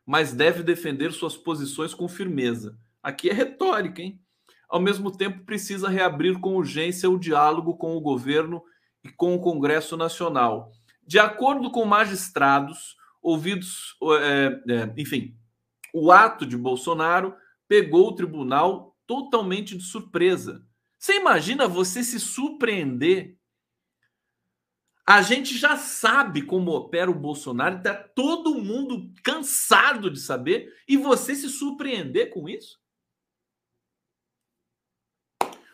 mas 0.07 0.33
deve 0.33 0.62
defender 0.62 1.11
suas 1.11 1.37
posições 1.37 1.93
com 1.93 2.07
firmeza. 2.07 2.78
Aqui 3.03 3.28
é 3.28 3.33
retórica, 3.33 4.01
hein? 4.01 4.20
Ao 4.68 4.80
mesmo 4.80 5.11
tempo, 5.11 5.45
precisa 5.45 5.89
reabrir 5.89 6.39
com 6.39 6.55
urgência 6.55 7.11
o 7.11 7.18
diálogo 7.18 7.76
com 7.76 7.97
o 7.97 8.01
governo 8.01 8.62
e 9.03 9.09
com 9.09 9.35
o 9.35 9.41
Congresso 9.41 9.97
Nacional 9.97 10.70
de 11.07 11.18
acordo 11.18 11.70
com 11.70 11.85
magistrados 11.85 12.97
ouvidos, 13.20 13.97
é, 14.20 14.62
é, 14.68 14.95
enfim, 14.97 15.37
o 15.93 16.11
ato 16.11 16.47
de 16.47 16.57
Bolsonaro 16.57 17.35
pegou 17.68 18.09
o 18.09 18.14
tribunal 18.14 18.97
totalmente 19.07 19.76
de 19.76 19.85
surpresa. 19.85 20.64
Você 20.99 21.16
imagina 21.16 21.68
você 21.68 22.03
se 22.03 22.18
surpreender? 22.18 23.37
A 25.07 25.20
gente 25.20 25.59
já 25.59 25.76
sabe 25.76 26.42
como 26.42 26.70
opera 26.70 27.11
o 27.11 27.14
Bolsonaro, 27.14 27.78
está 27.78 27.92
todo 27.92 28.55
mundo 28.55 29.12
cansado 29.24 30.11
de 30.11 30.20
saber, 30.20 30.72
e 30.86 30.96
você 30.96 31.34
se 31.34 31.48
surpreender 31.48 32.30
com 32.30 32.48
isso? 32.48 32.80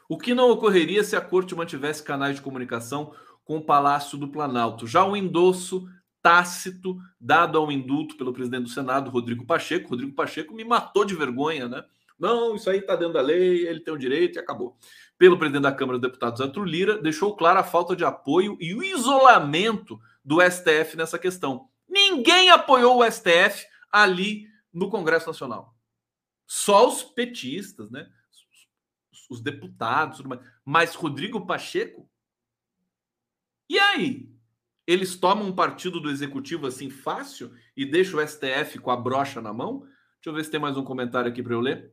O 0.08 0.16
que 0.16 0.34
não 0.34 0.50
ocorreria 0.50 1.04
se 1.04 1.14
a 1.14 1.20
corte 1.20 1.54
mantivesse 1.54 2.02
canais 2.02 2.36
de 2.36 2.42
comunicação 2.42 3.14
com 3.44 3.58
o 3.58 3.64
Palácio 3.64 4.16
do 4.16 4.28
Planalto. 4.28 4.86
Já 4.86 5.04
o 5.04 5.14
endosso 5.14 5.86
tácito 6.22 6.98
dado 7.20 7.58
ao 7.58 7.70
indulto 7.70 8.16
pelo 8.16 8.32
presidente 8.32 8.64
do 8.64 8.68
Senado, 8.70 9.10
Rodrigo 9.10 9.46
Pacheco. 9.46 9.90
Rodrigo 9.90 10.14
Pacheco 10.14 10.54
me 10.54 10.64
matou 10.64 11.04
de 11.04 11.14
vergonha, 11.14 11.68
né? 11.68 11.84
Não, 12.18 12.56
isso 12.56 12.68
aí 12.68 12.78
está 12.78 12.96
dentro 12.96 13.14
da 13.14 13.20
lei, 13.20 13.66
ele 13.66 13.80
tem 13.80 13.94
o 13.94 13.98
direito 13.98 14.36
e 14.36 14.40
acabou. 14.40 14.76
Pelo 15.18 15.36
presidente 15.36 15.62
da 15.62 15.72
Câmara 15.72 15.98
dos 15.98 16.08
Deputados, 16.08 16.40
Arthur 16.40 16.64
Lira, 16.64 17.02
deixou 17.02 17.36
clara 17.36 17.60
a 17.60 17.64
falta 17.64 17.96
de 17.96 18.04
apoio 18.04 18.56
e 18.60 18.72
o 18.74 18.82
isolamento 18.82 20.00
do 20.24 20.40
STF 20.40 20.96
nessa 20.96 21.18
questão. 21.18 21.68
Ninguém 21.88 22.50
apoiou 22.50 23.00
o 23.00 23.10
STF 23.10 23.66
ali 23.90 24.46
no 24.72 24.88
Congresso 24.88 25.26
Nacional. 25.26 25.74
Só 26.46 26.88
os 26.88 27.02
petistas, 27.02 27.90
né? 27.90 28.08
Os 29.28 29.40
deputados, 29.42 30.22
mas 30.64 30.94
Rodrigo 30.94 31.44
Pacheco 31.44 32.08
e 33.68 33.78
aí? 33.78 34.32
Eles 34.86 35.16
tomam 35.16 35.46
um 35.46 35.54
partido 35.54 36.00
do 36.00 36.10
executivo 36.10 36.66
assim 36.66 36.88
fácil 36.88 37.52
e 37.76 37.84
deixam 37.84 38.18
o 38.18 38.26
STF 38.26 38.78
com 38.78 38.90
a 38.90 38.96
brocha 38.96 39.42
na 39.42 39.52
mão? 39.52 39.80
Deixa 39.80 40.28
eu 40.28 40.32
ver 40.32 40.44
se 40.44 40.50
tem 40.50 40.58
mais 40.58 40.76
um 40.78 40.84
comentário 40.84 41.30
aqui 41.30 41.42
para 41.42 41.52
eu 41.52 41.60
ler. 41.60 41.92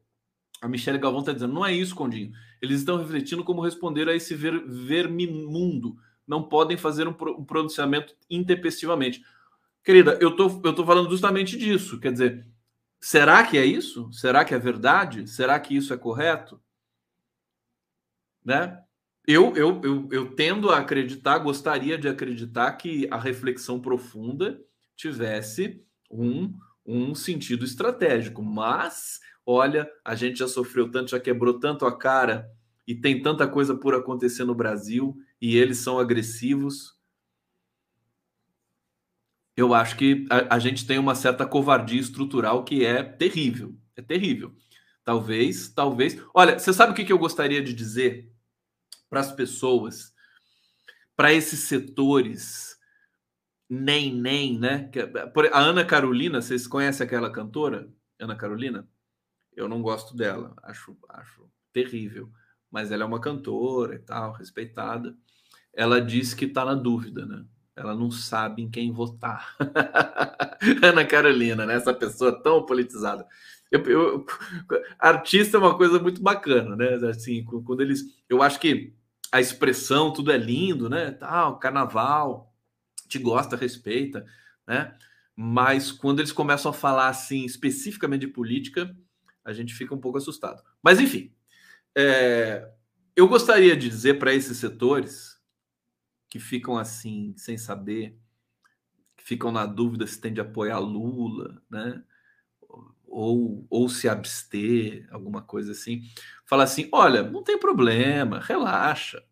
A 0.61 0.69
Michelle 0.69 0.97
Galvão 0.97 1.19
está 1.19 1.34
dizendo: 1.34 1.53
não 1.53 1.65
é 1.65 1.73
isso, 1.73 1.93
Condinho. 1.93 2.32
Eles 2.66 2.80
estão 2.80 2.97
refletindo 2.97 3.43
como 3.43 3.61
responder 3.61 4.09
a 4.09 4.16
esse 4.16 4.36
ver, 4.36 4.66
vermimundo. 4.68 5.95
Não 6.28 6.43
podem 6.43 6.76
fazer 6.76 7.07
um, 7.07 7.16
um 7.38 7.45
pronunciamento 7.45 8.16
intempestivamente. 8.30 9.24
Querida, 9.84 10.18
eu 10.20 10.36
tô, 10.36 10.47
eu 10.63 10.74
tô 10.74 10.84
falando 10.84 11.09
justamente 11.09 11.55
disso. 11.57 11.99
Quer 11.99 12.11
dizer, 12.11 12.47
será 12.99 13.45
que 13.45 13.57
é 13.57 13.66
isso? 13.66 14.11
Será 14.11 14.43
que 14.43 14.53
é 14.53 14.59
verdade? 14.59 15.28
Será 15.30 15.59
que 15.59 15.76
isso 15.76 15.93
é 15.93 15.97
correto? 15.97 16.59
Né? 18.43 18.82
Eu, 19.28 19.55
eu, 19.55 19.82
eu, 19.84 20.09
eu 20.11 20.36
tendo 20.36 20.72
a 20.72 20.80
acreditar, 20.80 21.38
gostaria 21.38 21.97
de 21.97 22.07
acreditar 22.07 22.72
que 22.74 23.07
a 23.11 23.18
reflexão 23.18 23.80
profunda 23.80 24.59
tivesse 24.95 25.84
um, 26.09 26.53
um 26.86 27.13
sentido 27.13 27.66
estratégico, 27.66 28.41
mas 28.41 29.20
olha, 29.45 29.89
a 30.03 30.16
gente 30.16 30.39
já 30.39 30.47
sofreu 30.47 30.89
tanto, 30.89 31.11
já 31.11 31.20
quebrou 31.20 31.59
tanto 31.59 31.86
a 31.86 31.97
cara 31.97 32.51
e 32.88 32.93
tem 32.93 33.21
tanta 33.21 33.47
coisa 33.47 33.75
por 33.75 33.95
acontecer 33.95 34.43
no 34.43 34.53
Brasil 34.53 35.17
e 35.41 35.57
eles 35.57 35.79
são 35.79 35.97
agressivos. 35.97 36.95
Eu 39.55 39.73
acho 39.73 39.97
que 39.97 40.25
a, 40.29 40.55
a 40.55 40.59
gente 40.59 40.86
tem 40.86 40.99
uma 40.99 41.15
certa 41.15 41.45
covardia 41.45 41.99
estrutural 41.99 42.63
que 42.63 42.86
é 42.86 43.01
terrível. 43.01 43.75
É 43.95 44.01
terrível. 44.01 44.55
Talvez, 45.03 45.69
talvez. 45.69 46.21
Olha, 46.33 46.59
você 46.59 46.73
sabe 46.73 46.91
o 46.91 46.95
que, 46.95 47.05
que 47.05 47.13
eu 47.13 47.17
gostaria 47.17 47.63
de 47.63 47.73
dizer 47.73 48.31
para 49.09 49.19
as 49.19 49.31
pessoas, 49.31 50.13
para 51.15 51.33
esses 51.33 51.61
setores, 51.61 52.77
nem, 53.69 54.13
nem, 54.13 54.59
né? 54.59 54.91
A 55.53 55.59
Ana 55.59 55.86
Carolina, 55.86 56.41
vocês 56.41 56.67
conhecem 56.67 57.05
aquela 57.05 57.31
cantora? 57.31 57.89
Ana 58.19 58.36
Carolina? 58.36 58.88
Eu 59.55 59.69
não 59.69 59.81
gosto 59.81 60.15
dela, 60.15 60.53
acho, 60.63 60.97
acho 61.09 61.49
terrível 61.71 62.31
mas 62.76 62.91
ela 62.91 63.03
é 63.03 63.05
uma 63.05 63.21
cantora 63.21 63.95
e 63.95 63.99
tal, 63.99 64.34
respeitada. 64.34 65.15
Ela 65.73 66.01
disse 66.01 66.36
que 66.36 66.43
está 66.43 66.65
na 66.65 66.73
dúvida, 66.73 67.26
né? 67.26 67.45
Ela 67.73 67.95
não 67.95 68.11
sabe 68.11 68.61
em 68.61 68.69
quem 68.69 68.91
votar. 68.91 69.55
Ana 70.84 71.05
Carolina, 71.05 71.65
né? 71.65 71.76
Essa 71.76 71.93
pessoa 71.93 72.34
tão 72.43 72.65
politizada. 72.65 73.26
Eu, 73.71 73.82
eu, 73.86 74.26
artista 74.99 75.55
é 75.55 75.59
uma 75.61 75.78
coisa 75.78 75.99
muito 75.99 76.21
bacana, 76.21 76.76
né? 76.76 76.95
Assim, 77.07 77.45
quando 77.45 77.80
eles, 77.80 78.01
eu 78.28 78.43
acho 78.43 78.59
que 78.59 78.93
a 79.32 79.39
expressão, 79.39 80.11
tudo 80.11 80.34
é 80.34 80.38
lindo, 80.38 80.89
né? 80.89 81.11
Tal, 81.11 81.57
carnaval, 81.57 82.53
te 83.07 83.17
gosta, 83.17 83.55
respeita, 83.55 84.26
né? 84.67 84.93
Mas 85.34 85.93
quando 85.93 86.19
eles 86.19 86.34
começam 86.34 86.71
a 86.71 86.73
falar 86.73 87.07
assim 87.07 87.45
especificamente 87.45 88.26
de 88.26 88.28
política, 88.28 88.93
a 89.45 89.53
gente 89.53 89.73
fica 89.73 89.95
um 89.95 90.01
pouco 90.01 90.17
assustado. 90.17 90.61
Mas 90.84 90.99
enfim, 90.99 91.32
é, 91.95 92.69
eu 93.15 93.27
gostaria 93.27 93.75
de 93.75 93.87
dizer 93.87 94.19
para 94.19 94.33
esses 94.33 94.57
setores 94.57 95.39
que 96.29 96.39
ficam 96.39 96.77
assim, 96.77 97.33
sem 97.37 97.57
saber, 97.57 98.19
que 99.15 99.23
ficam 99.23 99.51
na 99.51 99.65
dúvida 99.65 100.05
se 100.05 100.19
tem 100.19 100.33
de 100.33 100.41
apoiar 100.41 100.79
Lula, 100.79 101.61
né? 101.69 102.03
Ou, 103.07 103.65
ou 103.69 103.87
se 103.87 104.09
abster, 104.09 105.07
alguma 105.11 105.41
coisa 105.41 105.71
assim. 105.71 106.01
Fala 106.45 106.63
assim: 106.63 106.89
olha, 106.91 107.23
não 107.23 107.41
tem 107.41 107.57
problema, 107.57 108.39
relaxa, 108.39 109.23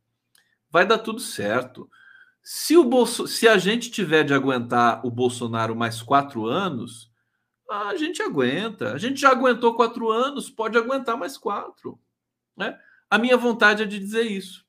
vai 0.72 0.86
dar 0.88 1.00
tudo 1.00 1.20
certo. 1.20 1.90
Se, 2.42 2.78
o 2.78 2.84
Bolso, 2.84 3.28
se 3.28 3.48
a 3.48 3.58
gente 3.58 3.92
tiver 3.92 4.24
de 4.24 4.34
aguentar 4.34 5.06
o 5.06 5.12
Bolsonaro 5.12 5.76
mais 5.76 6.02
quatro 6.02 6.46
anos, 6.46 7.12
a 7.70 7.96
gente 7.96 8.22
aguenta. 8.22 8.94
A 8.94 8.98
gente 8.98 9.20
já 9.20 9.32
aguentou 9.32 9.76
quatro 9.76 10.10
anos, 10.10 10.50
pode 10.50 10.78
aguentar 10.78 11.18
mais 11.18 11.38
quatro. 11.38 12.00
Né? 12.56 12.78
A 13.10 13.18
minha 13.18 13.38
vontade 13.38 13.84
é 13.84 13.86
de 13.86 14.00
dizer 14.00 14.24
isso. 14.24 14.66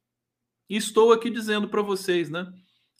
E 0.68 0.76
estou 0.76 1.12
aqui 1.12 1.30
dizendo 1.30 1.68
para 1.68 1.82
vocês, 1.82 2.30
né? 2.30 2.50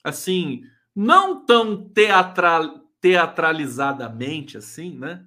Assim, 0.02 0.62
não 0.94 1.44
tão 1.44 1.88
teatral, 1.88 2.80
teatralizadamente 3.00 4.56
assim, 4.56 4.96
né? 4.98 5.26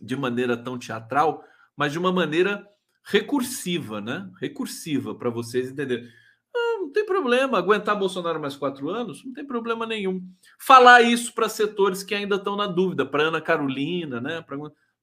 De 0.00 0.16
maneira 0.16 0.56
tão 0.56 0.78
teatral, 0.78 1.44
mas 1.76 1.92
de 1.92 1.98
uma 1.98 2.12
maneira 2.12 2.66
recursiva, 3.04 4.00
né? 4.00 4.30
Recursiva 4.40 5.14
para 5.14 5.30
vocês 5.30 5.70
entenderem. 5.70 6.06
Ah, 6.54 6.76
não 6.80 6.90
tem 6.90 7.04
problema 7.04 7.58
aguentar 7.58 7.98
Bolsonaro 7.98 8.40
mais 8.40 8.56
quatro 8.56 8.88
anos, 8.88 9.24
não 9.24 9.32
tem 9.32 9.46
problema 9.46 9.86
nenhum. 9.86 10.22
Falar 10.58 11.02
isso 11.02 11.34
para 11.34 11.48
setores 11.48 12.02
que 12.02 12.14
ainda 12.14 12.36
estão 12.36 12.56
na 12.56 12.66
dúvida, 12.66 13.06
para 13.06 13.24
Ana 13.24 13.40
Carolina, 13.40 14.20
né? 14.20 14.42
Pra 14.42 14.56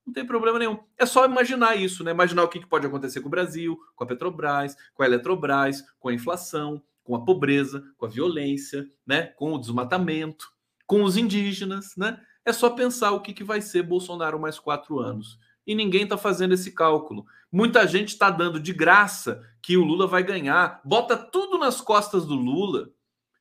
não 0.08 0.14
tem 0.14 0.26
problema 0.26 0.58
nenhum. 0.58 0.80
É 0.98 1.06
só 1.06 1.26
imaginar 1.26 1.76
isso, 1.76 2.02
né? 2.02 2.12
Imaginar 2.12 2.44
o 2.44 2.48
que 2.48 2.66
pode 2.66 2.88
acontecer 2.88 3.20
com 3.20 3.28
o 3.28 3.32
Brasil, 3.32 3.78
com 3.94 4.06
a 4.06 4.08
Petrobras, 4.08 4.74
com 4.96 5.04
a 5.04 5.06
Eletrobras, 5.06 5.84
com 6.00 6.08
a 6.08 6.14
inflação, 6.14 6.82
com 7.04 7.14
a 7.14 7.26
pobreza, 7.26 7.84
com 7.98 8.06
a 8.06 8.10
violência, 8.10 8.90
né? 9.06 9.24
Com 9.24 9.54
o 9.54 9.60
desmatamento, 9.60 10.50
com 10.86 11.04
os 11.04 11.18
indígenas, 11.18 11.94
né? 11.98 12.22
É 12.46 12.54
só 12.54 12.70
pensar 12.70 13.12
o 13.12 13.20
que, 13.20 13.34
que 13.34 13.44
vai 13.44 13.62
ser 13.62 13.84
Bolsonaro 13.84 14.40
mais 14.40 14.58
quatro 14.58 14.98
anos. 14.98 15.38
E 15.66 15.76
ninguém 15.76 16.04
está 16.04 16.18
fazendo 16.18 16.54
esse 16.54 16.72
cálculo. 16.72 17.26
Muita 17.52 17.86
gente 17.86 18.10
está 18.10 18.30
dando 18.30 18.62
de 18.62 18.72
graça 18.72 19.44
que 19.62 19.76
o 19.76 19.84
Lula 19.84 20.08
vai 20.08 20.24
ganhar. 20.24 20.80
Bota 20.86 21.18
tudo 21.18 21.58
nas 21.58 21.82
costas 21.82 22.26
do 22.26 22.36
Lula, 22.36 22.90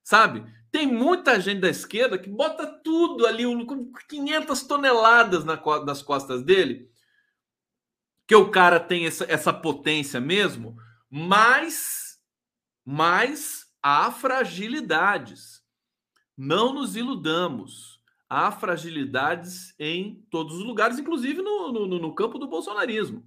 sabe? 0.02 0.44
Tem 0.76 0.86
muita 0.86 1.40
gente 1.40 1.60
da 1.60 1.70
esquerda 1.70 2.18
que 2.18 2.28
bota 2.28 2.66
tudo 2.66 3.26
ali, 3.26 3.44
com 3.64 3.90
500 4.10 4.62
toneladas 4.64 5.42
nas 5.42 6.02
costas 6.02 6.42
dele, 6.42 6.90
que 8.26 8.34
o 8.36 8.50
cara 8.50 8.78
tem 8.78 9.06
essa, 9.06 9.24
essa 9.24 9.54
potência 9.54 10.20
mesmo, 10.20 10.76
mas, 11.08 12.20
mas 12.84 13.64
há 13.82 14.10
fragilidades. 14.10 15.62
Não 16.36 16.74
nos 16.74 16.94
iludamos. 16.94 17.98
Há 18.28 18.52
fragilidades 18.52 19.74
em 19.78 20.26
todos 20.30 20.56
os 20.56 20.62
lugares, 20.62 20.98
inclusive 20.98 21.40
no, 21.40 21.72
no, 21.72 21.86
no 21.86 22.14
campo 22.14 22.38
do 22.38 22.46
bolsonarismo. 22.46 23.26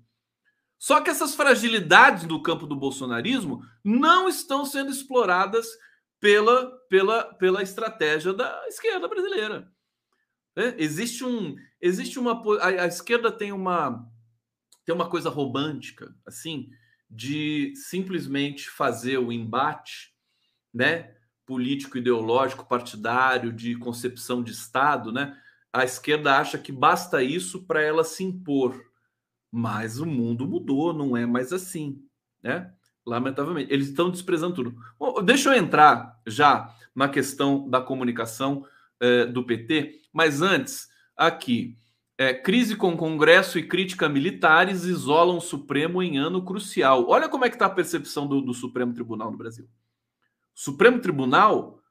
Só 0.78 1.02
que 1.02 1.10
essas 1.10 1.34
fragilidades 1.34 2.26
do 2.26 2.44
campo 2.44 2.68
do 2.68 2.76
bolsonarismo 2.76 3.64
não 3.84 4.30
estão 4.30 4.64
sendo 4.66 4.92
exploradas 4.92 5.68
pela, 6.20 6.72
pela, 6.90 7.24
pela 7.36 7.64
estratégia 7.64 8.34
da 8.34 8.68
esquerda 8.68 9.08
brasileira. 9.08 9.72
É, 10.56 10.76
existe 10.78 11.24
um, 11.24 11.56
existe 11.82 12.20
uma 12.20 12.44
a, 12.60 12.68
a, 12.68 12.88
esquerda 12.88 13.32
tem 13.32 13.52
uma 13.52 14.06
tem 14.86 14.94
uma 14.94 15.10
coisa 15.10 15.30
romântica 15.30 16.14
assim 16.26 16.70
de 17.10 17.74
simplesmente 17.76 18.70
fazer 18.70 19.18
o 19.18 19.32
embate, 19.32 20.14
né, 20.74 21.16
político, 21.46 21.98
ideológico, 21.98 22.68
partidário, 22.68 23.52
de 23.52 23.76
concepção 23.76 24.44
de 24.44 24.52
Estado, 24.52 25.12
né? 25.12 25.36
A 25.74 25.84
esquerda 25.84 26.38
acha 26.38 26.60
que 26.60 26.72
basta 26.72 27.24
isso 27.24 27.66
para 27.66 27.82
ela 27.82 28.04
se 28.04 28.24
impor, 28.24 28.80
mas 29.52 30.00
o 30.00 30.06
mundo 30.06 30.48
mudou, 30.48 30.94
não 30.94 31.18
é 31.18 31.26
mais 31.26 31.52
assim, 31.52 32.04
né? 32.44 32.72
Lamentavelmente. 33.06 33.72
Eles 33.72 33.90
estão 33.90 34.10
desprezando 34.10 34.56
tudo. 34.56 34.76
Bom, 35.00 35.22
deixa 35.24 35.50
eu 35.50 35.62
entrar 35.62 36.20
já 36.26 36.74
na 36.96 37.08
questão 37.08 37.70
da 37.70 37.82
comunicação 37.82 38.66
eh, 39.00 39.26
do 39.26 39.44
PT, 39.44 40.02
mas 40.12 40.42
antes, 40.42 40.90
aqui. 41.16 41.78
É, 42.18 42.34
crise 42.34 42.76
com 42.76 42.98
Congresso 42.98 43.58
e 43.58 43.66
crítica 43.66 44.10
militares 44.10 44.84
isolam 44.84 45.38
o 45.38 45.42
Supremo 45.42 46.04
em 46.04 46.18
ano 46.18 46.44
crucial. 46.44 47.08
Olha 47.08 47.30
como 47.30 47.46
é 47.46 47.50
que 47.50 47.56
está 47.56 47.68
a 47.68 47.70
percepção 47.70 48.28
do, 48.28 48.42
do, 48.42 48.54
Supremo 48.54 48.94
Tribunal 48.94 49.32
no 49.32 49.38
Brasil. 49.38 49.70
Supremo 50.54 51.00
Tribunal, 51.00 51.82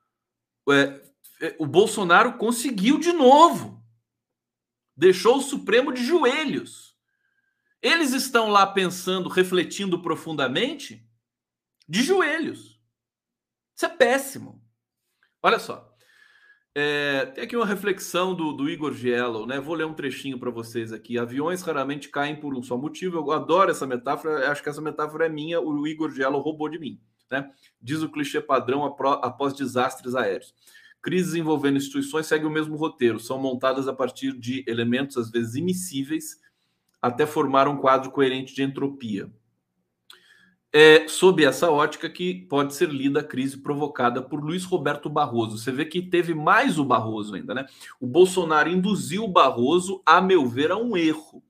é, 0.69 1.01
é, 1.41 1.57
o 1.59 1.67
Bolsonaro 1.67 2.35
conseguiu 2.35 2.99
de 2.99 3.11
novo. 3.11 3.83
Deixou 4.95 5.39
o 5.39 5.43
Supremo 5.43 5.95
de 5.95 6.05
joelhos. 6.05 6.88
Eles 7.83 8.13
estão 8.13 8.49
lá 8.49 8.67
pensando, 8.67 9.29
refletindo 9.29 10.03
profundamente, 10.03 11.07
de 11.89 12.03
joelhos. 12.03 12.81
Isso 13.75 13.87
é 13.87 13.89
péssimo. 13.89 14.63
Olha 15.43 15.59
só. 15.59 15.89
É, 16.75 17.27
tem 17.27 17.45
aqui 17.45 17.57
uma 17.57 17.67
reflexão 17.67 18.35
do, 18.35 18.53
do 18.53 18.69
Igor 18.69 18.93
Giello, 18.93 19.47
né? 19.47 19.59
Vou 19.61 19.75
ler 19.75 19.87
um 19.87 19.95
trechinho 19.95 20.39
para 20.39 20.51
vocês 20.51 20.93
aqui. 20.93 21.19
Aviões 21.19 21.63
raramente 21.63 22.09
caem 22.09 22.37
por 22.37 22.55
um 22.55 22.63
só 22.63 22.77
motivo. 22.77 23.19
Eu 23.19 23.33
adoro 23.33 23.71
essa 23.71 23.87
metáfora. 23.87 24.51
Acho 24.51 24.63
que 24.63 24.69
essa 24.69 24.81
metáfora 24.81 25.27
é 25.27 25.29
minha. 25.29 25.61
O 25.61 25.87
Igor 25.87 26.11
Giello 26.11 26.39
roubou 26.39 26.69
de 26.69 26.79
mim, 26.79 27.01
né? 27.31 27.51
Diz 27.81 28.03
o 28.03 28.09
clichê 28.09 28.41
padrão 28.41 28.85
após 28.85 29.55
desastres 29.55 30.15
aéreos. 30.15 30.55
Crises 31.01 31.35
envolvendo 31.35 31.79
instituições 31.79 32.27
seguem 32.27 32.47
o 32.47 32.51
mesmo 32.51 32.77
roteiro. 32.77 33.19
São 33.19 33.39
montadas 33.41 33.89
a 33.89 33.93
partir 33.93 34.37
de 34.37 34.65
elementos 34.67 35.17
às 35.17 35.31
vezes 35.31 35.55
imissíveis 35.55 36.41
até 37.01 37.27
formar 37.27 37.69
um 37.69 37.77
quadro 37.77 38.11
coerente 38.11 38.55
de 38.55 38.63
entropia. 38.63 39.31
É 40.71 41.09
sob 41.09 41.45
essa 41.45 41.71
ótica 41.71 42.11
que 42.11 42.47
pode 42.47 42.75
ser 42.75 42.91
lida 42.91 43.21
a 43.21 43.25
crise 43.25 43.57
provocada 43.57 44.23
por 44.23 44.45
Luiz 44.45 44.65
Roberto 44.65 45.09
Barroso. 45.09 45.57
Você 45.57 45.73
vê 45.73 45.85
que 45.87 46.03
teve 46.03 46.35
mais 46.35 46.79
o 46.79 46.85
Barroso 46.85 47.35
ainda, 47.35 47.55
né? 47.55 47.67
O 47.99 48.07
Bolsonaro 48.07 48.69
induziu 48.69 49.25
o 49.25 49.33
Barroso, 49.33 50.03
a 50.05 50.21
meu 50.21 50.47
ver, 50.47 50.71
a 50.71 50.77
um 50.77 50.95
erro. 50.95 51.43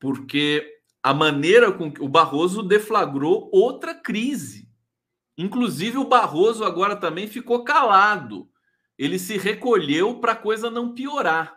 Porque 0.00 0.80
a 1.00 1.14
maneira 1.14 1.70
com 1.70 1.92
que 1.92 2.02
o 2.02 2.08
Barroso 2.08 2.64
deflagrou 2.64 3.48
outra 3.52 3.94
crise. 3.94 4.68
Inclusive, 5.38 5.98
o 5.98 6.08
Barroso 6.08 6.64
agora 6.64 6.96
também 6.96 7.28
ficou 7.28 7.62
calado. 7.62 8.50
Ele 8.98 9.18
se 9.18 9.36
recolheu 9.36 10.18
para 10.18 10.32
a 10.32 10.36
coisa 10.36 10.68
não 10.68 10.94
piorar. 10.94 11.56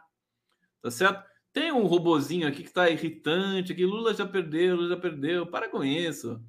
Tá 0.84 0.92
certo? 0.92 1.29
Tem 1.52 1.72
um 1.72 1.86
robozinho 1.86 2.48
aqui 2.48 2.62
que 2.62 2.70
está 2.70 2.90
irritante, 2.90 3.74
que 3.74 3.86
Lula 3.86 4.14
já 4.14 4.26
perdeu, 4.26 4.76
Lula 4.76 4.90
já 4.90 4.98
perdeu. 4.98 5.48
Para 5.48 5.70
com 5.70 5.84
isso. 5.84 6.42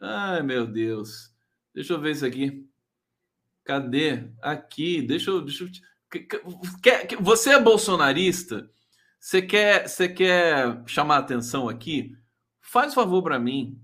Ai, 0.00 0.42
meu 0.42 0.66
Deus. 0.66 1.32
Deixa 1.74 1.92
eu 1.92 2.00
ver 2.00 2.12
isso 2.12 2.24
aqui. 2.24 2.68
Cadê? 3.64 4.30
Aqui. 4.40 5.02
Deixa 5.02 5.30
eu. 5.30 5.42
Deixa 5.42 5.64
eu... 5.64 5.70
Você 7.20 7.50
é 7.50 7.60
bolsonarista? 7.60 8.70
Você 9.18 9.40
quer, 9.40 9.88
você 9.88 10.08
quer 10.08 10.82
chamar 10.86 11.18
atenção 11.18 11.68
aqui? 11.68 12.14
Faz 12.60 12.92
favor 12.92 13.22
para 13.22 13.38
mim. 13.38 13.80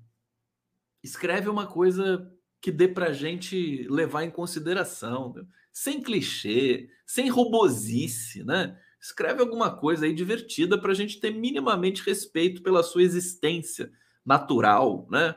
Escreve 1.02 1.48
uma 1.48 1.66
coisa 1.66 2.30
que 2.60 2.70
dê 2.70 2.86
para 2.86 3.12
gente 3.12 3.86
levar 3.88 4.22
em 4.22 4.30
consideração, 4.30 5.32
né? 5.32 5.42
sem 5.72 6.02
clichê, 6.02 6.90
sem 7.06 7.28
robosice, 7.28 8.44
né? 8.44 8.78
Escreve 9.00 9.40
alguma 9.40 9.70
coisa 9.70 10.04
aí 10.04 10.12
divertida 10.12 10.78
para 10.78 10.92
a 10.92 10.94
gente 10.94 11.20
ter 11.20 11.30
minimamente 11.30 12.02
respeito 12.04 12.62
pela 12.62 12.82
sua 12.82 13.02
existência 13.02 13.90
natural, 14.24 15.06
né? 15.10 15.34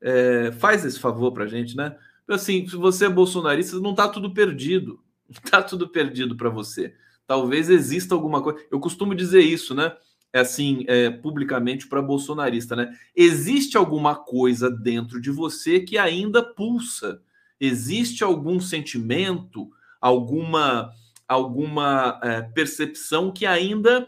É, 0.00 0.50
faz 0.52 0.84
esse 0.84 0.98
favor 0.98 1.32
para 1.32 1.44
a 1.44 1.48
gente, 1.48 1.76
né? 1.76 1.96
Assim, 2.26 2.66
se 2.66 2.76
você 2.76 3.06
é 3.06 3.10
bolsonarista, 3.10 3.78
não 3.78 3.90
está 3.90 4.08
tudo 4.08 4.32
perdido, 4.32 5.00
não 5.28 5.36
está 5.44 5.62
tudo 5.62 5.88
perdido 5.88 6.36
para 6.36 6.48
você 6.48 6.94
talvez 7.32 7.70
exista 7.70 8.14
alguma 8.14 8.42
coisa. 8.42 8.62
Eu 8.70 8.78
costumo 8.78 9.14
dizer 9.14 9.40
isso, 9.40 9.74
né? 9.74 9.96
É 10.34 10.40
assim, 10.40 10.84
é, 10.86 11.10
publicamente 11.10 11.86
para 11.86 12.02
bolsonarista, 12.02 12.76
né? 12.76 12.94
Existe 13.16 13.76
alguma 13.76 14.14
coisa 14.14 14.70
dentro 14.70 15.20
de 15.20 15.30
você 15.30 15.80
que 15.80 15.96
ainda 15.96 16.42
pulsa. 16.42 17.22
Existe 17.58 18.22
algum 18.22 18.60
sentimento, 18.60 19.70
alguma 19.98 20.90
alguma 21.32 22.20
é, 22.22 22.42
percepção 22.42 23.32
que 23.32 23.46
ainda 23.46 24.06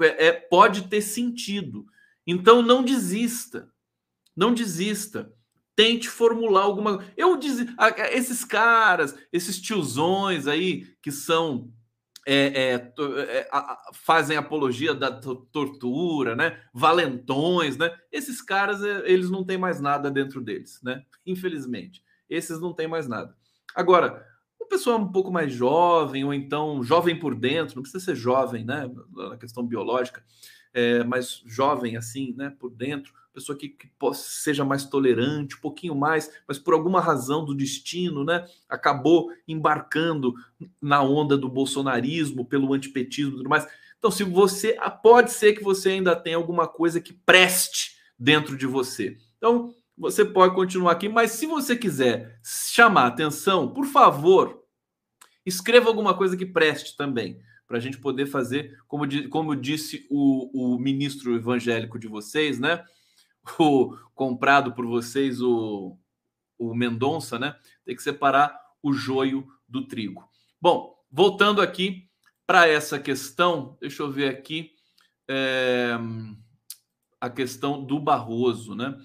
é, 0.00 0.26
é, 0.26 0.32
pode 0.32 0.88
ter 0.88 1.02
sentido. 1.02 1.86
Então 2.26 2.62
não 2.62 2.82
desista, 2.82 3.70
não 4.36 4.54
desista. 4.54 5.32
Tente 5.76 6.08
formular 6.08 6.62
alguma. 6.62 7.04
Eu 7.16 7.36
diz, 7.36 7.64
esses 8.12 8.44
caras, 8.44 9.16
esses 9.32 9.58
tiozões 9.60 10.46
aí 10.46 10.94
que 11.00 11.10
são 11.10 11.72
é, 12.26 12.34
é, 12.36 12.74
é, 12.74 13.48
fazem 13.94 14.36
apologia 14.36 14.94
da 14.94 15.10
tortura, 15.10 16.36
né? 16.36 16.60
Valentões, 16.72 17.76
né? 17.76 17.90
Esses 18.12 18.42
caras, 18.42 18.84
é, 18.84 19.10
eles 19.10 19.30
não 19.30 19.44
têm 19.44 19.56
mais 19.56 19.80
nada 19.80 20.10
dentro 20.10 20.40
deles, 20.40 20.80
né? 20.82 21.02
Infelizmente, 21.24 22.04
esses 22.28 22.60
não 22.60 22.74
têm 22.74 22.86
mais 22.86 23.08
nada. 23.08 23.34
Agora, 23.74 24.26
pessoa 24.70 24.96
um 24.96 25.12
pouco 25.12 25.30
mais 25.30 25.52
jovem, 25.52 26.24
ou 26.24 26.32
então 26.32 26.82
jovem 26.82 27.18
por 27.18 27.34
dentro, 27.34 27.76
não 27.76 27.82
precisa 27.82 28.02
ser 28.02 28.14
jovem, 28.14 28.64
né? 28.64 28.90
Na 29.14 29.36
questão 29.36 29.66
biológica, 29.66 30.24
é, 30.72 31.04
mas 31.04 31.42
jovem 31.44 31.96
assim, 31.96 32.32
né? 32.36 32.54
Por 32.58 32.70
dentro, 32.70 33.12
pessoa 33.32 33.56
que, 33.56 33.68
que 33.68 33.86
possa, 33.98 34.22
seja 34.28 34.64
mais 34.64 34.84
tolerante, 34.84 35.56
um 35.56 35.60
pouquinho 35.60 35.94
mais, 35.94 36.30
mas 36.46 36.58
por 36.58 36.74
alguma 36.74 37.00
razão 37.00 37.44
do 37.44 37.54
destino, 37.54 38.24
né, 38.24 38.46
acabou 38.68 39.30
embarcando 39.46 40.34
na 40.80 41.02
onda 41.02 41.36
do 41.36 41.48
bolsonarismo, 41.48 42.44
pelo 42.44 42.72
antipetismo 42.72 43.34
e 43.34 43.36
tudo 43.38 43.48
mais. 43.48 43.66
Então, 43.98 44.10
se 44.10 44.24
você 44.24 44.76
ah, 44.80 44.90
pode 44.90 45.30
ser 45.30 45.52
que 45.52 45.62
você 45.62 45.90
ainda 45.90 46.16
tenha 46.16 46.36
alguma 46.36 46.66
coisa 46.66 47.00
que 47.00 47.12
preste 47.12 47.98
dentro 48.18 48.56
de 48.56 48.66
você. 48.66 49.16
Então, 49.36 49.74
você 49.96 50.24
pode 50.24 50.54
continuar 50.54 50.92
aqui, 50.92 51.08
mas 51.08 51.32
se 51.32 51.46
você 51.46 51.76
quiser 51.76 52.38
chamar 52.42 53.06
atenção, 53.06 53.68
por 53.68 53.84
favor, 53.84 54.59
escreva 55.50 55.88
alguma 55.88 56.16
coisa 56.16 56.36
que 56.36 56.46
preste 56.46 56.96
também, 56.96 57.40
para 57.66 57.76
a 57.76 57.80
gente 57.80 57.98
poder 57.98 58.26
fazer, 58.26 58.78
como, 58.88 59.04
como 59.28 59.54
disse 59.54 60.06
o, 60.10 60.74
o 60.74 60.78
ministro 60.78 61.34
evangélico 61.36 61.98
de 61.98 62.08
vocês, 62.08 62.58
né? 62.58 62.84
o 63.58 63.96
comprado 64.14 64.72
por 64.72 64.86
vocês, 64.86 65.40
o, 65.40 65.96
o 66.58 66.74
Mendonça, 66.74 67.38
né? 67.38 67.56
Tem 67.84 67.96
que 67.96 68.02
separar 68.02 68.58
o 68.82 68.92
joio 68.92 69.46
do 69.68 69.86
trigo. 69.86 70.28
Bom, 70.60 70.94
voltando 71.10 71.60
aqui 71.60 72.08
para 72.46 72.66
essa 72.66 72.98
questão, 72.98 73.76
deixa 73.80 74.02
eu 74.02 74.10
ver 74.10 74.28
aqui 74.28 74.72
é, 75.28 75.96
a 77.20 77.30
questão 77.30 77.84
do 77.84 77.98
Barroso, 77.98 78.74
né? 78.74 78.96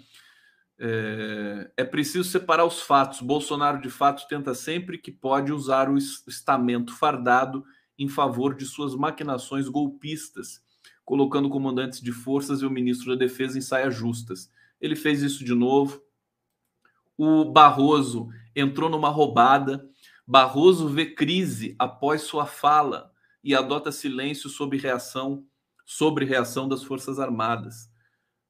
É, 0.78 1.72
é, 1.78 1.84
preciso 1.86 2.30
separar 2.30 2.66
os 2.66 2.82
fatos. 2.82 3.22
Bolsonaro, 3.22 3.82
de 3.82 3.90
fato, 3.90 4.28
tenta 4.28 4.54
sempre 4.54 4.98
que 4.98 5.12
pode 5.12 5.52
usar 5.52 5.90
o 5.90 5.98
estamento 5.98 6.94
fardado 6.94 7.64
em 7.98 8.10
favor 8.10 8.54
de 8.54 8.66
suas 8.66 8.94
maquinações 8.94 9.70
golpistas 9.70 10.66
colocando 11.06 11.50
comandantes 11.50 12.02
de 12.02 12.12
forças 12.12 12.62
e 12.62 12.66
o 12.66 12.72
ministro 12.72 13.12
da 13.12 13.16
Defesa 13.16 13.58
em 13.58 13.62
saias 13.62 13.96
justas. 13.96 14.52
Ele 14.82 14.96
fez 14.96 15.22
isso 15.22 15.46
de 15.46 15.54
novo. 15.54 16.02
O 17.16 17.46
Barroso 17.46 18.28
entrou 18.56 18.90
numa 18.90 19.10
roubada. 19.10 19.88
Barroso 20.28 20.90
vê 20.90 21.06
crise 21.06 21.76
após 21.78 22.24
sua 22.24 22.48
fala 22.48 23.14
e 23.44 23.54
adota 23.54 23.92
silêncio 23.92 24.50
sobre 24.50 24.80
reação 24.80 25.46
sobre 25.88 26.26
reação 26.26 26.68
das 26.68 26.84
Forças 26.84 27.20
Armadas. 27.20 27.92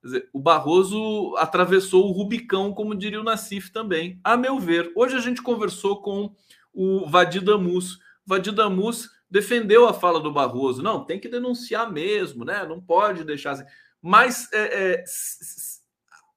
Dizer, 0.06 0.30
o 0.32 0.40
Barroso 0.40 1.36
atravessou 1.36 2.06
o 2.06 2.12
Rubicão, 2.12 2.72
como 2.72 2.94
diria 2.94 3.20
o 3.20 3.24
Nassif 3.24 3.72
também, 3.72 4.20
a 4.24 4.38
meu 4.38 4.60
ver. 4.60 4.92
Hoje 4.96 5.16
a 5.16 5.20
gente 5.20 5.42
conversou 5.42 6.00
com 6.00 6.32
o 6.72 7.10
Vadir 7.10 7.42
Damus. 7.42 7.98
Vadir 8.24 8.54
Damus 8.54 9.10
defendeu 9.28 9.88
a 9.88 9.96
fala 9.96 10.20
do 10.20 10.32
Barroso. 10.32 10.84
Não, 10.84 11.04
tem 11.04 11.20
que 11.20 11.28
denunciar 11.28 11.92
mesmo, 11.92 12.46
né? 12.46 12.64
Não 12.68 12.80
pode 12.80 13.24
deixar 13.24 13.54
assim. 13.54 13.66
Mas 14.00 14.48
é, 14.54 14.94
é, 14.94 15.04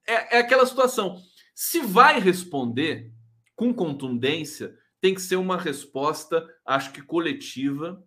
é, 0.06 0.36
é 0.36 0.38
aquela 0.38 0.64
situação. 0.64 1.20
Se 1.54 1.80
vai 1.80 2.18
responder 2.18 3.12
com 3.54 3.74
contundência, 3.74 4.74
tem 4.98 5.14
que 5.14 5.20
ser 5.20 5.36
uma 5.36 5.58
resposta, 5.58 6.42
acho 6.64 6.90
que 6.90 7.02
coletiva, 7.02 8.02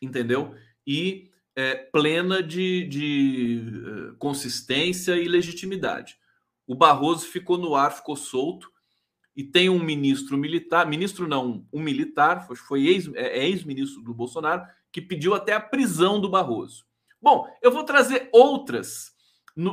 entendeu? 0.00 0.54
E 0.86 1.28
é, 1.56 1.74
plena 1.74 2.42
de, 2.42 2.84
de 2.84 3.62
uh, 4.12 4.16
consistência 4.16 5.16
e 5.16 5.26
legitimidade. 5.26 6.18
O 6.66 6.74
Barroso 6.74 7.26
ficou 7.26 7.56
no 7.56 7.74
ar, 7.74 7.92
ficou 7.92 8.14
solto 8.14 8.70
e 9.34 9.42
tem 9.42 9.70
um 9.70 9.82
ministro 9.82 10.36
militar, 10.36 10.86
ministro 10.86 11.26
não, 11.26 11.66
um 11.72 11.80
militar, 11.80 12.46
foi 12.46 12.86
ex, 12.86 13.08
é, 13.14 13.38
é 13.38 13.48
ex-ministro 13.48 14.02
do 14.02 14.14
Bolsonaro, 14.14 14.66
que 14.92 15.00
pediu 15.00 15.34
até 15.34 15.54
a 15.54 15.60
prisão 15.60 16.20
do 16.20 16.28
Barroso. 16.28 16.84
Bom, 17.20 17.46
eu 17.62 17.72
vou 17.72 17.84
trazer 17.84 18.28
outras 18.32 19.12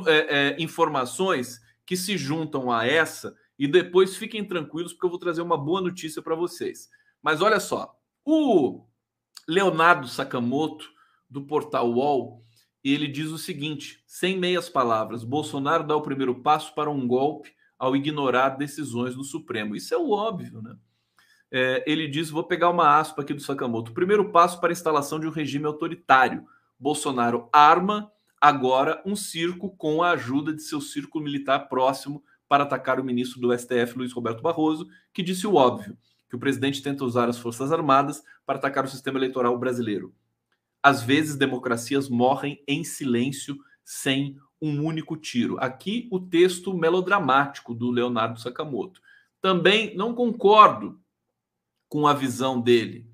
é, 0.06 0.38
é, 0.38 0.56
informações 0.58 1.60
que 1.84 1.96
se 1.96 2.16
juntam 2.16 2.72
a 2.72 2.86
essa 2.86 3.36
e 3.58 3.68
depois 3.68 4.16
fiquem 4.16 4.44
tranquilos, 4.44 4.92
porque 4.92 5.06
eu 5.06 5.10
vou 5.10 5.18
trazer 5.18 5.42
uma 5.42 5.56
boa 5.56 5.80
notícia 5.80 6.22
para 6.22 6.34
vocês. 6.34 6.88
Mas 7.22 7.42
olha 7.42 7.60
só, 7.60 7.94
o 8.24 8.84
Leonardo 9.46 10.08
Sakamoto, 10.08 10.93
do 11.34 11.42
portal 11.42 11.90
UOL, 11.90 12.40
ele 12.82 13.08
diz 13.08 13.30
o 13.30 13.38
seguinte, 13.38 14.02
sem 14.06 14.38
meias 14.38 14.68
palavras, 14.68 15.24
Bolsonaro 15.24 15.84
dá 15.84 15.96
o 15.96 16.02
primeiro 16.02 16.40
passo 16.42 16.72
para 16.74 16.88
um 16.88 17.08
golpe 17.08 17.50
ao 17.76 17.96
ignorar 17.96 18.50
decisões 18.50 19.16
do 19.16 19.24
Supremo. 19.24 19.74
Isso 19.74 19.92
é 19.92 19.98
o 19.98 20.12
óbvio, 20.12 20.62
né? 20.62 20.76
É, 21.50 21.84
ele 21.86 22.06
diz: 22.06 22.30
vou 22.30 22.44
pegar 22.44 22.70
uma 22.70 22.98
aspa 22.98 23.22
aqui 23.22 23.34
do 23.34 23.40
Sakamoto. 23.40 23.92
Primeiro 23.92 24.30
passo 24.30 24.60
para 24.60 24.70
a 24.70 24.72
instalação 24.72 25.18
de 25.18 25.26
um 25.26 25.30
regime 25.30 25.66
autoritário. 25.66 26.46
Bolsonaro 26.78 27.48
arma 27.52 28.10
agora 28.40 29.02
um 29.04 29.16
circo 29.16 29.74
com 29.76 30.02
a 30.02 30.10
ajuda 30.10 30.52
de 30.52 30.62
seu 30.62 30.80
círculo 30.80 31.24
militar 31.24 31.68
próximo 31.68 32.22
para 32.48 32.62
atacar 32.62 33.00
o 33.00 33.04
ministro 33.04 33.40
do 33.40 33.56
STF, 33.56 33.96
Luiz 33.96 34.12
Roberto 34.12 34.42
Barroso, 34.42 34.86
que 35.12 35.22
disse 35.22 35.46
o 35.46 35.54
óbvio: 35.54 35.96
que 36.28 36.36
o 36.36 36.38
presidente 36.38 36.82
tenta 36.82 37.04
usar 37.04 37.28
as 37.28 37.38
Forças 37.38 37.72
Armadas 37.72 38.22
para 38.46 38.58
atacar 38.58 38.84
o 38.84 38.88
sistema 38.88 39.18
eleitoral 39.18 39.58
brasileiro. 39.58 40.14
Às 40.84 41.02
vezes, 41.02 41.34
democracias 41.34 42.10
morrem 42.10 42.62
em 42.68 42.84
silêncio, 42.84 43.58
sem 43.82 44.38
um 44.60 44.84
único 44.84 45.16
tiro. 45.16 45.56
Aqui 45.58 46.06
o 46.12 46.20
texto 46.20 46.74
melodramático 46.74 47.74
do 47.74 47.90
Leonardo 47.90 48.38
Sakamoto. 48.38 49.00
Também 49.40 49.96
não 49.96 50.14
concordo 50.14 51.00
com 51.88 52.06
a 52.06 52.12
visão 52.12 52.60
dele, 52.60 53.10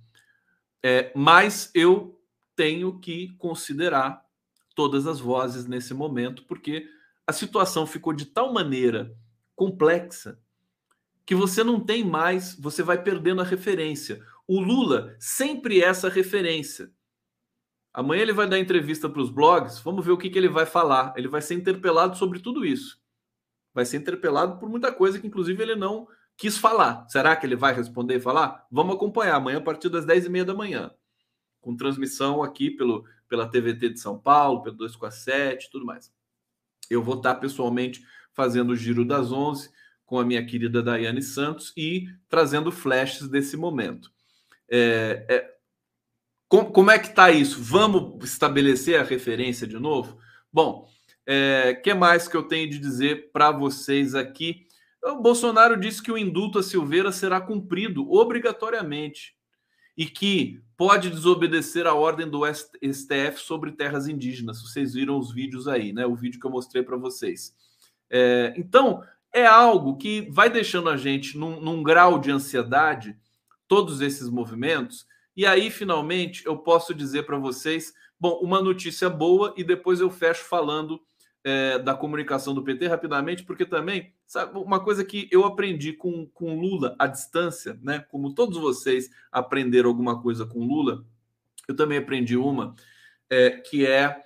é, 0.82 1.12
mas 1.14 1.70
eu 1.72 2.20
tenho 2.56 2.98
que 2.98 3.28
considerar 3.36 4.20
todas 4.74 5.06
as 5.06 5.20
vozes 5.20 5.64
nesse 5.64 5.94
momento, 5.94 6.44
porque 6.46 6.88
a 7.24 7.32
situação 7.32 7.86
ficou 7.86 8.12
de 8.12 8.26
tal 8.26 8.52
maneira 8.52 9.16
complexa 9.54 10.40
que 11.24 11.36
você 11.36 11.62
não 11.62 11.78
tem 11.78 12.02
mais, 12.02 12.56
você 12.56 12.82
vai 12.82 13.00
perdendo 13.00 13.40
a 13.40 13.44
referência. 13.44 14.20
O 14.48 14.60
Lula 14.60 15.14
sempre 15.20 15.80
é 15.80 15.84
essa 15.84 16.08
referência. 16.08 16.90
Amanhã 17.92 18.22
ele 18.22 18.32
vai 18.32 18.48
dar 18.48 18.58
entrevista 18.58 19.08
para 19.08 19.20
os 19.20 19.30
blogs. 19.30 19.80
Vamos 19.80 20.04
ver 20.04 20.12
o 20.12 20.18
que, 20.18 20.30
que 20.30 20.38
ele 20.38 20.48
vai 20.48 20.64
falar. 20.64 21.12
Ele 21.16 21.28
vai 21.28 21.42
ser 21.42 21.54
interpelado 21.54 22.16
sobre 22.16 22.38
tudo 22.38 22.64
isso. 22.64 23.00
Vai 23.74 23.84
ser 23.84 23.96
interpelado 23.96 24.58
por 24.58 24.68
muita 24.68 24.92
coisa 24.92 25.18
que, 25.18 25.26
inclusive, 25.26 25.62
ele 25.62 25.74
não 25.74 26.06
quis 26.36 26.56
falar. 26.56 27.06
Será 27.08 27.36
que 27.36 27.44
ele 27.44 27.56
vai 27.56 27.74
responder 27.74 28.16
e 28.16 28.20
falar? 28.20 28.66
Vamos 28.70 28.94
acompanhar 28.94 29.36
amanhã 29.36 29.58
a 29.58 29.62
partir 29.62 29.88
das 29.88 30.06
10h30 30.06 30.44
da 30.44 30.54
manhã. 30.54 30.90
Com 31.60 31.76
transmissão 31.76 32.42
aqui 32.42 32.70
pelo, 32.70 33.04
pela 33.28 33.48
TVT 33.48 33.90
de 33.90 34.00
São 34.00 34.18
Paulo, 34.18 34.62
pelo 34.62 34.76
247 34.76 35.66
e 35.66 35.70
tudo 35.70 35.84
mais. 35.84 36.12
Eu 36.88 37.02
vou 37.02 37.16
estar 37.16 37.34
pessoalmente 37.36 38.02
fazendo 38.32 38.70
o 38.70 38.76
giro 38.76 39.04
das 39.04 39.30
11 39.30 39.70
com 40.06 40.18
a 40.18 40.24
minha 40.24 40.44
querida 40.44 40.82
Daiane 40.82 41.22
Santos 41.22 41.72
e 41.76 42.08
trazendo 42.28 42.72
flashes 42.72 43.28
desse 43.28 43.56
momento. 43.56 44.10
É, 44.68 45.26
é, 45.28 45.54
como, 46.50 46.72
como 46.72 46.90
é 46.90 46.98
que 46.98 47.06
está 47.06 47.30
isso? 47.30 47.62
Vamos 47.62 48.24
estabelecer 48.24 48.98
a 48.98 49.04
referência 49.04 49.68
de 49.68 49.78
novo? 49.78 50.18
Bom, 50.52 50.90
é, 51.24 51.74
que 51.74 51.94
mais 51.94 52.26
que 52.26 52.36
eu 52.36 52.42
tenho 52.42 52.68
de 52.68 52.76
dizer 52.76 53.30
para 53.30 53.52
vocês 53.52 54.16
aqui? 54.16 54.66
O 55.00 55.22
Bolsonaro 55.22 55.78
disse 55.78 56.02
que 56.02 56.10
o 56.10 56.18
indulto 56.18 56.58
a 56.58 56.62
Silveira 56.64 57.12
será 57.12 57.40
cumprido 57.40 58.12
obrigatoriamente 58.12 59.36
e 59.96 60.06
que 60.06 60.60
pode 60.76 61.08
desobedecer 61.08 61.86
a 61.86 61.94
ordem 61.94 62.28
do 62.28 62.42
STF 62.44 63.38
sobre 63.38 63.70
terras 63.70 64.08
indígenas. 64.08 64.60
Vocês 64.60 64.94
viram 64.94 65.20
os 65.20 65.32
vídeos 65.32 65.68
aí, 65.68 65.92
né? 65.92 66.04
O 66.04 66.16
vídeo 66.16 66.40
que 66.40 66.46
eu 66.48 66.50
mostrei 66.50 66.82
para 66.82 66.96
vocês. 66.96 67.54
É, 68.10 68.52
então, 68.56 69.04
é 69.32 69.46
algo 69.46 69.96
que 69.96 70.28
vai 70.32 70.50
deixando 70.50 70.90
a 70.90 70.96
gente 70.96 71.38
num, 71.38 71.60
num 71.60 71.80
grau 71.80 72.18
de 72.18 72.32
ansiedade, 72.32 73.16
todos 73.68 74.00
esses 74.00 74.28
movimentos, 74.28 75.06
e 75.40 75.46
aí, 75.46 75.70
finalmente, 75.70 76.44
eu 76.44 76.58
posso 76.58 76.92
dizer 76.92 77.22
para 77.22 77.38
vocês, 77.38 77.94
bom, 78.20 78.38
uma 78.42 78.60
notícia 78.60 79.08
boa 79.08 79.54
e 79.56 79.64
depois 79.64 79.98
eu 79.98 80.10
fecho 80.10 80.44
falando 80.44 81.00
é, 81.42 81.78
da 81.78 81.94
comunicação 81.94 82.52
do 82.52 82.62
PT 82.62 82.86
rapidamente, 82.88 83.42
porque 83.44 83.64
também, 83.64 84.12
sabe, 84.26 84.58
uma 84.58 84.84
coisa 84.84 85.02
que 85.02 85.30
eu 85.32 85.46
aprendi 85.46 85.94
com, 85.94 86.26
com 86.26 86.60
Lula 86.60 86.94
à 86.98 87.06
distância, 87.06 87.80
né? 87.82 88.00
Como 88.10 88.34
todos 88.34 88.58
vocês 88.58 89.08
aprenderam 89.32 89.88
alguma 89.88 90.20
coisa 90.20 90.44
com 90.44 90.62
Lula, 90.62 91.06
eu 91.66 91.74
também 91.74 91.96
aprendi 91.96 92.36
uma, 92.36 92.74
é, 93.30 93.48
que 93.48 93.86
é 93.86 94.22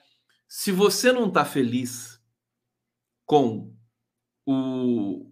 se 0.48 0.72
você 0.72 1.12
não 1.12 1.28
está 1.28 1.44
feliz 1.44 2.20
com 3.24 3.72
o, 4.44 5.30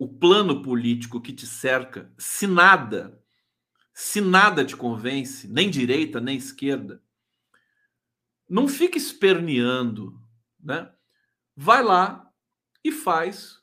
o 0.00 0.08
plano 0.08 0.62
político 0.62 1.20
que 1.20 1.32
te 1.32 1.46
cerca, 1.46 2.12
se 2.18 2.48
nada 2.48 3.24
se 3.98 4.20
nada 4.20 4.62
te 4.62 4.76
convence, 4.76 5.48
nem 5.48 5.70
direita, 5.70 6.20
nem 6.20 6.36
esquerda, 6.36 7.02
não 8.46 8.68
fique 8.68 8.98
esperneando, 8.98 10.20
né? 10.62 10.92
Vai 11.56 11.82
lá 11.82 12.30
e 12.84 12.92
faz 12.92 13.58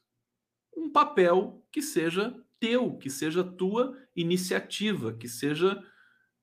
um 0.75 0.89
papel 0.89 1.63
que 1.71 1.83
seja 1.83 2.35
teu, 2.59 2.97
que 2.97 3.11
seja 3.11 3.43
tua 3.43 3.95
iniciativa, 4.15 5.13
que 5.13 5.29
seja 5.29 5.79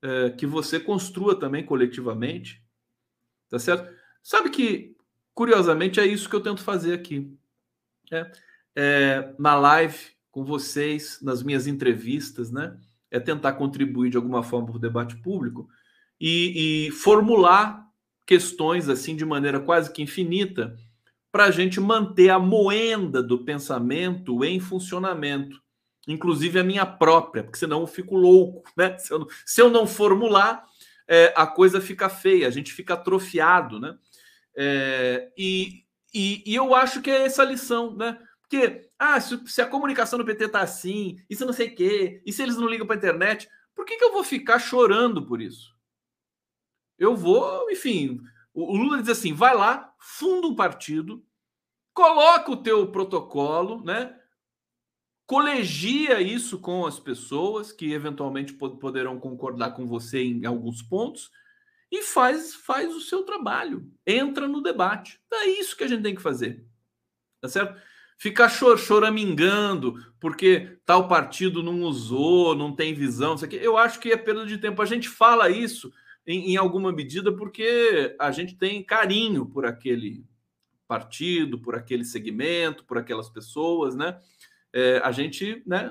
é, 0.00 0.30
que 0.30 0.46
você 0.46 0.78
construa 0.78 1.36
também 1.36 1.66
coletivamente, 1.66 2.64
tá 3.48 3.58
certo? 3.58 3.92
Sabe 4.22 4.50
que 4.50 4.96
curiosamente 5.34 5.98
é 5.98 6.06
isso 6.06 6.30
que 6.30 6.36
eu 6.36 6.42
tento 6.42 6.62
fazer 6.62 6.94
aqui, 6.94 7.36
né? 8.08 8.30
É, 8.76 9.34
na 9.36 9.56
live 9.56 10.12
com 10.30 10.44
vocês, 10.44 11.20
nas 11.20 11.42
minhas 11.42 11.66
entrevistas, 11.66 12.52
né? 12.52 12.80
É 13.10 13.18
tentar 13.18 13.54
contribuir 13.54 14.10
de 14.10 14.16
alguma 14.16 14.42
forma 14.42 14.68
para 14.68 14.76
o 14.76 14.80
debate 14.80 15.16
público 15.16 15.68
e, 16.20 16.86
e 16.86 16.90
formular 16.90 17.86
questões 18.26 18.88
assim 18.88 19.16
de 19.16 19.24
maneira 19.24 19.58
quase 19.58 19.92
que 19.92 20.02
infinita 20.02 20.76
para 21.32 21.44
a 21.44 21.50
gente 21.50 21.80
manter 21.80 22.30
a 22.30 22.38
moenda 22.38 23.22
do 23.22 23.44
pensamento 23.44 24.44
em 24.44 24.58
funcionamento, 24.58 25.60
inclusive 26.06 26.58
a 26.58 26.64
minha 26.64 26.84
própria, 26.84 27.42
porque 27.42 27.58
senão 27.58 27.80
eu 27.80 27.86
fico 27.86 28.16
louco, 28.16 28.62
né? 28.76 28.98
Se 28.98 29.12
eu, 29.12 29.28
se 29.46 29.60
eu 29.60 29.70
não 29.70 29.86
formular, 29.86 30.64
é, 31.06 31.32
a 31.36 31.46
coisa 31.46 31.80
fica 31.80 32.08
feia, 32.08 32.46
a 32.46 32.50
gente 32.50 32.72
fica 32.72 32.94
atrofiado, 32.94 33.80
né? 33.80 33.96
É, 34.56 35.30
e, 35.36 35.84
e, 36.12 36.42
e, 36.44 36.54
eu 36.54 36.74
acho 36.74 37.00
que 37.00 37.10
é 37.10 37.24
essa 37.24 37.42
a 37.42 37.46
lição, 37.46 37.96
né? 37.96 38.18
Porque, 38.40 38.88
ah, 39.02 39.18
se, 39.18 39.62
a 39.62 39.66
comunicação 39.66 40.18
do 40.18 40.26
PT 40.26 40.48
tá 40.50 40.60
assim, 40.60 41.16
se 41.32 41.42
não 41.42 41.54
sei 41.54 41.68
o 41.68 41.74
quê, 41.74 42.22
e 42.26 42.30
se 42.30 42.42
eles 42.42 42.58
não 42.58 42.68
ligam 42.68 42.86
para 42.86 42.96
a 42.96 42.98
internet, 42.98 43.48
por 43.74 43.86
que, 43.86 43.96
que 43.96 44.04
eu 44.04 44.12
vou 44.12 44.22
ficar 44.22 44.58
chorando 44.58 45.26
por 45.26 45.40
isso? 45.40 45.74
Eu 46.98 47.16
vou, 47.16 47.70
enfim, 47.70 48.20
o, 48.52 48.74
o 48.74 48.76
Lula 48.76 49.00
diz 49.00 49.08
assim: 49.08 49.32
vai 49.32 49.56
lá, 49.56 49.90
funda 49.98 50.46
um 50.48 50.54
partido, 50.54 51.24
coloca 51.94 52.52
o 52.52 52.62
teu 52.62 52.92
protocolo, 52.92 53.82
né? 53.82 54.14
Colegia 55.26 56.20
isso 56.20 56.58
com 56.58 56.84
as 56.84 57.00
pessoas 57.00 57.72
que 57.72 57.94
eventualmente 57.94 58.52
poderão 58.52 59.18
concordar 59.18 59.70
com 59.70 59.86
você 59.86 60.22
em 60.22 60.44
alguns 60.44 60.82
pontos 60.82 61.30
e 61.90 62.02
faz, 62.02 62.54
faz 62.54 62.94
o 62.94 63.00
seu 63.00 63.22
trabalho, 63.22 63.90
entra 64.06 64.46
no 64.46 64.62
debate. 64.62 65.18
É 65.32 65.46
isso 65.46 65.74
que 65.74 65.84
a 65.84 65.88
gente 65.88 66.02
tem 66.02 66.14
que 66.14 66.20
fazer. 66.20 66.66
Tá 67.40 67.48
certo? 67.48 67.80
Ficar 68.20 68.50
chor 68.50 68.78
choramingando 68.78 69.94
porque 70.20 70.76
tal 70.84 71.08
partido 71.08 71.62
não 71.62 71.80
usou, 71.80 72.54
não 72.54 72.70
tem 72.70 72.92
visão, 72.92 73.34
isso 73.34 73.46
aqui. 73.46 73.56
Eu 73.56 73.78
acho 73.78 73.98
que 73.98 74.12
é 74.12 74.16
perda 74.16 74.44
de 74.44 74.58
tempo. 74.58 74.82
A 74.82 74.86
gente 74.86 75.08
fala 75.08 75.48
isso 75.48 75.90
em, 76.26 76.52
em 76.52 76.56
alguma 76.58 76.92
medida 76.92 77.34
porque 77.34 78.14
a 78.18 78.30
gente 78.30 78.56
tem 78.56 78.84
carinho 78.84 79.46
por 79.46 79.64
aquele 79.64 80.22
partido, 80.86 81.58
por 81.58 81.74
aquele 81.74 82.04
segmento, 82.04 82.84
por 82.84 82.98
aquelas 82.98 83.30
pessoas, 83.30 83.94
né? 83.94 84.20
É, 84.70 85.00
a 85.02 85.10
gente, 85.10 85.62
né? 85.66 85.90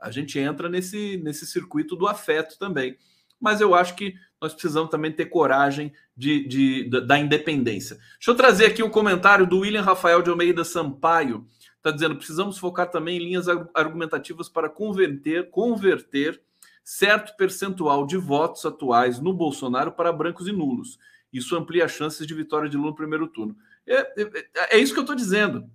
A 0.00 0.10
gente 0.10 0.38
entra 0.38 0.66
nesse, 0.66 1.18
nesse 1.18 1.46
circuito 1.46 1.94
do 1.94 2.06
afeto 2.06 2.58
também. 2.58 2.96
Mas 3.40 3.60
eu 3.60 3.74
acho 3.74 3.94
que 3.96 4.14
nós 4.40 4.52
precisamos 4.52 4.90
também 4.90 5.12
ter 5.12 5.26
coragem 5.26 5.92
de, 6.16 6.46
de, 6.46 6.88
de, 6.88 7.00
da 7.00 7.18
independência. 7.18 7.96
Deixa 8.14 8.30
eu 8.30 8.34
trazer 8.34 8.66
aqui 8.66 8.82
um 8.82 8.90
comentário 8.90 9.46
do 9.46 9.60
William 9.60 9.82
Rafael 9.82 10.22
de 10.22 10.30
Almeida 10.30 10.64
Sampaio. 10.64 11.46
Está 11.76 11.90
dizendo: 11.90 12.16
precisamos 12.16 12.58
focar 12.58 12.90
também 12.90 13.16
em 13.16 13.24
linhas 13.24 13.46
argumentativas 13.74 14.48
para 14.48 14.68
converter, 14.68 15.50
converter 15.50 16.40
certo 16.84 17.36
percentual 17.36 18.06
de 18.06 18.16
votos 18.16 18.64
atuais 18.66 19.20
no 19.20 19.32
Bolsonaro 19.32 19.92
para 19.92 20.12
brancos 20.12 20.48
e 20.48 20.52
nulos. 20.52 20.98
Isso 21.32 21.56
amplia 21.56 21.84
as 21.84 21.92
chances 21.92 22.26
de 22.26 22.34
vitória 22.34 22.68
de 22.68 22.76
Lula 22.76 22.90
no 22.90 22.96
primeiro 22.96 23.28
turno. 23.28 23.56
É, 23.86 24.00
é, 24.00 24.76
é 24.76 24.78
isso 24.78 24.92
que 24.92 24.98
eu 24.98 25.04
estou 25.04 25.16
dizendo. 25.16 25.70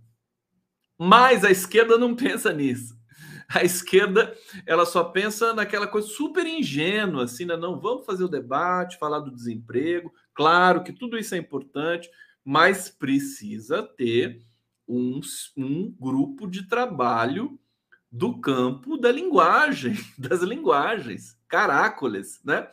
Mas 0.98 1.44
a 1.44 1.52
esquerda 1.52 1.98
não 1.98 2.14
pensa 2.16 2.52
nisso. 2.52 2.95
A 3.50 3.64
esquerda, 3.64 4.36
ela 4.66 4.86
só 4.86 5.04
pensa 5.04 5.54
naquela 5.54 5.88
coisa 5.88 6.08
super 6.08 6.46
ingênua, 6.46 7.26
assim, 7.26 7.46
né? 7.46 7.56
não, 7.56 7.80
vamos 7.80 8.06
fazer 8.06 8.24
o 8.24 8.30
debate, 8.30 8.98
falar 8.98 9.20
do 9.20 9.34
desemprego. 9.34 10.14
Claro 10.34 10.84
que 10.84 10.92
tudo 10.92 11.18
isso 11.18 11.36
é 11.36 11.38
importante, 11.38 12.10
mas 12.44 12.90
precisa 12.90 13.84
ter 13.84 14.42
um, 14.88 15.20
um 15.58 15.92
grupo 16.00 16.48
de 16.48 16.68
trabalho 16.68 17.60
do 18.12 18.40
campo 18.40 18.98
da 18.98 19.12
linguagem, 19.12 19.96
das 20.18 20.42
linguagens, 20.42 21.38
caracoles, 21.48 22.40
né? 22.44 22.68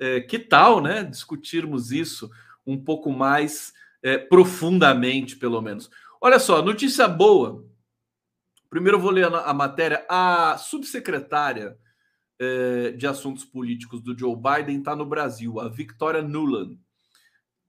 É, 0.00 0.20
que 0.20 0.38
tal, 0.38 0.80
né, 0.80 1.02
discutirmos 1.02 1.90
isso 1.90 2.30
um 2.64 2.78
pouco 2.78 3.10
mais 3.10 3.72
é, 4.00 4.16
profundamente, 4.16 5.36
pelo 5.36 5.60
menos. 5.60 5.90
Olha 6.20 6.38
só, 6.38 6.62
notícia 6.62 7.08
boa 7.08 7.67
Primeiro 8.70 8.98
eu 8.98 9.02
vou 9.02 9.10
ler 9.10 9.24
a, 9.26 9.54
matéria. 9.54 10.04
A 10.08 10.58
subsecretária 10.58 11.76
eh, 12.38 12.92
de 12.92 13.06
Assuntos 13.06 13.44
Políticos 13.44 14.02
do 14.02 14.16
Joe 14.16 14.36
Biden 14.36 14.78
está 14.78 14.94
no 14.94 15.06
Brasil, 15.06 15.58
a 15.58 15.68
Victoria 15.68 16.22
Nuland. 16.22 16.78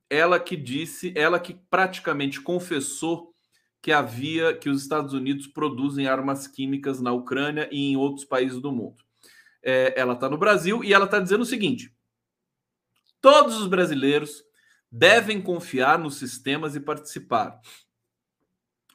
Ela 0.09 0.39
que 0.39 0.57
disse, 0.57 1.13
ela 1.15 1.39
que 1.39 1.53
praticamente 1.69 2.41
confessou 2.41 3.33
que 3.81 3.91
havia 3.91 4.53
que 4.53 4.69
os 4.69 4.81
Estados 4.81 5.13
Unidos 5.13 5.47
produzem 5.47 6.07
armas 6.07 6.47
químicas 6.47 6.99
na 6.99 7.13
Ucrânia 7.13 7.69
e 7.71 7.91
em 7.91 7.95
outros 7.95 8.25
países 8.25 8.59
do 8.59 8.71
mundo. 8.71 9.03
É, 9.63 9.93
ela 9.97 10.13
está 10.13 10.29
no 10.29 10.37
Brasil 10.37 10.83
e 10.83 10.93
ela 10.93 11.05
está 11.05 11.19
dizendo 11.19 11.41
o 11.41 11.45
seguinte: 11.45 11.93
todos 13.21 13.57
os 13.57 13.67
brasileiros 13.67 14.43
devem 14.91 15.41
confiar 15.41 15.97
nos 15.97 16.15
sistemas 16.15 16.75
e 16.75 16.79
participar 16.79 17.59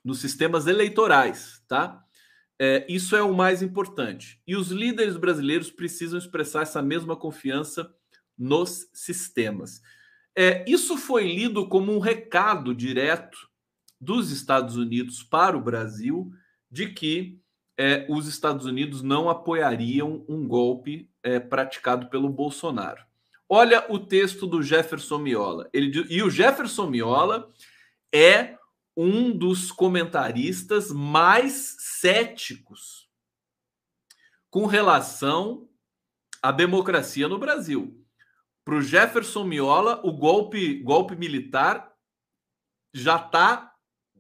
nos 0.05 0.21
sistemas 0.21 0.67
eleitorais, 0.67 1.63
tá? 1.67 2.05
É, 2.59 2.87
isso 2.89 3.17
é 3.17 3.23
o 3.23 3.35
mais 3.35 3.63
importante. 3.63 4.41
E 4.47 4.55
os 4.55 4.71
líderes 4.71 5.17
brasileiros 5.17 5.71
precisam 5.71 6.19
expressar 6.19 6.63
essa 6.63 6.83
mesma 6.83 7.17
confiança 7.17 7.93
nos 8.39 8.89
sistemas. 8.93 9.81
É, 10.37 10.65
isso 10.69 10.97
foi 10.97 11.25
lido 11.33 11.69
como 11.69 11.93
um 11.93 11.99
recado 11.99 12.75
direto 12.75 13.39
dos 14.01 14.31
Estados 14.31 14.77
Unidos 14.77 15.23
para 15.23 15.57
o 15.57 15.63
Brasil 15.63 16.31
de 16.71 16.89
que 16.89 17.41
é, 17.77 18.07
os 18.09 18.27
Estados 18.27 18.67
Unidos 18.67 19.03
não 19.03 19.29
apoiariam 19.29 20.25
um 20.29 20.47
golpe 20.47 21.11
é, 21.23 21.41
praticado 21.41 22.09
pelo 22.09 22.29
Bolsonaro. 22.29 23.03
Olha 23.49 23.85
o 23.89 23.99
texto 23.99 24.47
do 24.47 24.63
Jefferson 24.63 25.19
Miola. 25.19 25.69
Ele, 25.73 26.07
e 26.09 26.23
o 26.23 26.31
Jefferson 26.31 26.89
Miola 26.89 27.53
é 28.13 28.57
um 28.97 29.37
dos 29.37 29.73
comentaristas 29.73 30.91
mais 30.91 31.77
céticos 31.79 33.09
com 34.51 34.67
relação 34.67 35.69
à 36.41 36.53
democracia 36.53 37.29
no 37.29 37.39
Brasil. 37.39 38.01
Para 38.65 38.77
o 38.77 38.83
Jefferson 38.83 39.45
Miola, 39.45 40.01
o 40.05 40.13
golpe, 40.13 40.81
golpe 40.81 41.17
militar 41.17 41.93
já 42.93 43.17
está 43.17 43.75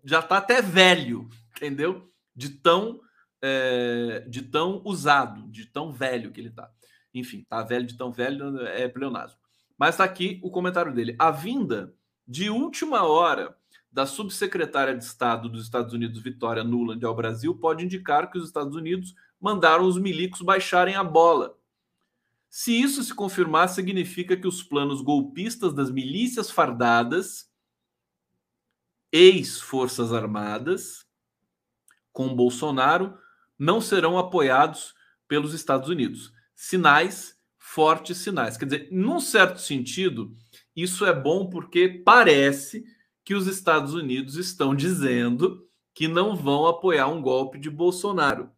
já 0.04 0.20
tá 0.20 0.36
até 0.36 0.60
velho, 0.60 1.28
entendeu? 1.56 2.12
De 2.36 2.50
tão, 2.50 3.00
é, 3.40 4.20
de 4.28 4.42
tão 4.42 4.82
usado, 4.84 5.48
de 5.50 5.64
tão 5.66 5.90
velho 5.90 6.30
que 6.30 6.40
ele 6.40 6.50
está. 6.50 6.70
Enfim, 7.14 7.46
tá 7.48 7.62
velho 7.62 7.86
de 7.86 7.96
tão 7.96 8.12
velho 8.12 8.60
é 8.66 8.86
pleonasmo. 8.86 9.38
Mas 9.78 9.94
está 9.94 10.04
aqui 10.04 10.40
o 10.42 10.50
comentário 10.50 10.92
dele. 10.92 11.16
A 11.18 11.30
vinda 11.30 11.94
de 12.26 12.50
última 12.50 13.04
hora 13.04 13.56
da 13.94 14.04
subsecretária 14.06 14.92
de 14.92 15.04
Estado 15.04 15.48
dos 15.48 15.62
Estados 15.62 15.92
Unidos, 15.92 16.20
Vitória 16.20 16.64
Nuland, 16.64 17.04
ao 17.06 17.14
Brasil, 17.14 17.54
pode 17.54 17.84
indicar 17.84 18.28
que 18.28 18.36
os 18.36 18.44
Estados 18.44 18.74
Unidos 18.74 19.14
mandaram 19.40 19.86
os 19.86 19.96
milicos 19.96 20.42
baixarem 20.42 20.96
a 20.96 21.04
bola. 21.04 21.56
Se 22.50 22.72
isso 22.72 23.04
se 23.04 23.14
confirmar, 23.14 23.68
significa 23.68 24.36
que 24.36 24.48
os 24.48 24.64
planos 24.64 25.00
golpistas 25.00 25.72
das 25.72 25.92
milícias 25.92 26.50
fardadas, 26.50 27.48
ex-forças 29.12 30.12
armadas, 30.12 31.06
com 32.12 32.34
Bolsonaro, 32.34 33.16
não 33.56 33.80
serão 33.80 34.18
apoiados 34.18 34.92
pelos 35.28 35.54
Estados 35.54 35.88
Unidos. 35.88 36.32
Sinais, 36.52 37.38
fortes 37.56 38.18
sinais. 38.18 38.56
Quer 38.56 38.64
dizer, 38.64 38.88
num 38.90 39.20
certo 39.20 39.60
sentido, 39.60 40.34
isso 40.74 41.06
é 41.06 41.14
bom 41.14 41.48
porque 41.48 41.88
parece 41.88 42.84
que 43.24 43.34
os 43.34 43.46
Estados 43.46 43.94
Unidos 43.94 44.36
estão 44.36 44.74
dizendo 44.74 45.66
que 45.94 46.06
não 46.06 46.36
vão 46.36 46.66
apoiar 46.66 47.08
um 47.08 47.22
golpe 47.22 47.58
de 47.58 47.70
Bolsonaro, 47.70 48.50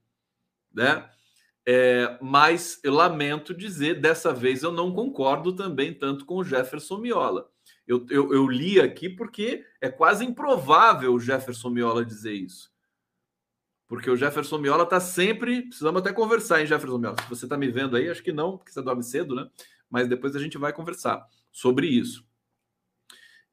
né? 0.72 1.08
É, 1.68 2.16
mas 2.22 2.80
eu 2.84 2.94
lamento 2.94 3.52
dizer, 3.52 4.00
dessa 4.00 4.32
vez 4.32 4.62
eu 4.62 4.70
não 4.70 4.92
concordo 4.92 5.52
também 5.52 5.92
tanto 5.92 6.24
com 6.24 6.36
o 6.36 6.44
Jefferson 6.44 6.98
Miola. 6.98 7.50
Eu, 7.86 8.06
eu, 8.08 8.32
eu 8.32 8.48
li 8.48 8.80
aqui 8.80 9.08
porque 9.08 9.64
é 9.80 9.88
quase 9.88 10.24
improvável 10.24 11.12
o 11.12 11.20
Jefferson 11.20 11.70
Miola 11.70 12.04
dizer 12.04 12.34
isso. 12.34 12.70
Porque 13.88 14.10
o 14.10 14.16
Jefferson 14.16 14.58
Miola 14.58 14.84
está 14.84 14.98
sempre. 14.98 15.62
Precisamos 15.62 16.00
até 16.00 16.12
conversar, 16.12 16.60
hein, 16.60 16.66
Jefferson 16.66 16.98
Miola? 16.98 17.16
Se 17.22 17.28
você 17.28 17.46
está 17.46 17.56
me 17.56 17.68
vendo 17.68 17.96
aí, 17.96 18.08
acho 18.08 18.22
que 18.22 18.32
não, 18.32 18.56
porque 18.56 18.72
você 18.72 18.82
dorme 18.82 19.02
cedo, 19.02 19.34
né? 19.34 19.48
Mas 19.88 20.08
depois 20.08 20.34
a 20.34 20.40
gente 20.40 20.58
vai 20.58 20.72
conversar 20.72 21.24
sobre 21.52 21.86
isso. 21.86 22.25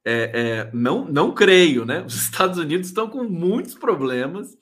É, 0.04 0.12
é, 0.12 0.70
não, 0.72 1.06
não 1.06 1.32
creio, 1.32 1.84
né? 1.84 2.04
Os 2.04 2.14
Estados 2.14 2.58
Unidos 2.58 2.88
estão 2.88 3.08
com 3.08 3.24
muitos 3.24 3.74
problemas, 3.74 4.56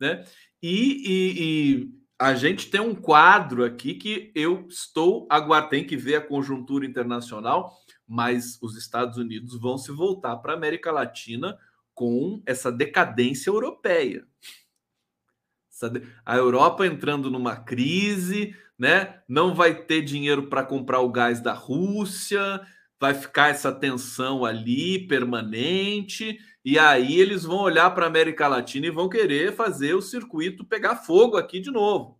né? 0.00 0.24
E, 0.62 1.02
e, 1.06 1.42
e, 1.42 1.98
a 2.18 2.34
gente 2.34 2.68
tem 2.68 2.80
um 2.80 2.94
quadro 2.94 3.64
aqui 3.64 3.94
que 3.94 4.32
eu 4.34 4.66
estou 4.68 5.26
aguardando, 5.30 5.70
tem 5.70 5.86
que 5.86 5.96
ver 5.96 6.16
a 6.16 6.20
conjuntura 6.20 6.84
internacional, 6.84 7.72
mas 8.06 8.58
os 8.60 8.76
Estados 8.76 9.16
Unidos 9.18 9.58
vão 9.60 9.78
se 9.78 9.92
voltar 9.92 10.36
para 10.38 10.52
a 10.52 10.56
América 10.56 10.90
Latina 10.90 11.56
com 11.94 12.42
essa 12.44 12.72
decadência 12.72 13.50
europeia 13.50 14.26
a 16.24 16.36
Europa 16.36 16.86
entrando 16.86 17.30
numa 17.30 17.56
crise, 17.56 18.54
né? 18.78 19.20
Não 19.28 19.54
vai 19.54 19.74
ter 19.74 20.02
dinheiro 20.02 20.48
para 20.48 20.64
comprar 20.64 21.00
o 21.00 21.10
gás 21.10 21.40
da 21.40 21.52
Rússia, 21.52 22.60
vai 23.00 23.14
ficar 23.14 23.48
essa 23.48 23.72
tensão 23.72 24.44
ali 24.44 25.06
permanente, 25.06 26.38
e 26.64 26.78
aí 26.78 27.20
eles 27.20 27.44
vão 27.44 27.58
olhar 27.58 27.90
para 27.90 28.04
a 28.04 28.08
América 28.08 28.48
Latina 28.48 28.86
e 28.86 28.90
vão 28.90 29.08
querer 29.08 29.54
fazer 29.54 29.94
o 29.94 30.02
circuito 30.02 30.64
pegar 30.64 30.96
fogo 30.96 31.36
aqui 31.36 31.60
de 31.60 31.70
novo. 31.70 32.18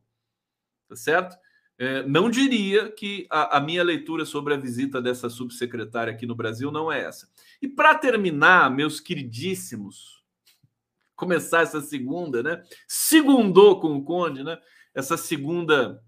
Tá 0.89 0.97
certo? 0.97 1.37
É, 1.77 2.03
não 2.05 2.29
diria 2.29 2.91
que 2.91 3.27
a, 3.31 3.59
a, 3.59 3.61
minha 3.61 3.85
leitura 3.85 4.25
sobre 4.25 4.55
a 4.55 4.57
visita 4.57 5.01
dessa 5.01 5.29
subsecretária 5.29 6.13
aqui 6.13 6.27
no 6.27 6.35
Brasil 6.35 6.73
não 6.73 6.91
é 6.91 7.05
essa. 7.05 7.29
E 7.63 7.69
para 7.69 7.95
terminar, 7.95 8.71
meus 8.71 8.99
queridíssimos 8.99 10.19
começar 11.15 11.63
essa 11.63 11.81
segunda, 11.81 12.43
né? 12.43 12.63
Segundou 12.87 13.81
com 13.81 13.97
o 13.97 14.05
Conde, 14.05 14.43
né? 14.43 14.59
Essa 14.95 15.17
segunda 15.17 16.03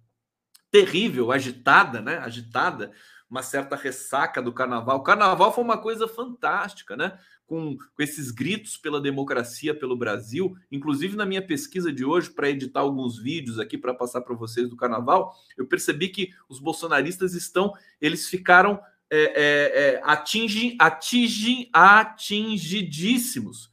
terrível, 0.70 1.30
agitada, 1.30 2.00
né? 2.00 2.18
Agitada, 2.18 2.92
uma 3.30 3.42
certa 3.42 3.76
ressaca 3.76 4.42
do 4.42 4.52
carnaval. 4.52 4.98
O 4.98 5.02
carnaval 5.02 5.54
foi 5.54 5.62
uma 5.62 5.78
coisa 5.78 6.08
fantástica, 6.08 6.96
né? 6.96 7.16
Com, 7.46 7.76
com 7.76 8.02
esses 8.02 8.30
gritos 8.30 8.76
pela 8.76 9.00
democracia, 9.00 9.74
pelo 9.74 9.96
Brasil. 9.96 10.56
Inclusive, 10.70 11.16
na 11.16 11.24
minha 11.24 11.40
pesquisa 11.40 11.92
de 11.92 12.04
hoje, 12.04 12.30
para 12.30 12.50
editar 12.50 12.80
alguns 12.80 13.18
vídeos 13.18 13.58
aqui 13.58 13.78
para 13.78 13.94
passar 13.94 14.20
para 14.22 14.34
vocês 14.34 14.68
do 14.68 14.76
carnaval, 14.76 15.32
eu 15.56 15.66
percebi 15.66 16.08
que 16.08 16.30
os 16.48 16.58
bolsonaristas 16.58 17.34
estão, 17.34 17.72
eles 18.00 18.28
ficaram 18.28 18.80
é, 19.08 19.22
é, 19.22 19.94
é, 19.94 20.00
atingem, 20.04 20.76
atingem, 20.78 21.68
atingidíssimos 21.72 23.70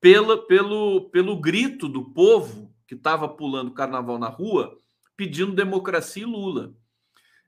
pela, 0.00 0.46
pelo, 0.46 1.08
pelo 1.10 1.40
grito 1.40 1.88
do 1.88 2.10
povo 2.10 2.72
que 2.86 2.94
estava 2.94 3.28
pulando 3.28 3.72
carnaval 3.72 4.18
na 4.18 4.28
rua, 4.28 4.76
pedindo 5.16 5.54
democracia 5.54 6.24
e 6.24 6.26
Lula. 6.26 6.74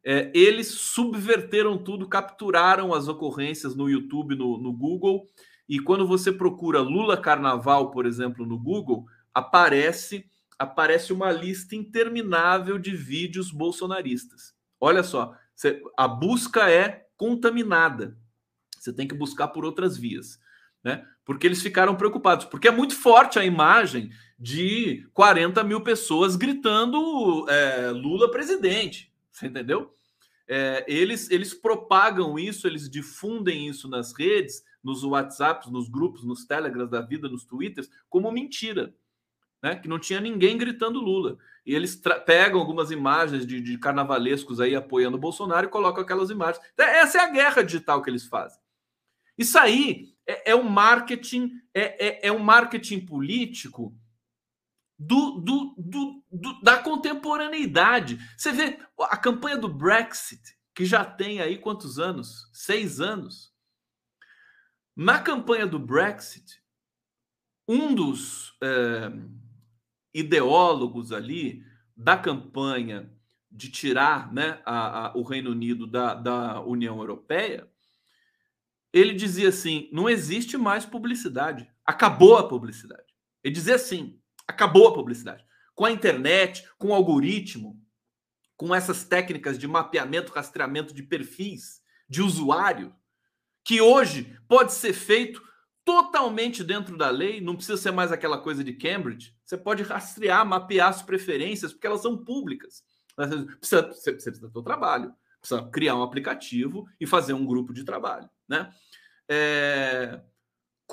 É, 0.05 0.31
eles 0.35 0.69
subverteram 0.69 1.79
tudo, 1.79 2.09
capturaram 2.09 2.93
as 2.93 3.09
ocorrências 3.09 3.75
no 3.75 3.89
YouTube, 3.89 4.35
no, 4.35 4.59
no 4.59 4.73
Google, 4.73 5.27
e 5.69 5.81
quando 5.81 6.07
você 6.07 6.31
procura 6.31 6.81
Lula 6.81 7.17
Carnaval, 7.17 7.91
por 7.91 8.05
exemplo, 8.05 8.45
no 8.45 8.59
Google, 8.59 9.07
aparece 9.33 10.27
aparece 10.57 11.13
uma 11.13 11.33
lista 11.33 11.75
interminável 11.75 12.79
de 12.79 12.95
vídeos 12.95 13.51
bolsonaristas. 13.51 14.55
Olha 14.81 15.03
só, 15.03 15.35
a 15.99 16.07
busca 16.07 16.71
é 16.71 17.07
contaminada. 17.17 18.17
Você 18.79 18.93
tem 18.93 19.09
que 19.09 19.17
buscar 19.17 19.49
por 19.49 19.65
outras 19.65 19.99
vias 19.99 20.39
né? 20.85 21.03
Porque 21.25 21.47
eles 21.47 21.63
ficaram 21.63 21.97
preocupados, 21.97 22.45
porque 22.45 22.69
é 22.69 22.71
muito 22.71 22.95
forte 22.95 23.39
a 23.39 23.45
imagem 23.45 24.11
de 24.39 25.09
40 25.15 25.65
mil 25.65 25.81
pessoas 25.81 26.37
gritando 26.37 27.49
é, 27.49 27.91
Lula 27.91 28.31
presidente, 28.31 29.11
você 29.35 29.49
entendeu? 29.49 29.93
É, 30.47 30.85
eles, 30.87 31.31
eles 31.31 31.53
propagam 31.53 32.39
isso, 32.39 32.67
eles 32.67 32.89
difundem 32.89 33.67
isso 33.67 33.89
nas 33.89 34.13
redes, 34.17 34.63
nos 34.83 35.03
WhatsApps, 35.03 35.71
nos 35.71 35.89
grupos, 35.89 36.23
nos 36.23 36.45
Telegrams 36.45 36.91
da 36.91 37.01
vida, 37.01 37.29
nos 37.29 37.45
Twitters, 37.45 37.91
como 38.09 38.31
mentira. 38.31 38.95
Né? 39.63 39.77
Que 39.77 39.89
não 39.89 39.99
tinha 39.99 40.21
ninguém 40.21 40.57
gritando 40.57 41.01
Lula. 41.01 41.39
E 41.67 41.75
eles 41.75 42.01
pegam 42.27 42.61
algumas 42.61 42.91
imagens 42.91 43.47
de, 43.47 43.61
de 43.61 43.79
carnavalescos 43.79 44.61
aí 44.61 44.77
apoiando 44.77 45.17
o 45.17 45.21
Bolsonaro 45.21 45.67
e 45.67 45.71
colocam 45.71 46.03
aquelas 46.03 46.31
imagens. 46.31 46.63
Então, 46.75 46.87
essa 46.87 47.19
é 47.19 47.21
a 47.23 47.31
guerra 47.31 47.63
digital 47.63 48.03
que 48.03 48.11
eles 48.11 48.27
fazem. 48.27 48.61
Isso 49.37 49.59
aí 49.59 50.15
é, 50.27 50.53
é 50.53 50.55
um 50.55 50.69
marketing, 50.69 51.51
é, 51.73 52.07
é, 52.07 52.29
é 52.29 52.33
um 52.33 52.39
marketing 52.39 53.01
político 53.01 53.97
do, 55.07 55.41
do, 55.41 55.75
do, 55.77 56.25
do, 56.31 56.61
da 56.61 56.79
contemporaneidade. 56.79 58.19
Você 58.37 58.53
vê 58.53 58.79
a 59.01 59.17
campanha 59.17 59.57
do 59.57 59.69
Brexit, 59.69 60.41
que 60.75 60.85
já 60.85 61.05
tem 61.05 61.41
aí 61.41 61.59
quantos 61.59 61.99
anos? 61.99 62.49
Seis 62.53 63.01
anos. 63.01 63.53
Na 64.97 65.21
campanha 65.21 65.67
do 65.67 65.79
Brexit, 65.79 66.63
um 67.69 67.95
dos 67.95 68.57
é, 68.63 69.11
ideólogos 70.13 71.13
ali 71.13 71.63
da 71.97 72.17
campanha 72.17 73.13
de 73.51 73.71
tirar 73.71 74.33
né, 74.33 74.61
a, 74.65 75.09
a, 75.09 75.17
o 75.17 75.23
Reino 75.23 75.51
Unido 75.51 75.87
da, 75.87 76.15
da 76.15 76.61
União 76.61 76.99
Europeia 76.99 77.69
ele 78.95 79.13
dizia 79.13 79.49
assim: 79.49 79.89
não 79.93 80.09
existe 80.09 80.57
mais 80.57 80.87
publicidade. 80.87 81.69
Acabou 81.85 82.39
a 82.39 82.49
publicidade. 82.49 83.13
Ele 83.43 83.53
dizia 83.53 83.75
assim: 83.75 84.21
acabou 84.47 84.89
a 84.89 84.95
publicidade. 84.95 85.45
Com 85.75 85.85
a 85.85 85.91
internet, 85.91 86.69
com 86.79 86.89
o 86.89 86.95
algoritmo, 86.95 87.81
com 88.57 88.75
essas 88.75 89.05
técnicas 89.05 89.59
de 89.59 89.67
mapeamento, 89.67 90.33
rastreamento 90.33 90.95
de 90.95 91.03
perfis 91.03 91.83
de 92.09 92.23
usuário, 92.23 92.95
que 93.65 93.81
hoje 93.81 94.39
pode 94.47 94.73
ser 94.73 94.93
feito 94.93 95.43
totalmente 95.85 96.63
dentro 96.65 96.97
da 96.97 97.11
lei, 97.11 97.41
não 97.41 97.57
precisa 97.57 97.77
ser 97.77 97.91
mais 97.91 98.11
aquela 98.13 98.39
coisa 98.39 98.65
de 98.65 98.73
Cambridge. 98.73 99.35
Você 99.45 99.57
pode 99.57 99.83
rastrear, 99.83 100.47
mapear 100.47 100.89
as 100.89 101.03
preferências, 101.03 101.73
porque 101.73 101.87
elas 101.87 102.01
são 102.01 102.17
públicas. 102.17 102.83
Precisa, 103.61 103.89
você 103.89 104.13
precisa 104.13 104.49
do 104.49 104.63
trabalho, 104.63 105.15
precisa 105.41 105.63
criar 105.71 105.97
um 105.97 106.03
aplicativo 106.03 106.87
e 106.99 107.07
fazer 107.07 107.33
um 107.33 107.45
grupo 107.45 107.73
de 107.73 107.85
trabalho, 107.85 108.29
né? 108.49 108.73
É, 109.29 110.21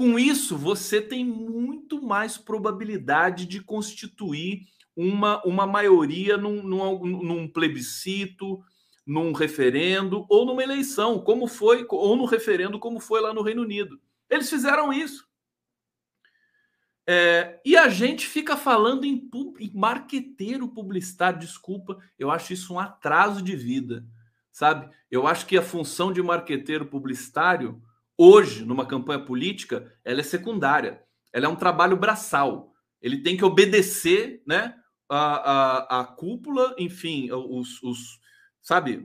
com 0.02 0.18
isso, 0.18 0.58
você 0.58 1.00
tem 1.00 1.24
muito 1.24 2.02
mais 2.02 2.36
probabilidade 2.36 3.46
de 3.46 3.62
constituir 3.62 4.64
uma, 4.96 5.40
uma 5.46 5.68
maioria 5.68 6.38
num, 6.38 6.64
num, 6.64 7.06
num 7.22 7.48
plebiscito, 7.48 8.64
num 9.06 9.32
referendo 9.32 10.26
ou 10.28 10.44
numa 10.44 10.64
eleição, 10.64 11.20
como 11.20 11.46
foi, 11.46 11.86
ou 11.88 12.16
no 12.16 12.26
referendo, 12.26 12.80
como 12.80 13.00
foi 13.00 13.22
lá 13.22 13.32
no 13.32 13.44
Reino 13.44 13.62
Unido. 13.62 14.02
Eles 14.28 14.50
fizeram 14.50 14.92
isso. 14.92 15.24
É, 17.06 17.62
e 17.64 17.78
a 17.78 17.88
gente 17.88 18.26
fica 18.26 18.58
falando 18.58 19.06
em, 19.06 19.30
em 19.60 19.72
marqueteiro 19.72 20.68
publicitário, 20.68 21.40
desculpa, 21.40 22.00
eu 22.18 22.32
acho 22.32 22.54
isso 22.54 22.74
um 22.74 22.80
atraso 22.80 23.40
de 23.44 23.56
vida, 23.56 24.04
sabe? 24.52 24.90
Eu 25.12 25.28
acho 25.28 25.46
que 25.46 25.56
a 25.56 25.62
função 25.62 26.12
de 26.12 26.24
marqueteiro 26.24 26.88
publicitário 26.88 27.80
hoje, 28.18 28.66
numa 28.66 28.86
campanha 28.86 29.24
política, 29.24 29.92
ela 30.04 30.20
é 30.20 30.24
secundária. 30.24 31.02
Ela 31.34 31.46
é 31.46 31.50
um 31.50 31.56
trabalho 31.56 31.98
braçal. 31.98 32.74
Ele 33.02 33.18
tem 33.18 33.36
que 33.36 33.46
obedecer 33.46 34.44
né, 34.46 34.76
a, 35.10 35.98
a, 35.98 36.02
a 36.02 36.04
cúpula, 36.06 36.76
enfim, 36.78 37.32
os, 37.32 37.82
os, 37.82 38.20
sabe, 38.62 39.04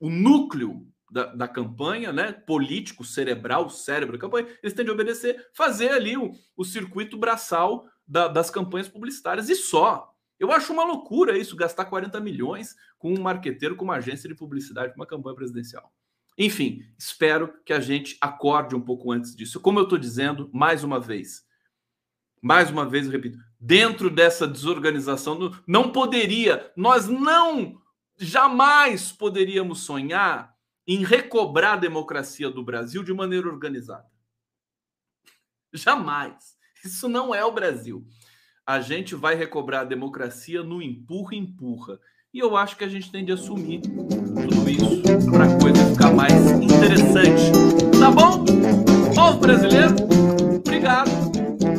o 0.00 0.08
núcleo 0.08 0.86
da, 1.10 1.26
da, 1.26 1.48
campanha, 1.48 2.12
né? 2.12 2.32
Político, 2.32 3.04
cerebral, 3.04 3.70
cérebro 3.70 4.16
da 4.16 4.20
campanha, 4.20 4.48
eles 4.62 4.74
têm 4.74 4.84
de 4.84 4.90
obedecer, 4.90 5.48
fazer 5.54 5.90
ali 5.90 6.16
o, 6.16 6.32
o 6.56 6.64
circuito 6.64 7.16
braçal 7.16 7.86
da, 8.06 8.26
das 8.26 8.50
campanhas 8.50 8.88
publicitárias 8.88 9.48
e 9.48 9.54
só. 9.54 10.12
Eu 10.38 10.50
acho 10.50 10.72
uma 10.72 10.84
loucura 10.84 11.38
isso, 11.38 11.56
gastar 11.56 11.84
40 11.84 12.20
milhões 12.20 12.74
com 12.98 13.14
um 13.14 13.22
marqueteiro, 13.22 13.76
com 13.76 13.84
uma 13.84 13.96
agência 13.96 14.28
de 14.28 14.34
publicidade, 14.34 14.92
com 14.92 15.00
uma 15.00 15.06
campanha 15.06 15.36
presidencial. 15.36 15.92
Enfim, 16.36 16.84
espero 16.98 17.54
que 17.64 17.72
a 17.72 17.80
gente 17.80 18.16
acorde 18.20 18.74
um 18.74 18.80
pouco 18.80 19.12
antes 19.12 19.34
disso. 19.34 19.60
Como 19.60 19.78
eu 19.78 19.84
estou 19.84 19.98
dizendo, 19.98 20.50
mais 20.52 20.82
uma 20.82 20.98
vez, 20.98 21.46
mais 22.42 22.70
uma 22.70 22.88
vez, 22.88 23.08
repito, 23.08 23.38
dentro 23.58 24.10
dessa 24.10 24.46
desorganização, 24.46 25.56
não 25.66 25.90
poderia, 25.90 26.70
nós 26.76 27.08
não, 27.08 27.80
jamais 28.18 29.12
poderíamos 29.12 29.80
sonhar 29.80 30.54
em 30.86 31.04
recobrar 31.04 31.74
a 31.74 31.80
democracia 31.80 32.50
do 32.50 32.62
Brasil 32.62 33.02
de 33.02 33.14
maneira 33.14 33.48
organizada. 33.48 34.06
Jamais. 35.72 36.56
Isso 36.84 37.08
não 37.08 37.34
é 37.34 37.44
o 37.44 37.52
Brasil. 37.52 38.06
A 38.66 38.80
gente 38.80 39.14
vai 39.14 39.34
recobrar 39.34 39.82
a 39.82 39.86
democracia 39.86 40.62
no 40.62 40.82
empurra-empurra. 40.82 41.98
E 42.32 42.38
eu 42.38 42.56
acho 42.56 42.76
que 42.76 42.84
a 42.84 42.88
gente 42.88 43.10
tem 43.10 43.24
de 43.24 43.32
assumir 43.32 43.80
tudo 44.64 44.70
isso 44.70 45.30
para 45.30 45.44
a 45.44 45.60
coisa 45.60 45.90
ficar 45.90 46.12
mais 46.12 46.50
interessante. 46.50 47.52
Tá 47.98 48.10
bom? 48.10 48.44
Povo 49.14 49.38
brasileiro, 49.38 49.94
obrigado 50.56 51.10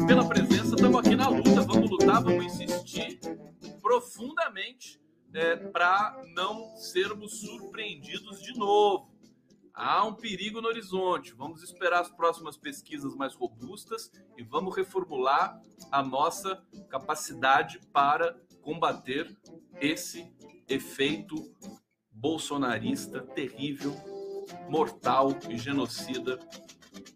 pela 0.06 0.28
presença. 0.28 0.76
Estamos 0.76 1.00
aqui 1.00 1.16
na 1.16 1.30
luta. 1.30 1.62
Vamos 1.62 1.90
lutar, 1.90 2.24
vamos 2.24 2.46
insistir 2.46 3.20
profundamente 3.82 5.00
é, 5.34 5.56
para 5.56 6.22
não 6.36 6.76
sermos 6.76 7.40
surpreendidos 7.40 8.42
de 8.42 8.58
novo. 8.58 9.10
Há 9.74 10.06
um 10.06 10.14
perigo 10.14 10.62
no 10.62 10.68
horizonte. 10.68 11.34
Vamos 11.34 11.64
esperar 11.64 12.02
as 12.02 12.10
próximas 12.10 12.56
pesquisas 12.56 13.16
mais 13.16 13.34
robustas 13.34 14.12
e 14.38 14.44
vamos 14.44 14.76
reformular 14.76 15.60
a 15.92 16.04
nossa 16.04 16.64
capacidade 16.88 17.80
para 17.92 18.38
combater 18.62 19.36
esse 19.82 20.32
efeito 20.68 21.36
bolsonarista 22.26 23.22
terrível, 23.36 23.96
mortal 24.68 25.38
e 25.48 25.60
genocida 25.60 26.40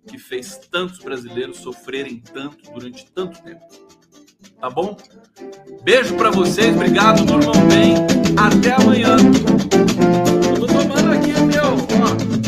que 0.08 0.20
fez 0.20 0.60
tantos 0.70 1.00
brasileiros 1.00 1.58
sofrerem 1.58 2.20
tanto 2.20 2.72
durante 2.72 3.10
tanto 3.12 3.42
tempo. 3.42 3.66
Tá 4.62 4.70
bom? 4.70 4.96
Beijo 5.82 6.16
para 6.16 6.30
vocês, 6.30 6.76
obrigado, 6.76 7.26
durmam 7.26 7.68
bem. 7.68 7.96
Até 8.38 8.74
amanhã. 8.74 9.16
Eu 10.48 10.60
tô 10.60 10.68
tomando 10.68 11.12
aqui 11.12 11.32
meu, 11.42 11.64
ó. 11.66 12.39